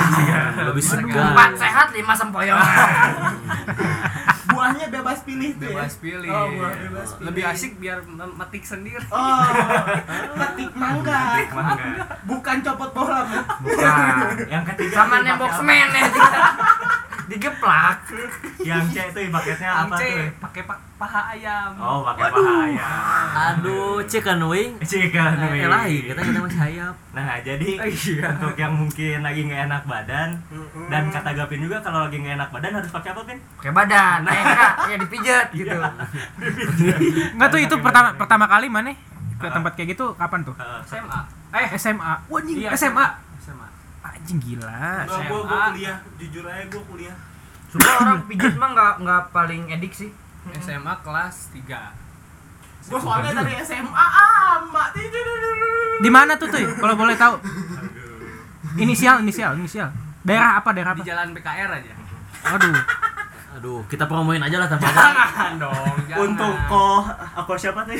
Lebih 0.65 0.81
segar. 0.81 1.29
Empat 1.29 1.51
sehat, 1.53 1.87
lima 1.93 2.13
sempoyongan. 2.17 2.65
buahnya 4.59 4.87
bebas 4.91 5.19
pilih 5.23 5.51
tuh 5.55 5.71
ya 5.71 5.75
Bebas 5.79 5.95
pilih. 6.03 6.27
Oh, 6.27 6.47
buah 6.51 6.73
bebas 6.75 7.09
pilih. 7.15 7.25
Lebih 7.31 7.43
asik 7.47 7.71
biar 7.79 7.97
metik 8.11 8.63
sendiri. 8.67 9.05
oh 9.07 9.47
petik 10.43 10.71
mangga 10.75 11.21
mangga 11.47 11.85
bukan 12.27 12.57
copot 12.59 12.89
bola 12.91 13.19
Bu. 13.23 13.39
Bukan. 13.63 14.51
yang 14.51 14.63
ketiga 14.67 14.95
Sama 14.99 15.23
nembok 15.23 15.51
semen 15.55 15.87
ya. 15.95 16.03
Digeplak. 17.29 17.97
yang 18.59 18.83
C 18.85 18.97
itu 19.05 19.19
paketnya 19.29 19.69
apa 19.69 19.95
C 19.95 20.03
tuh 20.03 20.27
pakai 20.41 20.61
pa- 20.63 20.81
paha 20.95 21.31
ayam. 21.31 21.71
oh 21.77 22.03
pakai 22.03 22.27
paha 22.27 22.53
ayam 22.65 23.53
Aduh, 23.53 24.01
chicken 24.03 24.41
wing. 24.43 24.75
chicken 24.81 25.31
Eh, 25.31 25.47
wing. 25.53 25.63
lain, 25.65 26.01
kita 26.07 26.19
kita 26.19 26.39
masih 26.41 26.59
sayap. 26.59 26.93
nah 27.09 27.39
jadi 27.39 27.69
Iya. 27.79 28.33
untuk 28.33 28.55
yang 28.55 28.73
mungkin 28.73 29.17
lagi 29.21 29.41
nggak 29.43 29.61
enak 29.65 29.83
badan 29.85 30.29
dan 30.87 31.03
kata 31.07 31.29
Gapin 31.33 31.61
juga 31.61 31.79
kalau 31.79 32.03
lagi 32.03 32.17
nggak 32.17 32.35
enak 32.35 32.49
badan 32.49 32.71
harus 32.75 32.89
pakai 32.89 33.09
apa 33.09 33.21
Pin? 33.23 33.37
Pakai 33.55 33.71
badan. 33.71 34.19
Eh, 34.25 34.35
enggak, 34.35 34.71
ya 34.83 34.95
dipijat 34.97 35.45
gitu. 35.53 35.77
Enggak 37.31 37.49
tuh 37.49 37.59
itu 37.59 37.75
pertama 37.77 38.09
pertama 38.15 38.45
kali 38.45 38.67
mana 38.67 38.91
ke 39.35 39.47
tempat 39.47 39.71
kayak 39.73 39.93
gitu 39.93 40.05
kapan 40.13 40.43
tuh? 40.43 40.55
Eh, 40.55 40.79
SMA. 40.85 41.19
Eh, 41.49 41.67
SMA. 41.75 42.13
Wah 42.27 42.37
anjing, 42.37 42.57
iya, 42.59 42.69
SMA. 42.73 43.05
SMA. 44.09 44.17
Anjing 44.17 44.39
gila. 44.39 44.85
Enggak, 44.99 45.21
gua, 45.25 45.39
gua 45.39 45.57
SMA. 45.59 45.67
kuliah 45.69 45.97
jujur 46.17 46.43
aja 46.43 46.65
gua 46.67 46.83
kuliah 46.85 47.15
Sumpah 47.69 47.93
orang 48.01 48.19
pijat 48.25 48.53
mah 48.55 48.69
enggak 48.71 48.93
enggak 48.99 49.21
paling 49.29 49.61
edik 49.69 49.93
sih. 49.93 50.09
SMA 50.57 50.93
kelas 50.99 51.53
3. 51.53 52.89
gua 52.89 52.97
soalnya 52.97 53.31
dari 53.37 53.53
SMA 53.59 53.93
ah 53.93 54.57
mbak 54.63 54.87
Di 55.99 56.09
mana 56.09 56.33
tuh 56.33 56.47
tuh? 56.47 56.63
Kalau 56.73 56.95
boleh 56.95 57.13
tahu. 57.13 57.37
Inisial, 58.75 59.19
inisial, 59.19 59.53
inisial. 59.53 59.91
Daerah 60.21 60.57
apa? 60.57 60.71
Daerah 60.71 60.93
Di 60.93 61.01
apa? 61.01 61.07
jalan 61.07 61.27
PKR 61.33 61.69
aja. 61.69 61.93
Aduh. 62.49 62.75
Aduh, 63.49 63.81
kita 63.85 64.05
promoin 64.05 64.39
aja 64.39 64.55
lah 64.55 64.65
tempatnya. 64.65 64.95
Jangan 64.95 65.53
dong, 65.59 65.95
jangan. 66.07 66.21
untuk 66.23 66.53
kok 66.65 67.01
apa 67.11 67.53
siapa 67.59 67.79
tuh 67.83 67.97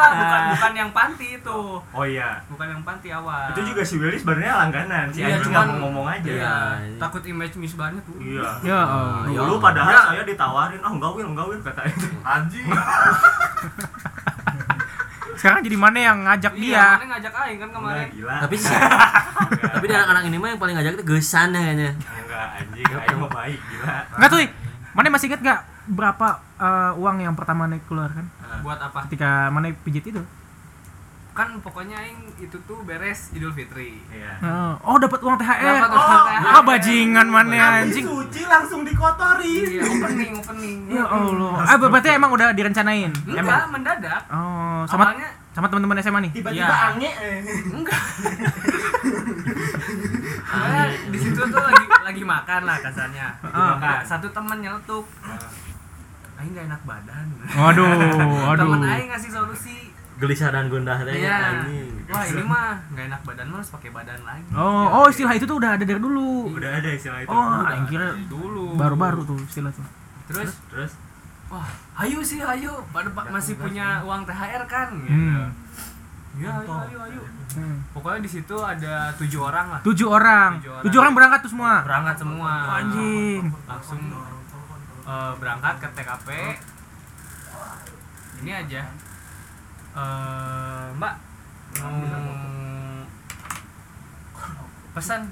enggak 0.00 0.10
bukan 0.16 0.40
bukan 0.50 0.72
yang 0.74 0.90
panti 0.90 1.26
itu. 1.34 1.58
oh 1.80 2.04
iya 2.04 2.30
Bukan 2.46 2.66
yang 2.68 2.82
panti 2.82 3.08
awal. 3.10 3.50
itu 3.50 3.60
juga 3.64 3.82
si 3.82 3.94
Willy 3.96 4.14
sebenarnya 4.14 4.52
langganan 4.56 5.06
si 5.08 5.20
Iya, 5.20 5.42
mau 5.44 5.66
ngomong 5.82 6.06
aja 6.08 6.30
Iya, 6.30 6.56
Iya. 6.78 6.96
takut 6.96 7.22
image 7.22 7.54
misbarnya 7.54 8.00
tuh. 8.02 8.14
iya 8.16 8.48
Ya 8.62 8.78
Allah. 8.80 9.26
dulu 9.26 9.54
Ya. 9.54 9.62
padahal 9.62 9.90
Ya. 9.90 10.00
saya 10.08 10.22
ditawarin 10.24 10.80
oh 10.80 10.92
enggak 10.92 11.10
Will 11.12 11.28
enggak 11.28 11.46
Will 11.46 11.60
kata 11.60 11.82
itu 11.84 12.06
anjing 12.20 12.66
Sekarang 15.34 15.62
jadi 15.62 15.76
mana 15.76 15.98
yang 16.00 16.18
ngajak 16.20 16.50
Iya, 16.52 16.58
dia? 16.58 16.86
mana 16.92 17.06
ngajak 17.12 17.32
aing 17.36 17.56
kan 17.56 17.68
enggak 17.68 17.78
kemarin. 17.80 18.06
gila 18.10 18.34
Tapi 18.42 18.56
sih, 18.58 18.74
tapi 19.70 19.84
dari 19.84 19.96
anak-anak 19.96 20.24
ini 20.24 20.36
mah 20.36 20.48
yang 20.48 20.58
paling 20.58 20.74
ngajak 20.74 20.92
itu 20.92 21.04
gesan 21.06 21.48
ya 21.48 21.60
kayaknya. 21.60 21.90
enggak 21.94 22.46
anjing 22.56 22.86
ayo 22.90 23.14
mau 23.16 23.30
baik 23.30 23.60
gila 23.64 23.86
Enggak 24.14 24.28
tuh. 24.28 24.38
Mana 24.90 25.06
masih 25.08 25.26
inget 25.30 25.40
gak 25.40 25.60
berapa 25.86 26.28
eh, 26.58 26.92
uang 26.94 27.16
yang 27.20 27.32
pertama 27.32 27.64
Mana 27.64 27.78
keluarkan 27.80 28.26
Buat 28.60 28.78
apa? 28.80 29.06
ketika 29.06 29.48
Mana 29.48 29.70
pijit 29.78 30.02
itu? 30.04 30.22
Kan 31.30 31.54
pokoknya 31.58 31.94
aing 31.96 32.18
itu 32.36 32.58
tuh 32.60 32.82
beres 32.82 33.30
Idul 33.30 33.50
Fitri. 33.52 34.02
iya 34.08 34.34
Eh, 34.36 34.72
Oh, 34.80 34.98
dapat 34.98 35.20
uang 35.20 35.36
THR. 35.36 35.70
Dapat 35.78 35.86
Oh, 35.88 36.02
uang 36.02 36.22
THR. 36.26 36.50
Ah, 36.50 36.62
bajingan 36.64 37.26
mana 37.28 37.56
anjing. 37.78 38.02
suci 38.02 38.42
langsung 38.42 38.82
dikotori 38.82 39.70
Iya, 39.70 39.86
opening, 39.86 40.32
opening. 40.34 40.78
Ya 40.88 41.04
Allah. 41.04 41.62
Ah, 41.62 41.78
berarti 41.78 42.08
emang 42.10 42.30
udah 42.30 42.50
direncanain. 42.50 43.14
Enggak, 43.22 43.38
Emang. 43.38 43.70
mendadak. 43.70 44.20
Oh, 44.28 44.82
sama 44.84 45.14
Awalnya 45.14 45.30
sama 45.48 45.66
teman-teman 45.66 45.98
SMA 46.00 46.20
nih. 46.20 46.32
tiba-tiba 46.32 46.66
Iya. 46.66 46.86
ange 46.88 47.10
eh. 47.12 47.38
enggak. 47.70 48.02
Awalnya 50.48 50.82
di 51.06 51.18
situ 51.18 51.38
tuh 51.40 51.60
lagi 51.60 51.84
lagi 52.04 52.22
makan 52.24 52.60
lah 52.64 52.76
kasarnya. 52.80 53.26
Ah. 53.44 53.74
Nah, 53.76 53.98
satu 54.02 54.26
temen 54.28 54.58
nyeletuk. 54.58 55.06
Aing 56.38 56.52
gak 56.52 56.66
enak 56.66 56.82
badan. 56.82 57.26
Waduh, 57.50 57.86
waduh. 58.46 58.64
Temen 58.64 58.80
Aing 58.84 59.08
ngasih 59.10 59.30
solusi. 59.30 59.78
Gelisah 60.18 60.50
dan 60.50 60.66
gundah 60.66 60.98
teh 61.00 61.14
Iya. 61.16 61.34
anjing. 61.52 61.90
Wah 62.06 62.24
ini 62.24 62.42
mah 62.42 62.74
gak 62.88 63.04
enak 63.06 63.20
badan 63.22 63.46
mah 63.48 63.58
harus 63.58 63.70
pakai 63.70 63.90
badan 63.90 64.20
lagi. 64.22 64.46
Oh, 64.50 64.86
oh 64.96 65.06
istilah 65.06 65.30
itu 65.32 65.44
tuh 65.44 65.56
udah 65.56 65.74
ada 65.74 65.84
dari 65.84 65.98
dulu. 65.98 66.50
udah 66.52 66.70
ada 66.74 66.90
istilah 66.90 67.20
itu 67.20 67.28
Oh, 67.28 67.42
Udah 67.60 67.70
yang 67.72 67.86
kira 67.86 68.06
dulu. 68.26 68.74
baru-baru 68.74 69.20
tuh 69.24 69.38
istilah 69.40 69.70
tuh. 69.70 69.86
Terus, 70.26 70.54
terus 70.68 70.92
wah, 71.48 71.66
ayo 71.98 72.18
sih 72.20 72.38
ayo. 72.38 72.82
Pada 72.88 73.08
pa- 73.08 73.26
masih 73.28 73.54
punya 73.56 74.02
uang 74.02 74.22
THR 74.24 74.62
kan? 74.64 74.88
Gitu. 75.00 75.10
Hmm. 75.10 75.50
Ya, 76.36 76.50
ayo, 76.56 76.70
ayo, 76.84 76.98
ayo. 77.04 77.22
Hmm. 77.50 77.82
Pokoknya 77.90 78.20
di 78.20 78.30
situ 78.30 78.54
ada 78.54 79.10
tujuh 79.14 79.40
orang 79.40 79.66
lah. 79.68 79.80
Tujuh 79.80 80.06
orang. 80.06 80.50
Tujuh 80.56 80.70
orang. 80.70 80.82
Tujuh 80.84 80.98
orang 81.00 81.12
berangkat 81.14 81.40
tuh 81.40 81.50
semua. 81.50 81.72
Berangkat 81.82 82.16
semua. 82.16 82.52
Anjing. 82.76 83.42
Langsung 83.64 84.00
eh, 85.08 85.32
berangkat 85.40 85.74
ke 85.80 85.88
TKP. 85.96 86.28
Ini 88.44 88.50
aja. 88.54 88.82
Eh, 89.96 90.84
Mbak, 90.94 91.14
mau 91.80 91.96
pesan 94.94 95.22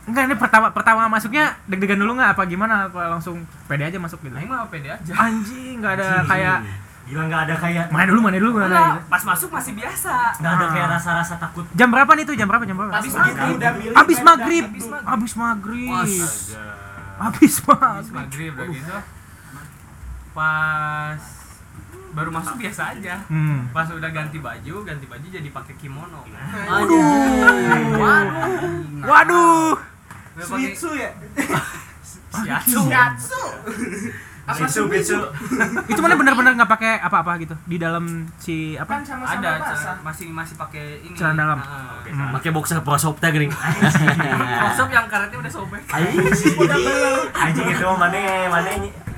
Enggak, 0.00 0.26
ini 0.26 0.34
pertama 0.34 0.66
pertama 0.72 1.02
masuknya 1.06 1.54
deg-degan 1.68 2.00
dulu 2.00 2.18
nggak 2.18 2.34
apa 2.34 2.42
gimana 2.48 2.88
apa 2.88 3.14
langsung 3.14 3.44
pede 3.68 3.84
aja 3.86 4.00
masuk 4.00 4.18
gitu. 4.26 4.32
Aing 4.34 4.48
mah 4.48 4.66
pede 4.66 4.90
aja. 4.90 5.12
Anjing, 5.28 5.78
nggak 5.78 6.00
ada 6.00 6.24
kayak 6.24 6.58
Gila 7.10 7.26
nggak 7.26 7.42
ada 7.48 7.54
kayak 7.58 7.84
Mana 7.90 8.06
dulu, 8.06 8.20
mana 8.22 8.36
dulu, 8.38 8.50
mana 8.54 8.66
Enggak, 8.70 8.86
dulu. 8.86 9.00
pas 9.10 9.22
masuk 9.26 9.48
masih 9.50 9.72
biasa. 9.74 10.14
nggak 10.40 10.52
ada 10.56 10.66
kayak 10.72 10.88
rasa-rasa 10.94 11.34
takut. 11.42 11.64
Jam 11.74 11.88
berapa 11.90 12.10
nih 12.16 12.24
tuh? 12.26 12.34
Jam 12.38 12.46
berapa? 12.48 12.64
Jam 12.64 12.76
berapa? 12.78 12.92
Udah 13.54 13.70
milih 13.76 13.94
Abis 13.94 14.18
maghrib. 14.22 14.64
Abis 15.04 15.32
maghrib. 15.34 15.90
Astaga. 17.20 17.36
Abis 17.36 17.54
Habis 17.60 18.08
maghrib. 18.10 18.16
maghrib 18.16 18.52
udah 18.56 18.66
gitu. 18.72 18.96
Pas 20.32 21.20
baru 22.10 22.30
masuk 22.32 22.54
biasa 22.56 22.96
aja. 22.96 23.20
Hmm. 23.28 23.68
Pas 23.70 23.86
udah 23.92 24.10
ganti 24.10 24.40
baju, 24.40 24.74
ganti 24.82 25.04
baju 25.04 25.26
jadi 25.28 25.48
pakai 25.52 25.74
kimono. 25.76 26.24
Waduh. 26.24 27.04
Waduh. 29.04 29.76
Pakai 30.40 30.72
Shih 30.72 30.92
ya? 30.96 31.10
shiatsu. 32.40 32.80
Shiatsu. 32.88 33.42
Bitsu, 34.52 34.80
bitsu. 34.86 35.18
Itu 35.90 36.00
mana 36.00 36.14
bener-bener 36.14 36.52
nggak 36.54 36.70
pakai 36.70 36.92
apa-apa 36.98 37.38
gitu 37.38 37.54
di 37.64 37.76
dalam 37.76 38.04
si 38.36 38.74
Kan 38.74 38.82
apa? 38.82 38.92
sama-sama 39.02 39.36
Ada 39.36 39.50
basah. 39.54 39.76
celana- 39.76 40.02
masih 40.02 40.26
masih 40.28 40.54
pakai 40.56 40.84
ini. 41.00 41.14
Celana 41.14 41.34
dalam. 41.36 41.58
Heeh. 41.58 41.88
Oke, 41.96 42.10
Hmm. 42.10 42.30
Pakai 42.32 42.50
boxer 42.50 42.78
pro 42.80 42.96
shop 42.96 43.16
teh 43.16 43.28
gering. 43.28 43.50
Crossover 43.50 44.90
yang 44.90 45.06
karetnya 45.06 45.38
udah 45.38 45.52
sobek. 45.52 45.82
Anjing 47.32 47.66
itu 47.68 47.86
mana 47.92 48.18
mana 48.48 48.70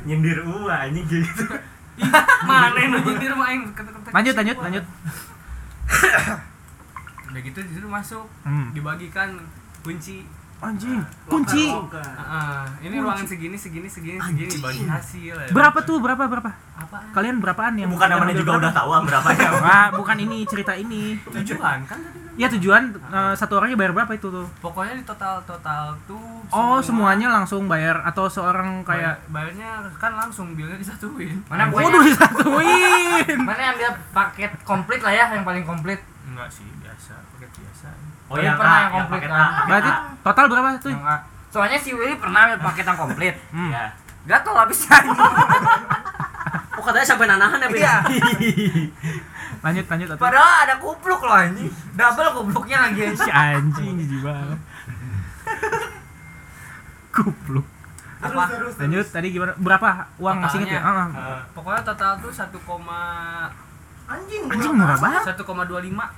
nyindir 0.03 0.39
gua 0.43 0.83
anjing 0.83 1.07
gitu. 1.07 1.45
Mana 2.43 2.75
nyindir 2.75 3.33
ketek-ketek. 3.71 4.11
Lanjut, 4.11 4.35
lanjut, 4.35 4.57
lanjut. 4.59 4.85
Udah 7.25 7.41
gitu 7.41 7.61
di 7.61 7.73
situ 7.73 7.87
masuk 7.87 8.25
Hmm. 8.43 8.73
dibagikan 8.73 9.41
kunci. 9.81 10.25
Anjing, 10.63 10.95
kunci. 11.27 11.67
Heeh, 11.67 12.63
ini 12.83 12.97
ruangan 12.97 13.27
segini 13.27 13.57
segini 13.57 13.85
segini 13.85 14.15
segini 14.17 14.55
bagi 14.57 14.85
hasil. 14.85 15.35
ya. 15.37 15.51
Berapa 15.51 15.83
tuh? 15.83 15.99
Berapa 15.99 16.23
berapa? 16.25 16.55
Apaan? 16.73 17.11
Kalian 17.11 17.37
berapaan 17.37 17.75
yang 17.75 17.91
Bukan 17.91 18.07
namanya 18.07 18.31
juga 18.33 18.53
udah 18.57 18.71
tahu 18.71 18.91
berapa 19.03 19.29
ya. 19.37 19.51
Wah, 19.55 19.87
bukan 19.93 20.17
ini 20.21 20.43
cerita 20.45 20.71
ini. 20.73 21.19
Tujuan 21.25 21.83
kan 21.83 21.99
tadi. 21.99 22.19
Ya 22.33 22.47
tujuan 22.49 22.83
eh, 22.95 23.35
satu 23.35 23.59
orangnya 23.59 23.75
bayar 23.77 23.93
berapa 23.93 24.13
itu 24.13 24.25
tuh? 24.25 24.47
Pokoknya 24.59 24.95
di 24.95 25.05
total 25.05 25.43
total 25.43 25.99
tuh 26.05 26.23
Oh, 26.49 26.79
semua- 26.79 27.11
semuanya 27.11 27.29
langsung 27.33 27.67
bayar 27.67 27.99
atau 28.03 28.25
seorang 28.27 28.81
kayak 28.83 29.19
Bayar- 29.27 29.53
bayarnya 29.53 29.69
kan 29.97 30.15
langsung 30.15 30.55
bilnya 30.55 30.77
disatuin. 30.77 31.43
Mana 31.45 31.67
Waduh 31.67 31.91
pokoknya 31.91 32.07
disatuin. 32.07 33.39
mana 33.43 33.61
yang 33.61 33.75
ambil 33.75 33.91
paket 34.13 34.51
komplit 34.63 35.01
lah 35.01 35.11
ya, 35.11 35.27
yang 35.29 35.43
paling 35.43 35.63
komplit. 35.63 35.99
Enggak 36.25 36.47
sih, 36.49 36.65
biasa, 36.79 37.19
paket 37.35 37.51
biasa. 37.53 37.89
Oh 38.31 38.37
Yang 38.39 38.45
yang 38.47 38.57
pernah 38.59 38.77
yang 38.77 38.83
yang 38.83 38.95
komplit 38.95 39.21
kan? 39.23 39.31
Paket 39.33 39.67
Berarti 39.69 39.91
total 40.23 40.45
berapa 40.49 40.69
tuh? 40.79 40.91
Yang. 40.93 41.19
Soalnya 41.53 41.79
si 41.79 41.91
Willy 41.93 42.15
pernah 42.17 42.41
ambil 42.49 42.59
paket 42.65 42.85
yang 42.87 42.99
komplit. 42.99 43.35
Hmm. 43.55 43.71
Iya. 43.71 43.85
Gatel 44.27 44.55
habisnya. 44.57 44.99
Oh 46.73 46.83
katanya 46.91 47.07
sampai 47.07 47.31
nanahan 47.31 47.63
ya? 47.63 47.69
Iya. 47.71 47.95
Lanjut, 49.63 49.87
lanjut 49.87 50.19
Padahal 50.19 50.67
ada 50.67 50.75
kupluk 50.83 51.23
loh 51.23 51.39
anjing. 51.39 51.71
Double 51.95 52.29
kupluknya 52.35 52.91
lagi 52.91 53.15
si 53.15 53.31
anjing 53.31 53.95
jijik 54.03 54.21
banget. 54.27 54.59
Kupluk. 57.15 57.63
Terus, 58.23 58.35
Apa? 58.35 58.45
terus, 58.51 58.75
Lanjut 58.79 59.07
tadi 59.07 59.27
gimana? 59.31 59.55
Berapa 59.59 60.11
uang 60.19 60.37
masih 60.43 60.63
inget 60.63 60.79
ya? 60.79 60.83
Totalnya. 60.83 61.07
Ah, 61.07 61.13
ah. 61.23 61.31
Eh, 61.39 61.43
Pokoknya 61.55 61.83
total 61.87 62.11
tuh 62.19 62.31
1, 62.35 62.51
Anjing, 64.05 64.43
Anjing 64.47 64.73
murah 64.75 64.99
banget. 64.99 65.23
1,25 65.33 65.43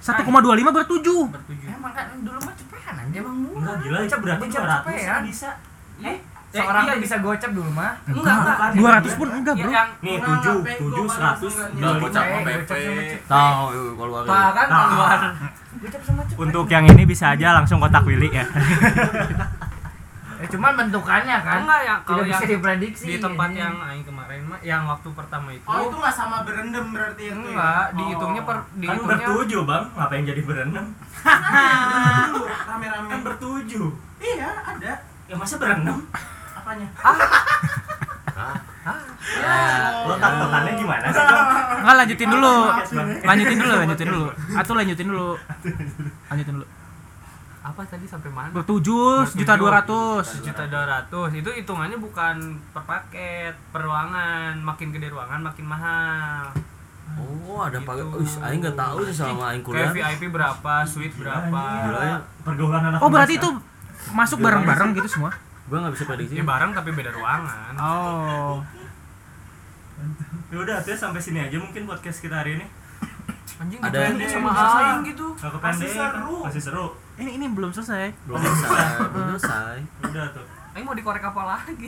1,25 0.00 0.70
bertujuh. 0.74 1.20
bertujuh. 1.28 1.66
Emang 1.68 1.92
kan 1.92 2.06
dulu 2.16 2.38
mah 2.40 2.54
cepetan 2.54 2.94
anjing 2.98 3.20
emang 3.20 3.36
murah. 3.36 3.58
Enggak 3.60 3.76
gila 3.80 3.98
itu 4.00 4.16
berarti 4.18 4.44
Gocap 4.44 4.62
200 4.62 4.82
cepetan. 4.84 5.22
bisa. 5.24 5.50
Eh, 6.00 6.16
Eh, 6.54 6.62
seorang 6.62 6.86
iya, 6.86 6.94
bisa 6.96 7.16
gocap 7.18 7.50
dulu 7.50 7.66
mah. 7.68 7.92
Enggak, 8.04 8.34
enggak. 8.36 8.56
200 8.76 9.12
pun 9.16 9.28
enggak, 9.28 9.54
Bro. 9.56 9.70
yang 9.70 9.88
Nih 9.98 10.14
Enggak, 10.14 10.38
7, 10.38 10.54
enggak, 10.54 10.76
7, 10.76 10.86
gua 10.86 11.06
100, 11.08 11.52
enggak, 11.68 11.94
25. 11.98 12.14
Eh, 12.14 12.54
gocap 12.54 12.78
sama. 12.78 13.02
Tahu 13.26 13.64
kalau 13.92 14.18
Pak 14.24 14.48
kan 14.54 14.66
Nah. 14.66 14.84
keluar. 14.84 15.18
Gocap 15.76 16.02
sama 16.04 16.22
cepet. 16.22 16.38
Untuk 16.38 16.66
yang 16.68 16.84
ini 16.86 17.02
bisa 17.04 17.26
aja 17.28 17.48
langsung 17.52 17.78
kotak 17.78 18.02
Willy 18.02 18.30
ya. 18.30 18.46
Eh, 20.36 20.48
cuman 20.50 20.76
bentukannya 20.76 21.36
kan 21.40 21.58
Enggak 21.62 21.80
ya, 21.80 21.94
kalau 22.04 22.20
yang 22.20 22.36
bisa 22.36 22.44
diprediksi. 22.46 23.06
di 23.06 23.16
tempat 23.16 23.48
yang 23.50 23.74
aing 23.80 24.04
mah 24.54 24.62
yang 24.62 24.82
waktu 24.86 25.08
pertama 25.10 25.48
itu 25.50 25.66
Oh, 25.66 25.80
itu 25.82 25.96
nggak 25.98 26.14
sama 26.14 26.46
berendam 26.46 26.86
berarti 26.94 27.22
itu. 27.26 27.34
ya? 27.34 27.34
enggak 27.34 27.84
dihitungnya 27.92 28.42
per 28.46 28.56
Kan 28.56 28.78
dihitungnya 28.78 29.26
bertujuh 29.26 29.60
bang, 29.66 29.84
ngapain 29.90 30.24
jadi 30.24 30.42
berenam? 30.46 30.86
Dulu, 30.94 32.44
rame-rame. 32.70 33.08
Kan 33.10 33.20
bertujuh. 33.26 33.86
Iya, 34.22 34.50
ada. 34.64 34.92
Ya 35.26 35.34
masa 35.34 35.54
berenam? 35.58 35.98
Apanya? 36.54 36.88
Lo 40.04 40.14
taktokannya 40.20 40.72
gimana 40.76 41.06
sih? 41.08 41.18
Bang? 41.18 41.46
Enggak 41.80 41.96
lanjutin 41.98 42.28
dulu. 42.30 42.54
Lanjutin 43.24 43.58
dulu, 43.58 43.74
lanjutin 43.74 44.08
dulu. 44.08 44.26
Atau 44.54 44.72
lanjutin 44.76 45.06
dulu. 45.10 45.28
Lanjutin 46.30 46.54
dulu. 46.60 46.66
Apa 47.64 47.80
tadi 47.82 48.04
sampai 48.04 48.28
mana? 48.28 48.52
Bertujuh 48.52 49.24
juta 49.32 49.56
dua 49.56 49.70
ratus. 49.74 50.36
juta 50.38 50.64
dua 50.64 50.84
ratus 50.84 51.32
itu 51.32 51.48
hitungannya 51.50 51.96
bukan 51.96 52.36
per 52.70 52.84
paket 52.84 53.56
per 53.72 53.80
ruangan 53.80 54.60
makin 54.60 54.88
gede 54.90 55.08
ruangan 55.08 55.40
makin 55.42 55.64
mahal 55.64 56.52
Oh, 57.46 57.60
ada 57.62 57.76
Gitu. 57.76 57.86
pakai. 57.86 58.04
Wih, 58.10 58.32
aing 58.42 58.58
enggak 58.58 58.74
tahu 58.74 58.98
sih 59.04 59.14
selama 59.14 59.44
aing 59.48 59.62
kuliah. 59.62 59.86
kayak 59.86 60.18
VIP 60.18 60.28
berapa 60.28 60.72
suite 60.82 61.14
berapa 61.14 61.60
Gila 61.84 62.00
ya. 62.02 62.16
Pergaulan 62.42 62.82
anak 62.82 62.98
Oh 62.98 63.08
berarti 63.08 63.34
itu 63.34 63.48
masuk 64.10 64.38
bareng-bareng 64.40 64.90
gitu 64.94 65.08
semua? 65.10 65.30
Gua 65.64 65.80
enggak 65.80 65.94
bisa 65.94 66.04
prediksi. 66.04 66.34
ya 66.34 66.44
bareng 66.44 66.70
tapi 66.70 66.90
beda 66.90 67.12
ruangan 67.12 67.72
Oh. 67.76 68.60
Ya 70.50 70.58
udah, 70.58 70.76
tuh 70.80 70.92
sampai 70.92 71.18
sini 71.18 71.40
aja 71.40 71.56
mungkin 71.56 71.84
podcast 71.84 72.20
kita 72.20 72.36
hari 72.36 72.58
ini. 72.58 72.66
anjing 73.54 73.78
Ada- 73.78 74.10
sama 74.26 74.50
aing 74.50 75.02
gitu 75.06 75.26
Gak 75.32 75.54
Masih 75.62 75.88
seru. 75.88 76.36
masih 76.42 76.60
seru. 76.60 76.86
Ini 77.14 77.30
ini 77.32 77.46
belum 77.46 77.70
selesai. 77.70 78.10
Belum 78.24 78.40
selesai, 78.40 79.06
belum 79.08 79.26
selesai. 79.32 79.76
Udah 80.02 80.26
tuh. 80.30 80.46
aing 80.74 80.82
mau 80.82 80.92
dikorek 80.92 81.22
apa 81.22 81.42
lagi 81.48 81.86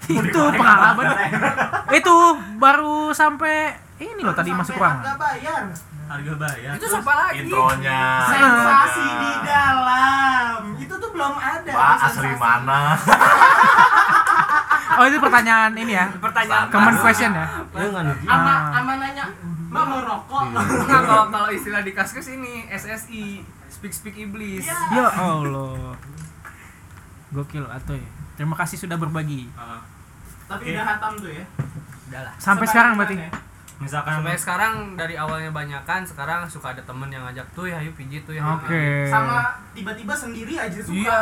Itu 0.00 0.40
pengalaman. 0.54 1.06
itu 1.90 2.14
baru 2.56 3.10
sampai 3.10 3.70
ini 3.98 4.20
loh 4.20 4.30
tadi 4.30 4.50
masuk 4.50 4.74
ruangan. 4.74 5.02
Nggak 5.02 5.18
bayar. 5.18 5.62
Harga 6.06 6.32
bayar. 6.36 6.72
itu 6.74 6.86
siapa 6.86 7.12
lagi 7.12 7.36
Intronya. 7.40 8.00
Sensasi 8.24 9.06
di 9.18 9.32
dalam. 9.44 10.58
Itu 10.76 10.94
tuh 10.96 11.10
belum 11.10 11.34
ada. 11.34 11.70
Pak 11.70 11.96
asli 12.04 12.30
mana? 12.34 12.80
Oh 14.92 15.06
itu 15.06 15.16
pertanyaan 15.16 15.72
ini 15.72 15.94
ya. 15.94 16.10
pertanyaan 16.12 16.66
Common 16.68 16.92
question 16.98 17.30
ya. 17.32 17.46
Ya 17.72 17.84
enggak 17.86 18.02
nih. 18.04 18.16
Ama 18.26 18.50
Ah. 18.50 18.60
ama 18.76 18.92
nanya, 18.98 19.26
"Mbak 19.70 19.84
mau 19.86 20.00
rokok?" 20.02 20.42
Enggak, 20.50 20.66
kalau 21.00 21.24
kalau 21.30 21.48
istilah 21.48 21.80
di 21.80 21.94
kaskus 21.94 22.28
ini 22.28 22.66
SSI 22.68 23.40
speak 23.80 23.94
speak 23.96 24.16
iblis 24.20 24.68
Ya 24.68 25.08
Allah. 25.08 25.96
Gokil 27.32 27.64
atau 27.64 27.96
ya. 27.96 28.08
Terima 28.36 28.52
kasih 28.52 28.76
sudah 28.76 28.94
berbagi. 28.94 29.48
Tapi 30.44 30.62
Oke. 30.62 30.72
udah 30.74 30.84
hatam 30.84 31.12
tuh 31.16 31.30
ya. 31.30 31.44
udahlah 32.10 32.32
Sampai 32.36 32.66
Sebagian 32.66 32.72
sekarang 32.74 32.92
berarti. 32.94 33.16
ya. 33.16 33.30
Misalkan 33.80 34.12
sampai 34.12 34.36
sekarang 34.36 34.72
dari 34.92 35.16
awalnya 35.16 35.48
banyakan 35.48 36.04
sekarang 36.04 36.44
suka 36.44 36.76
ada 36.76 36.84
temen 36.84 37.08
yang 37.08 37.24
ngajak 37.24 37.48
tuh 37.56 37.64
ya 37.64 37.80
ayo 37.80 37.88
pijit 37.96 38.20
tuh 38.28 38.36
ya 38.36 38.44
Oke. 38.44 38.68
pijit." 38.68 39.08
Sama 39.08 39.56
tiba-tiba 39.72 40.12
sendiri 40.12 40.52
aja 40.52 40.76
suka. 40.76 40.92
iya 40.92 41.20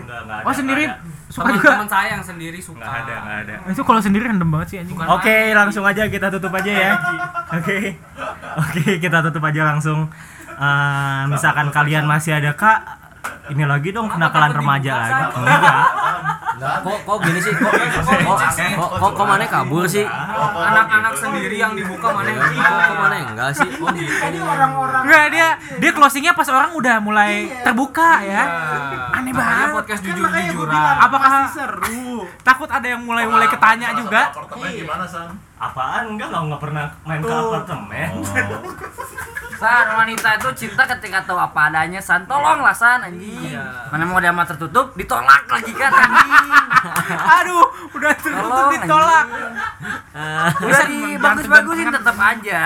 enggak 0.00 0.20
enggak 0.24 0.38
ada. 0.40 0.46
Oh 0.48 0.54
sendiri 0.56 0.84
ada. 0.88 0.96
suka 1.28 1.48
juga. 1.50 1.68
teman-teman 1.68 1.90
saya 1.92 2.08
yang 2.16 2.24
sendiri 2.24 2.58
suka 2.64 2.80
Enggak 2.80 2.96
ada, 2.96 3.14
enggak 3.20 3.38
ada. 3.44 3.54
Itu 3.68 3.82
kalau 3.84 4.00
sendiri 4.00 4.24
random 4.24 4.48
banget 4.48 4.68
sih 4.72 4.78
anjing. 4.80 4.96
Oke, 4.96 5.36
langsung 5.52 5.84
aja 5.84 6.02
kita 6.08 6.26
tutup 6.32 6.52
aja 6.56 6.72
ya. 6.72 6.92
Oke. 7.60 7.76
Oke, 8.56 8.82
kita 8.96 9.18
tutup 9.20 9.44
aja 9.44 9.60
langsung. 9.68 10.08
Eh, 10.62 11.22
misalkan 11.26 11.74
kalian 11.74 12.06
masih 12.06 12.38
ada 12.38 12.54
Kak, 12.54 12.80
ini 13.52 13.64
lagi 13.64 13.92
dong 13.92 14.08
kenakalan 14.08 14.50
remaja 14.50 14.92
lagi. 14.98 15.22
Enggak. 16.52 16.76
Kok 16.82 16.98
kok 17.02 17.16
gini 17.22 17.40
sih? 17.40 17.52
Kok 17.52 17.72
kok 17.72 18.38
kok, 18.78 18.90
kok, 18.96 19.10
kok 19.12 19.26
mana 19.26 19.44
kabur 19.44 19.84
sih? 19.84 20.06
anak-anak 20.52 21.14
sendiri 21.14 21.56
yang 21.58 21.74
dibuka 21.74 22.08
mana 22.08 22.28
yang 22.28 22.40
Kok, 22.52 22.96
mana 22.96 23.16
enggak 23.18 23.50
sih? 23.52 23.68
Oh 23.76 23.88
gitu. 23.90 24.12
Orang-orang 24.42 25.02
Enggak 25.04 25.26
dia 25.28 25.48
dia 25.78 25.90
closingnya 25.92 26.32
pas 26.32 26.48
orang 26.48 26.72
udah 26.72 26.96
mulai 26.98 27.50
terbuka 27.62 28.22
ya. 28.22 28.42
Aneh 29.12 29.32
Makanya 29.32 29.58
banget. 29.58 29.76
podcast 29.76 30.00
Kan 30.02 30.08
jujur 30.08 30.26
jujuran 30.28 30.94
Apakah- 30.98 31.50
seru? 31.50 32.24
Takut 32.42 32.68
ada 32.68 32.86
yang 32.86 33.02
mulai 33.02 33.24
mulai 33.26 33.46
ketanya 33.46 33.92
juga. 33.92 34.30
Apartemen 34.30 34.70
gimana, 34.72 35.04
San? 35.04 35.28
Apaan? 35.58 36.02
Enggak, 36.10 36.28
lo 36.30 36.46
nggak 36.46 36.60
pernah 36.60 36.86
main 37.02 37.20
ke 37.20 37.30
apartemen. 37.32 38.10
San, 39.54 39.86
wanita 39.94 40.28
itu 40.34 40.48
cinta 40.58 40.82
ketika 40.90 41.22
tahu 41.22 41.38
apa 41.38 41.70
adanya, 41.70 42.02
San. 42.02 42.26
Tolonglah, 42.26 42.74
San, 42.74 42.98
anjing. 43.00 43.41
Iya. 43.42 43.64
Mana 43.90 44.02
mau 44.06 44.18
dia 44.22 44.32
tertutup, 44.46 44.94
ditolak 44.94 45.44
lagi 45.50 45.72
kan. 45.74 45.90
Aduh, 47.42 47.66
udah 47.94 48.12
tertutup 48.18 48.50
Tolong, 48.50 48.70
ditolak. 48.74 49.26
anjing. 50.12 50.66
Udah 50.66 50.84
dibagus-bagusin 50.86 51.88
tetap 51.90 52.16
aja. 52.18 52.62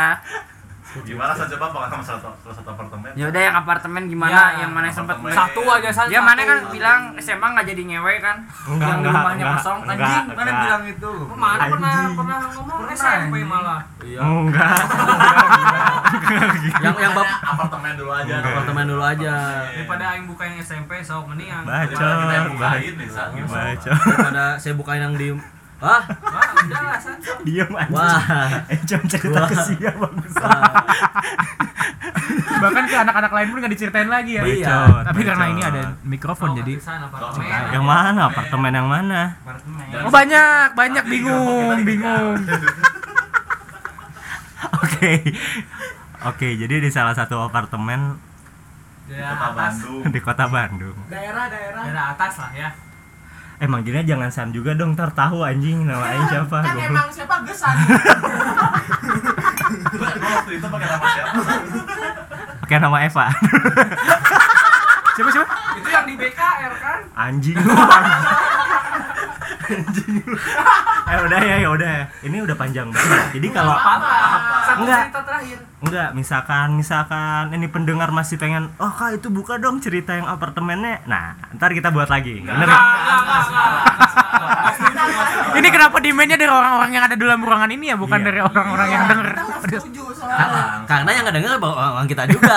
Gimana 1.02 1.32
saja 1.32 1.52
coba 1.52 1.66
pengalaman 1.68 2.00
satu 2.00 2.30
salah 2.38 2.54
satu 2.54 2.68
apartemen? 2.70 3.10
Ya 3.12 3.26
udah 3.26 3.42
yang 3.42 3.56
apartemen 3.56 4.02
gimana 4.06 4.32
Ya, 4.32 4.44
yang 4.62 4.70
mana 4.70 4.86
apartemen. 4.88 5.30
Satu 5.30 5.60
aja 5.66 5.90
saja. 5.90 6.08
Dia 6.08 6.20
mana 6.20 6.40
kan 6.40 6.58
bilang 6.68 7.00
SMA 7.16 7.46
nggak 7.46 7.66
jadi 7.66 7.82
ngewe 7.84 8.14
kan? 8.18 8.36
Enggak, 8.66 8.86
yang 8.86 8.98
enggak, 8.98 9.12
rumahnya 9.12 9.36
enggak, 9.42 9.56
kosong. 9.58 9.78
enggak, 9.82 9.96
Anjing, 9.98 10.26
mana 10.26 10.40
enggak. 10.40 10.62
bilang 10.62 10.82
itu? 10.86 11.12
Mana 11.28 11.62
pernah 11.66 11.92
Anjing. 11.92 12.16
pernah 12.16 12.38
ngomong 12.46 12.88
SMP 12.90 13.34
malah. 13.42 13.80
Iya. 14.00 14.20
Enggak. 14.22 14.70
Yang 16.78 16.96
yang 16.98 17.12
bab 17.12 17.28
apartemen 17.52 17.92
dulu 17.96 18.12
aja. 18.12 18.34
apartemen 18.40 18.84
dulu 18.86 19.02
aja. 19.02 19.34
Daripada 19.68 20.04
aing 20.12 20.26
buka 20.26 20.42
yang 20.44 20.58
SMP 20.60 20.92
sok 21.00 21.26
mending 21.26 21.48
yang 21.48 21.62
Gimana 21.62 21.84
kita 21.86 22.04
yang 22.32 22.48
bukain 22.52 22.92
nih, 22.94 23.08
San? 23.08 23.28
Gimana? 23.32 23.74
Daripada 23.74 24.44
saya 24.56 24.74
bukain 24.74 25.02
yang 25.02 25.14
di 25.14 25.28
Ah, 25.76 26.00
Wah, 26.00 26.48
udah 26.56 26.80
lah. 26.82 26.98
Diam 27.44 27.68
aja. 27.70 27.92
wah. 27.92 28.20
Jam 28.88 29.00
cerita 29.04 29.38
Wah. 29.38 29.48
ke 29.48 29.56
Sia 29.60 29.92
bagus. 29.92 30.34
Bahkan 32.56 32.84
ke 32.86 32.96
anak-anak 32.96 33.28
lain 33.30 33.46
pun 33.46 33.56
nggak 33.60 33.72
diceritain 33.72 34.08
lagi 34.08 34.32
ya. 34.34 34.42
Bacot, 34.42 35.04
Tapi 35.04 35.20
karena 35.22 35.44
ini 35.46 35.60
ada 35.60 35.82
mikrofon 36.02 36.56
jadi. 36.56 36.72
Pisan 36.76 37.00
apartemen. 37.02 37.60
Yang 37.70 37.84
mana? 37.84 38.20
Apartemen 38.26 38.72
yang 38.72 38.88
mana? 38.88 39.20
Apartemen. 39.36 39.84
Oh 40.00 40.10
banyak, 40.10 40.66
banyak 40.72 41.04
bingung, 41.04 41.76
bingung. 41.84 42.36
Oke. 44.80 45.12
Oke, 46.26 46.48
jadi 46.56 46.80
di 46.80 46.88
salah 46.88 47.12
satu 47.12 47.38
apartemen 47.42 48.16
Daerah 49.06 49.38
Kota. 49.38 49.54
Bandung. 49.54 50.02
di 50.10 50.18
kota 50.18 50.44
Bandung. 50.48 50.96
Daerah-daerah. 51.06 51.82
Daerah 51.84 52.04
atas 52.10 52.34
lah 52.40 52.50
ya. 52.50 52.68
Eh, 53.56 53.64
manggilnya 53.64 54.04
jangan 54.04 54.28
San 54.28 54.52
juga 54.52 54.76
dong, 54.76 54.92
ntar 54.92 55.08
tahu 55.10 55.40
anjing 55.40 55.88
nama 55.88 56.12
aing 56.12 56.28
siapa. 56.28 56.60
Kan 56.60 56.76
goblok. 56.76 56.90
emang 56.92 57.08
siapa 57.08 57.34
gesan. 57.42 57.76
Waktu 59.96 60.50
itu 60.54 60.66
pakai 60.66 60.86
nama 60.86 61.06
siapa? 61.08 61.40
Pakai 62.60 62.76
nama 62.78 62.98
Eva. 63.00 63.26
Siapa 65.16 65.32
siapa? 65.32 65.48
Itu 65.80 65.88
yang 65.88 66.04
di 66.04 66.12
BKR 66.12 66.72
kan? 66.76 67.00
Anjing 67.16 67.56
Eh 71.06 71.18
udah 71.20 71.38
ya, 71.40 71.56
ya 71.60 71.68
udah. 71.68 71.96
Ini 72.20 72.36
udah 72.40 72.54
panjang 72.54 72.88
banget. 72.88 73.30
Jadi 73.32 73.48
kalau 73.48 73.74
Enggak. 74.76 75.02
cerita 75.06 75.22
terakhir. 75.22 75.58
enggak 75.76 76.08
misalkan 76.12 76.68
misalkan 76.72 77.52
ini 77.52 77.68
pendengar 77.68 78.08
masih 78.10 78.34
pengen 78.34 78.72
oh 78.76 78.88
kak 78.88 79.14
itu 79.14 79.28
buka 79.28 79.54
dong 79.56 79.78
cerita 79.78 80.12
yang 80.12 80.26
apartemennya 80.26 81.04
nah 81.04 81.36
ntar 81.52 81.70
kita 81.70 81.88
buat 81.90 82.08
lagi 82.08 82.40
bener 82.40 82.66
ya? 82.66 82.80
Ini 85.54 85.68
kenapa 85.70 85.96
demandnya 85.98 86.34
dari 86.34 86.50
orang-orang 86.50 86.90
yang 86.90 87.04
ada 87.04 87.14
di 87.14 87.22
dalam 87.22 87.38
ruangan 87.38 87.70
ini 87.70 87.88
ya, 87.88 87.96
bukan 87.96 88.18
Iya. 88.18 88.26
dari 88.26 88.40
orang-orang 88.42 88.88
yang 88.90 89.04
denger? 89.06 89.28
Setuju 89.70 90.02
soalnya. 90.12 90.36
Ka- 90.38 90.80
Karena 90.86 91.10
yang 91.12 91.22
nggak 91.22 91.36
denger 91.36 91.50
orang 91.56 91.92
orang 91.94 92.06
kita 92.06 92.22
juga. 92.26 92.54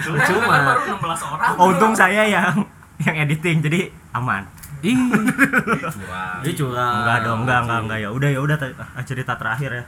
Cuma 0.00 0.18
Cuma 0.24 0.56
baru 0.56 0.80
16 0.90 1.30
orang. 1.30 1.52
oh, 1.54 1.66
untung 1.68 1.92
saya 1.92 2.22
yang 2.24 2.64
yang 2.98 3.16
editing 3.18 3.60
jadi 3.60 3.80
aman 4.10 4.44
Ih, 4.80 4.96
Curang. 4.96 6.40
dia 6.40 6.52
curang. 6.56 6.94
enggak 7.04 7.18
dong 7.20 7.38
enggak 7.44 7.58
enggak 7.68 7.78
enggak 7.84 7.98
ya 8.00 8.08
udah 8.08 8.28
ya 8.32 8.40
udah 8.40 8.56
ah, 8.80 9.04
cerita 9.04 9.36
terakhir 9.36 9.70
ya 9.72 9.84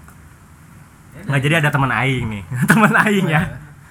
nggak 1.13 1.41
jadi 1.41 1.55
ada 1.61 1.69
teman 1.69 1.93
aing 1.93 2.25
nih 2.29 2.43
teman 2.71 2.93
aing 3.05 3.29
ya 3.29 3.43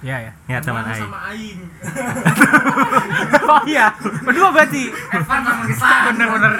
Iya 0.02 0.18
ya. 0.18 0.32
ya 0.50 0.58
teman 0.58 0.82
aing 0.82 1.06
sama 1.06 1.20
aing. 1.30 1.58
Oh 3.52 3.62
iya, 3.70 3.86
berdua 4.26 4.50
berarti. 4.50 4.90
Evan 4.90 5.40
sama 5.46 5.62
Gesan. 5.70 6.02
Bener-bener. 6.10 6.52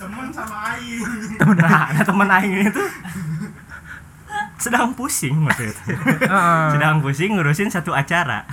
Temen 0.00 0.26
sama 0.32 0.56
aing. 0.72 1.04
nah, 1.60 1.84
nah 1.92 2.00
teman 2.00 2.28
aing 2.40 2.72
itu 2.72 2.82
sedang 4.60 4.92
pusing 4.92 5.40
waktu 5.42 5.68
itu 5.68 5.82
Heeh. 6.20 6.64
sedang 6.76 7.00
pusing 7.00 7.32
ngurusin 7.32 7.66
satu 7.66 7.90
acara 7.90 8.44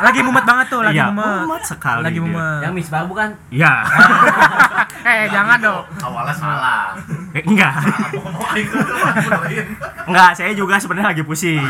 Lagi 0.00 0.24
mumet 0.24 0.42
banget 0.42 0.66
tuh, 0.66 0.80
lagi 0.80 0.96
Iya, 0.96 1.12
mumet. 1.12 1.44
mumet 1.44 1.62
sekali 1.62 2.00
Lagi 2.02 2.16
dia. 2.16 2.24
mumet. 2.24 2.60
Yang 2.62 2.72
misbah 2.74 3.04
bukan? 3.04 3.28
ya 3.50 3.74
Eh, 5.02 5.28
jangan 5.28 5.56
dong. 5.56 5.84
Awalnya 5.98 6.34
salah. 6.34 6.92
Eh, 7.32 7.40
enggak 7.42 7.72
enggak 10.06 10.30
saya 10.34 10.52
juga 10.52 10.76
sebenarnya 10.76 11.08
lagi 11.10 11.22
pusing 11.22 11.60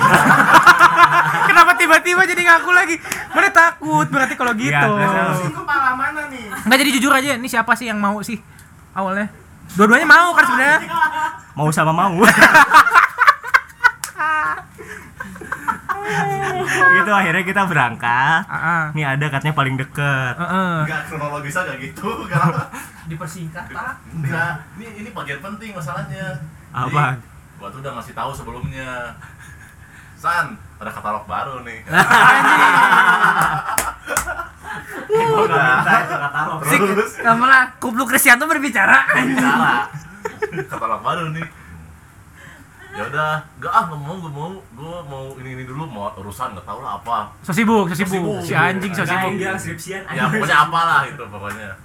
Kenapa 1.42 1.74
tiba-tiba 1.74 2.22
jadi 2.24 2.42
ngaku 2.44 2.70
lagi? 2.70 2.96
Mana 3.28 3.50
takut 3.50 4.06
berarti 4.06 4.34
kalau 4.34 4.54
gitu. 4.54 4.70
Iya, 4.70 4.86
terus- 4.86 5.46
Itu 5.48 5.62
pala 5.62 5.92
mana 5.92 6.26
nih? 6.26 6.46
Nggak 6.64 6.78
jadi 6.78 6.90
jujur 6.92 7.12
aja, 7.12 7.30
ini 7.34 7.46
siapa 7.46 7.74
sih 7.74 7.86
yang 7.86 7.98
mau 7.98 8.18
sih 8.20 8.38
awalnya? 8.92 9.26
Dua-duanya 9.78 10.06
mau 10.06 10.34
kan 10.34 10.44
sebenarnya? 10.46 10.80
mau 11.54 11.68
sama 11.68 11.92
mau 11.92 12.14
gitu 16.90 17.12
akhirnya 17.12 17.44
kita 17.44 17.62
berangkat 17.68 18.42
Heeh. 18.46 18.82
ini 18.96 19.02
ada 19.04 19.26
katanya 19.28 19.54
paling 19.56 19.76
deket 19.76 20.34
Heeh. 20.36 20.72
Enggak 20.86 21.02
kronologisnya 21.10 21.62
enggak 21.68 21.78
gitu. 21.90 22.08
Kenapa? 22.24 22.70
Dipersingkat, 23.10 23.66
Pak. 23.74 23.94
Enggak. 24.14 24.54
Ini 24.78 24.86
ini 25.02 25.08
bagian 25.10 25.40
penting 25.42 25.74
masalahnya. 25.74 26.38
Apa? 26.70 27.18
Jadi, 27.18 27.58
gua 27.58 27.68
tuh 27.74 27.80
udah 27.82 27.92
ngasih 27.98 28.14
tahu 28.14 28.30
sebelumnya. 28.30 29.12
San, 30.20 30.52
ada 30.52 30.92
katalog 30.92 31.24
baru 31.24 31.64
nih. 31.64 31.80
Terus? 36.68 37.12
Kamu 37.24 37.44
lah, 37.48 37.72
kupluk 37.80 38.12
Kristianto 38.12 38.44
berbicara. 38.44 39.08
bicara. 39.16 39.88
Katalog 40.68 41.00
baru 41.00 41.32
nih. 41.32 41.48
Ya 42.90 43.06
udah 43.08 43.40
gak 43.64 43.72
ah 43.72 43.88
nggak 43.88 44.00
mau 44.04 44.16
gak 44.20 44.34
mau. 44.36 44.52
Gue 44.76 44.96
mau 45.08 45.24
ini 45.40 45.56
ini 45.56 45.64
dulu 45.64 45.88
mau 45.88 46.12
urusan 46.20 46.52
nggak 46.52 46.68
tahu 46.68 46.84
lah 46.84 47.00
apa. 47.00 47.32
So 47.40 47.56
sibuk, 47.56 47.88
so 47.88 47.96
sibuk. 47.96 48.44
Si 48.44 48.52
anjing 48.52 48.92
so 48.92 49.08
sibuk. 49.08 49.32
skripsian. 49.56 50.04
Ya 50.12 50.28
pokoknya 50.28 50.68
apalah 50.68 51.08
itu 51.08 51.24
pokoknya 51.24 51.80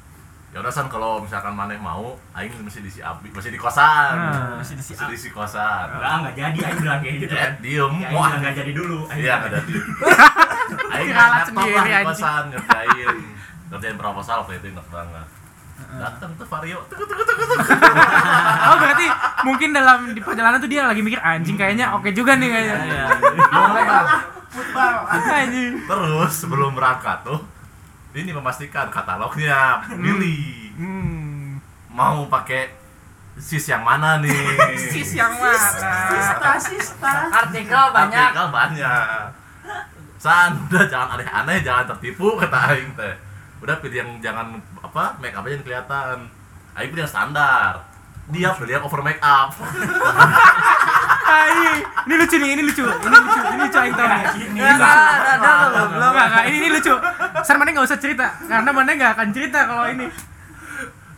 ya 0.55 0.63
udah 0.63 0.71
san 0.71 0.87
kalau 0.87 1.19
misalkan 1.19 1.51
maneh 1.51 1.75
mau 1.75 2.15
aing 2.31 2.55
mesti 2.63 2.79
di 2.79 2.87
si 2.87 3.03
abi 3.03 3.27
mesti 3.27 3.51
di 3.51 3.59
kosan. 3.59 4.15
Nah. 4.15 4.55
mesti 4.55 4.79
di 4.79 4.83
si 4.87 4.95
mesti 4.95 5.11
di 5.11 5.19
si 5.19 5.29
kosan. 5.35 5.99
Enggak 5.99 6.11
enggak 6.15 6.33
jadi 6.39 6.59
aing 6.63 6.79
bilang 6.79 6.99
kayak 7.03 7.15
gitu 7.27 7.35
eh 7.35 7.51
diem. 7.59 7.93
Mau 8.15 8.23
aing 8.23 8.39
enggak 8.39 8.55
jadi 8.63 8.71
dulu 8.71 9.03
Aing 9.11 9.19
iya 9.19 9.33
nggak 9.43 9.51
jadi 9.51 9.73
aing 10.95 11.07
Kiralat 11.11 11.43
laptop 11.43 11.59
lah 11.59 11.83
sendiri, 11.83 11.91
di 11.91 12.07
kosan 12.07 12.43
ngerjain. 12.55 13.15
Ngerjain 13.67 13.97
proposal 13.99 14.35
waktu 14.47 14.53
itu 14.63 14.67
ingat 14.71 14.87
banget 14.87 15.27
datang 15.75 16.31
tuh 16.39 16.47
Vario 16.47 16.79
tuh 16.87 16.95
tuh 17.03 17.07
tuh 17.07 17.25
tuh 17.27 17.35
tuh. 17.35 17.59
Oh 18.71 18.75
berarti 18.79 19.05
mungkin 19.43 19.69
dalam 19.75 20.15
di 20.15 20.23
perjalanan 20.23 20.57
tuh 20.63 20.71
dia 20.71 20.87
lagi 20.87 21.03
mikir 21.03 21.19
anjing 21.19 21.59
kayaknya 21.59 21.91
oke 21.99 22.15
juga 22.15 22.39
nih 22.39 22.47
kayaknya. 22.47 22.77
Iya. 22.79 23.05
Anjing. 25.35 25.83
Terus 25.83 26.31
sebelum 26.31 26.79
berangkat 26.79 27.27
tuh 27.27 27.43
ini 28.15 28.31
memastikan 28.31 28.87
katalognya 28.87 29.83
pilih 29.91 30.71
Hmm. 30.75 31.59
mau 31.87 32.27
pakai 32.27 32.67
sis 33.35 33.67
yang 33.67 33.79
mana 33.79 34.19
nih? 34.19 34.31
Sis 34.91 35.15
yang 35.15 35.31
mana? 35.31 35.55
Sista, 36.11 36.51
sista. 36.59 37.13
Artikel 37.31 37.85
banyak. 37.91 38.31
Artikel 38.31 38.47
banyak. 38.51 39.07
San, 40.15 40.55
udah 40.67 40.83
jangan 40.87 41.15
aneh-aneh, 41.15 41.63
jangan 41.63 41.95
tertipu 41.95 42.35
kata 42.35 42.75
aing 42.75 42.91
teh. 42.95 43.15
Udah 43.63 43.79
pilih 43.79 44.03
yang 44.03 44.11
jangan 44.19 44.59
apa 44.79 45.15
make 45.19 45.35
up 45.35 45.47
aja 45.47 45.55
yang 45.55 45.63
kelihatan. 45.63 46.17
Aing 46.75 46.91
pilih 46.91 47.03
yang 47.07 47.11
standar. 47.11 47.83
Dia 48.31 48.51
pilih 48.55 48.73
yang 48.75 48.83
over 48.83 48.99
make 48.99 49.19
up. 49.23 49.55
Anjing. 51.25 51.79
Ini 52.05 52.13
lucu 52.21 52.35
nih, 52.37 52.49
ini 52.53 52.61
lucu. 52.61 52.85
Ini 52.85 53.17
lucu, 53.17 53.39
ini 53.41 53.61
lucu 53.65 53.77
aing 53.81 53.95
tahu 53.97 54.07
nih. 54.07 54.23
Enggak, 54.61 54.93
ada, 54.93 55.51
loh, 55.73 55.85
belum. 55.89 56.11
Enggak, 56.13 56.25
enggak, 56.29 56.43
ini, 56.45 56.57
ini 56.61 56.67
lucu. 56.69 56.93
San 57.41 57.55
mana 57.57 57.69
enggak 57.73 57.85
usah 57.89 57.97
cerita 57.97 58.27
karena 58.45 58.69
mana 58.69 58.89
enggak 58.93 59.11
akan 59.17 59.27
cerita 59.33 59.59
kalau 59.65 59.85
ini. 59.89 60.05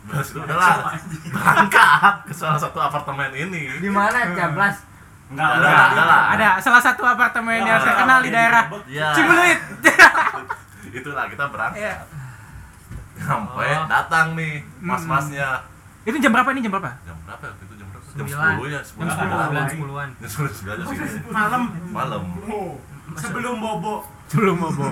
Terus 0.08 0.28
udahlah 0.32 0.96
berangkat 1.28 2.14
ke 2.24 2.32
salah 2.32 2.56
satu 2.56 2.80
apartemen 2.80 3.28
ini. 3.36 3.68
Di 3.76 3.90
mana? 3.92 4.32
Jablas. 4.32 4.76
enggak 5.28 5.48
Ada, 5.60 5.68
ada 5.68 6.02
lah. 6.08 6.22
Ada 6.32 6.48
salah 6.64 6.80
satu 6.80 7.04
apartemen 7.04 7.60
yang 7.60 7.76
terkenal 7.84 8.18
di 8.24 8.30
daerah 8.32 8.64
Iya. 8.88 9.12
Cibulit. 9.12 9.60
Itulah 10.88 11.28
kita 11.28 11.44
berangkat. 11.52 11.84
Iya. 11.84 11.94
Sampai 13.20 13.76
datang 13.84 14.32
nih 14.32 14.64
mas-masnya. 14.80 15.60
Itu 16.08 16.16
jam 16.16 16.32
berapa 16.32 16.48
ini 16.56 16.64
jam 16.64 16.72
berapa? 16.72 16.96
Jam 17.04 17.16
berapa 17.28 17.44
waktu 17.44 17.64
itu? 17.68 17.74
Jam 17.76 17.87
berapa? 17.87 17.87
Jam 18.08 18.24
Sembilan. 18.24 18.52
10 18.56 18.68
ya, 18.68 18.80
10 18.80 18.98
Jam 18.98 19.08
sepuluh. 19.10 19.46
Bulan 19.48 19.66
10. 19.66 19.76
10-an. 19.76 20.08
Jam 20.14 20.28
10 20.28 20.48
9 20.48 20.78
jam 20.78 20.86
segini. 20.86 21.18
Malam. 21.28 21.62
Malam. 21.90 22.22
Sebelum 23.14 23.54
bobo. 23.58 23.94
Belum 24.30 24.56
bobo. 24.56 24.88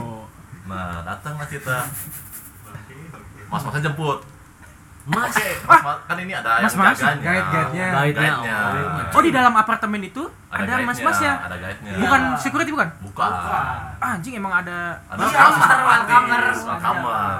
Nah, 0.67 1.01
datanglah 1.03 1.47
kita. 1.47 1.77
Jemput. 3.79 4.19
Mas, 5.07 5.31
Oke, 5.31 5.49
mas, 5.71 5.81
mas, 5.87 5.99
kan 6.03 6.19
ini 6.19 6.35
ada 6.35 6.59
yang 6.59 6.67
Mas-mas, 6.67 6.99
jaganya. 6.99 7.23
guide-guide-nya. 7.23 7.87
Guide-nya, 7.95 8.33
Guide-nya. 8.43 8.59
oh. 9.07 9.15
Oh 9.15 9.23
di 9.23 9.31
dalam 9.31 9.55
apartemen 9.55 10.03
itu 10.03 10.27
ada, 10.51 10.67
guide-nya, 10.67 10.83
mas-masnya. 10.83 11.33
Ada 11.47 11.57
guide-nya. 11.63 11.93
Bukan 12.03 12.21
security 12.35 12.71
bukan? 12.75 12.89
Bukan. 13.07 13.31
Ah, 13.31 14.19
anjing 14.19 14.35
emang 14.35 14.51
ada. 14.51 14.99
Ada 15.07 15.23
Welcomer, 15.23 15.79
welcomer. 15.87 16.43
Welcomer. 16.59 17.39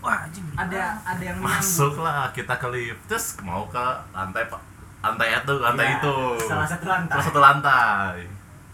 Wah 0.00 0.16
anjing. 0.24 0.44
Ada 0.56 0.80
ada 1.04 1.22
yang 1.22 1.36
Masuklah 1.44 2.32
kita 2.32 2.56
ke 2.56 2.66
lift. 2.72 3.00
Terus 3.04 3.36
mau 3.44 3.68
ke 3.68 3.84
lantai 4.08 4.48
Pak 4.48 4.60
lantai 5.04 5.28
itu 5.34 5.54
lantai 5.54 5.84
Iya, 5.86 5.96
itu 5.98 6.14
salah 6.42 6.64
satu 6.64 6.84
lantai. 6.86 7.12
salah 7.12 7.24
satu 7.24 7.40
lantai 7.40 8.16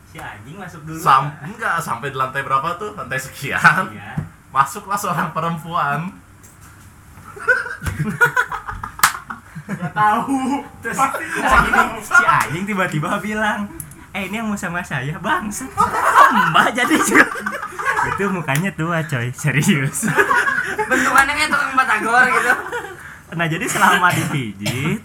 Si 0.07 0.19
anjing 0.19 0.57
masuk 0.57 0.83
dulu. 0.83 0.99
Sam 0.99 1.31
enggak 1.41 1.79
sampai 1.79 2.11
di 2.11 2.17
lantai 2.17 2.41
berapa 2.41 2.75
tuh 2.77 2.95
lantai 2.95 3.19
sekian 3.19 3.85
Iya. 3.91 4.15
masuklah 4.49 4.95
seorang 4.95 5.31
perempuan 5.31 6.11
Gak 9.71 9.93
tahu. 9.93 10.67
Terus 10.83 10.99
si 12.03 12.25
anjing 12.25 12.65
tiba-tiba 12.67 13.23
bilang, 13.23 13.71
"Eh, 14.11 14.27
ini 14.27 14.43
yang 14.43 14.51
mau 14.51 14.59
sama 14.59 14.83
saya, 14.83 15.15
Bang." 15.17 15.47
Mbak 15.47 16.69
jadi. 16.75 16.97
Itu 18.11 18.25
mukanya 18.29 18.71
tua, 18.73 18.99
coy. 19.05 19.31
Serius. 19.31 20.11
bentukannya 20.83 21.33
kayak 21.33 21.51
tukang 21.51 21.73
batagor 21.73 22.25
gitu 22.27 22.51
Nah, 23.31 23.47
jadi 23.47 23.63
selama 23.63 24.11
dipijit, 24.11 24.99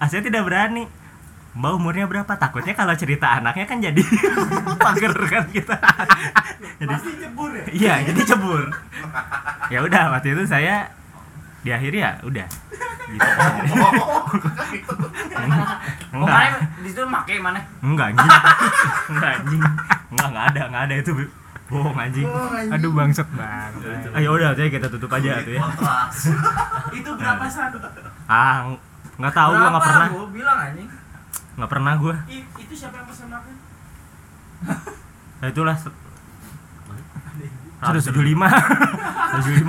Asia 0.00 0.24
tidak 0.24 0.48
berani. 0.48 0.88
Mbak 1.56 1.72
umurnya 1.72 2.04
berapa? 2.04 2.28
Takutnya 2.36 2.76
kalau 2.76 2.92
cerita 2.92 3.40
anaknya 3.40 3.64
kan 3.64 3.80
jadi 3.80 4.02
pager 4.84 5.12
kan 5.24 5.48
kita. 5.48 5.76
jadi 6.80 6.92
Pasti 6.92 7.12
jebur 7.16 7.50
ya. 7.56 7.64
Iya, 7.72 7.94
jadi 8.12 8.20
cebur. 8.28 8.68
Ya 9.72 9.80
udah, 9.80 10.12
waktu 10.12 10.36
itu 10.36 10.44
saya 10.44 10.92
di 11.64 11.72
akhir 11.72 11.92
ya 11.96 12.20
udah. 12.22 12.46
Gitu. 13.06 13.22
oh 16.16 16.26
mana 16.26 16.58
di 16.82 16.88
situ 16.90 17.06
make 17.06 17.34
mana 17.38 17.60
Enggak 17.80 18.12
anjing. 18.12 18.30
Enggak 19.14 19.30
anjing. 19.40 19.62
Enggak 20.12 20.28
enggak 20.28 20.46
ada, 20.52 20.62
enggak 20.68 20.82
ada 20.90 20.94
itu 21.00 21.10
bohong 21.66 21.96
anjing. 21.96 22.28
Aduh 22.70 22.92
bangsat 22.92 23.28
bang. 23.32 23.72
Ayo 24.12 24.36
udah, 24.36 24.52
jadi 24.52 24.70
kita 24.70 24.86
tutup 24.92 25.08
aja 25.08 25.40
tuh 25.40 25.56
ya. 25.56 25.62
Itu 26.92 27.10
berapa 27.16 27.44
san? 27.48 27.72
Ah, 28.28 28.76
enggak 29.16 29.32
tahu 29.32 29.50
gua 29.52 29.68
enggak 29.68 29.84
pernah. 29.84 30.08
gua 30.10 30.26
bilang 30.28 30.58
anjing 30.60 30.88
Enggak 31.52 31.70
pernah 31.70 31.92
gua. 31.96 32.14
I- 32.26 32.44
itu 32.58 32.74
siapa 32.74 32.94
yang 32.96 33.06
pesan 33.06 33.28
makan? 33.28 33.54
Nah, 35.36 35.48
itulah 35.48 35.76
Terus 37.78 38.04
75 38.06 38.16
75 39.36 39.68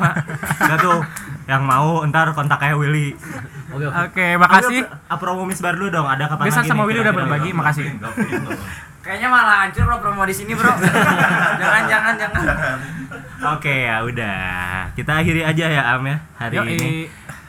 Enggak 0.57 0.79
tuh 0.79 0.99
Yang 1.43 1.61
mau 1.61 1.87
ntar 2.05 2.31
kontak 2.31 2.55
kayak 2.57 2.75
Willy 2.75 3.11
Oke 3.67 3.83
oke. 3.83 3.99
Oke, 4.01 4.27
makasih. 4.37 4.81
Ayo, 4.81 5.15
promo 5.17 5.43
misbar 5.43 5.75
dulu 5.75 5.91
dong 5.91 6.07
Ada 6.07 6.27
kapan 6.29 6.47
lagi 6.49 6.65
sama 6.65 6.83
Willy 6.83 6.99
udah 6.99 7.11
berbagi, 7.13 7.51
makasih. 7.51 7.99
kayaknya 8.97 9.27
malah 9.29 9.63
hancur 9.63 9.83
bro 9.85 9.97
promo 9.97 10.23
di 10.23 10.31
sini 10.31 10.51
bro 10.51 10.67
jangan 11.61 11.83
jangan 11.85 12.13
jangan 12.17 12.43
Oke 13.55 13.75
ya 13.83 13.99
udah 14.01 14.39
Kita 14.93 15.11
akhiri 15.17 15.43
aja 15.43 15.65
ya 15.65 15.83
Am 15.93 16.03
ya 16.03 16.17
Hari 16.37 16.55
Yoi. 16.57 16.67
ini 16.73 16.91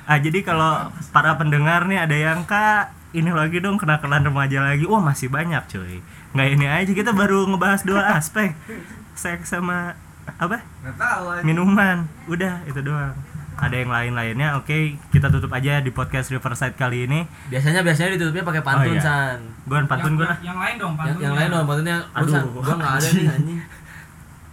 Ah 0.09 0.17
jadi 0.17 0.41
kalau 0.41 0.89
para 1.13 1.37
pendengar 1.37 1.85
nih 1.85 2.01
ada 2.01 2.17
yang 2.17 2.41
kak 2.43 2.97
ini 3.13 3.29
lagi 3.29 3.61
dong 3.61 3.77
kenakalan 3.77 4.25
remaja 4.25 4.65
lagi. 4.65 4.89
Wah 4.89 5.01
masih 5.01 5.29
banyak 5.29 5.61
cuy. 5.69 6.01
Nggak 6.33 6.49
ini 6.49 6.65
aja 6.65 6.93
kita 6.93 7.13
baru 7.13 7.45
ngebahas 7.45 7.85
dua 7.85 8.17
aspek. 8.17 8.57
Seks 9.13 9.53
sama 9.53 9.93
apa? 10.41 10.65
nggak. 10.81 11.45
Minuman. 11.45 12.09
Udah 12.25 12.65
itu 12.65 12.81
doang. 12.81 13.13
Ada 13.59 13.75
yang 13.75 13.91
lain-lainnya. 13.91 14.55
Oke, 14.55 14.95
kita 15.11 15.29
tutup 15.29 15.51
aja 15.51 15.83
di 15.83 15.91
podcast 15.91 16.31
Riverside 16.31 16.79
kali 16.79 17.11
ini. 17.11 17.27
Biasanya 17.51 17.83
biasanya 17.83 18.15
ditutupnya 18.15 18.47
pakai 18.47 18.63
pantun 18.63 18.95
Oh, 18.95 18.95
iya. 18.95 19.03
san. 19.03 19.39
Gue 19.67 19.83
pantun 19.83 20.15
gue 20.15 20.23
lah. 20.23 20.39
yang 20.39 20.63
lain 20.63 20.79
dong, 20.79 20.95
Yang, 20.95 21.19
yang 21.19 21.35
lain 21.35 21.49
dong 21.51 21.67
pantunnya 21.67 21.97
Aduh, 22.15 22.39
Aduh, 22.39 22.63
gua 22.63 22.75
enggak 22.79 22.93
ada 22.97 23.09
nih 23.11 23.27
anjing. 23.27 23.59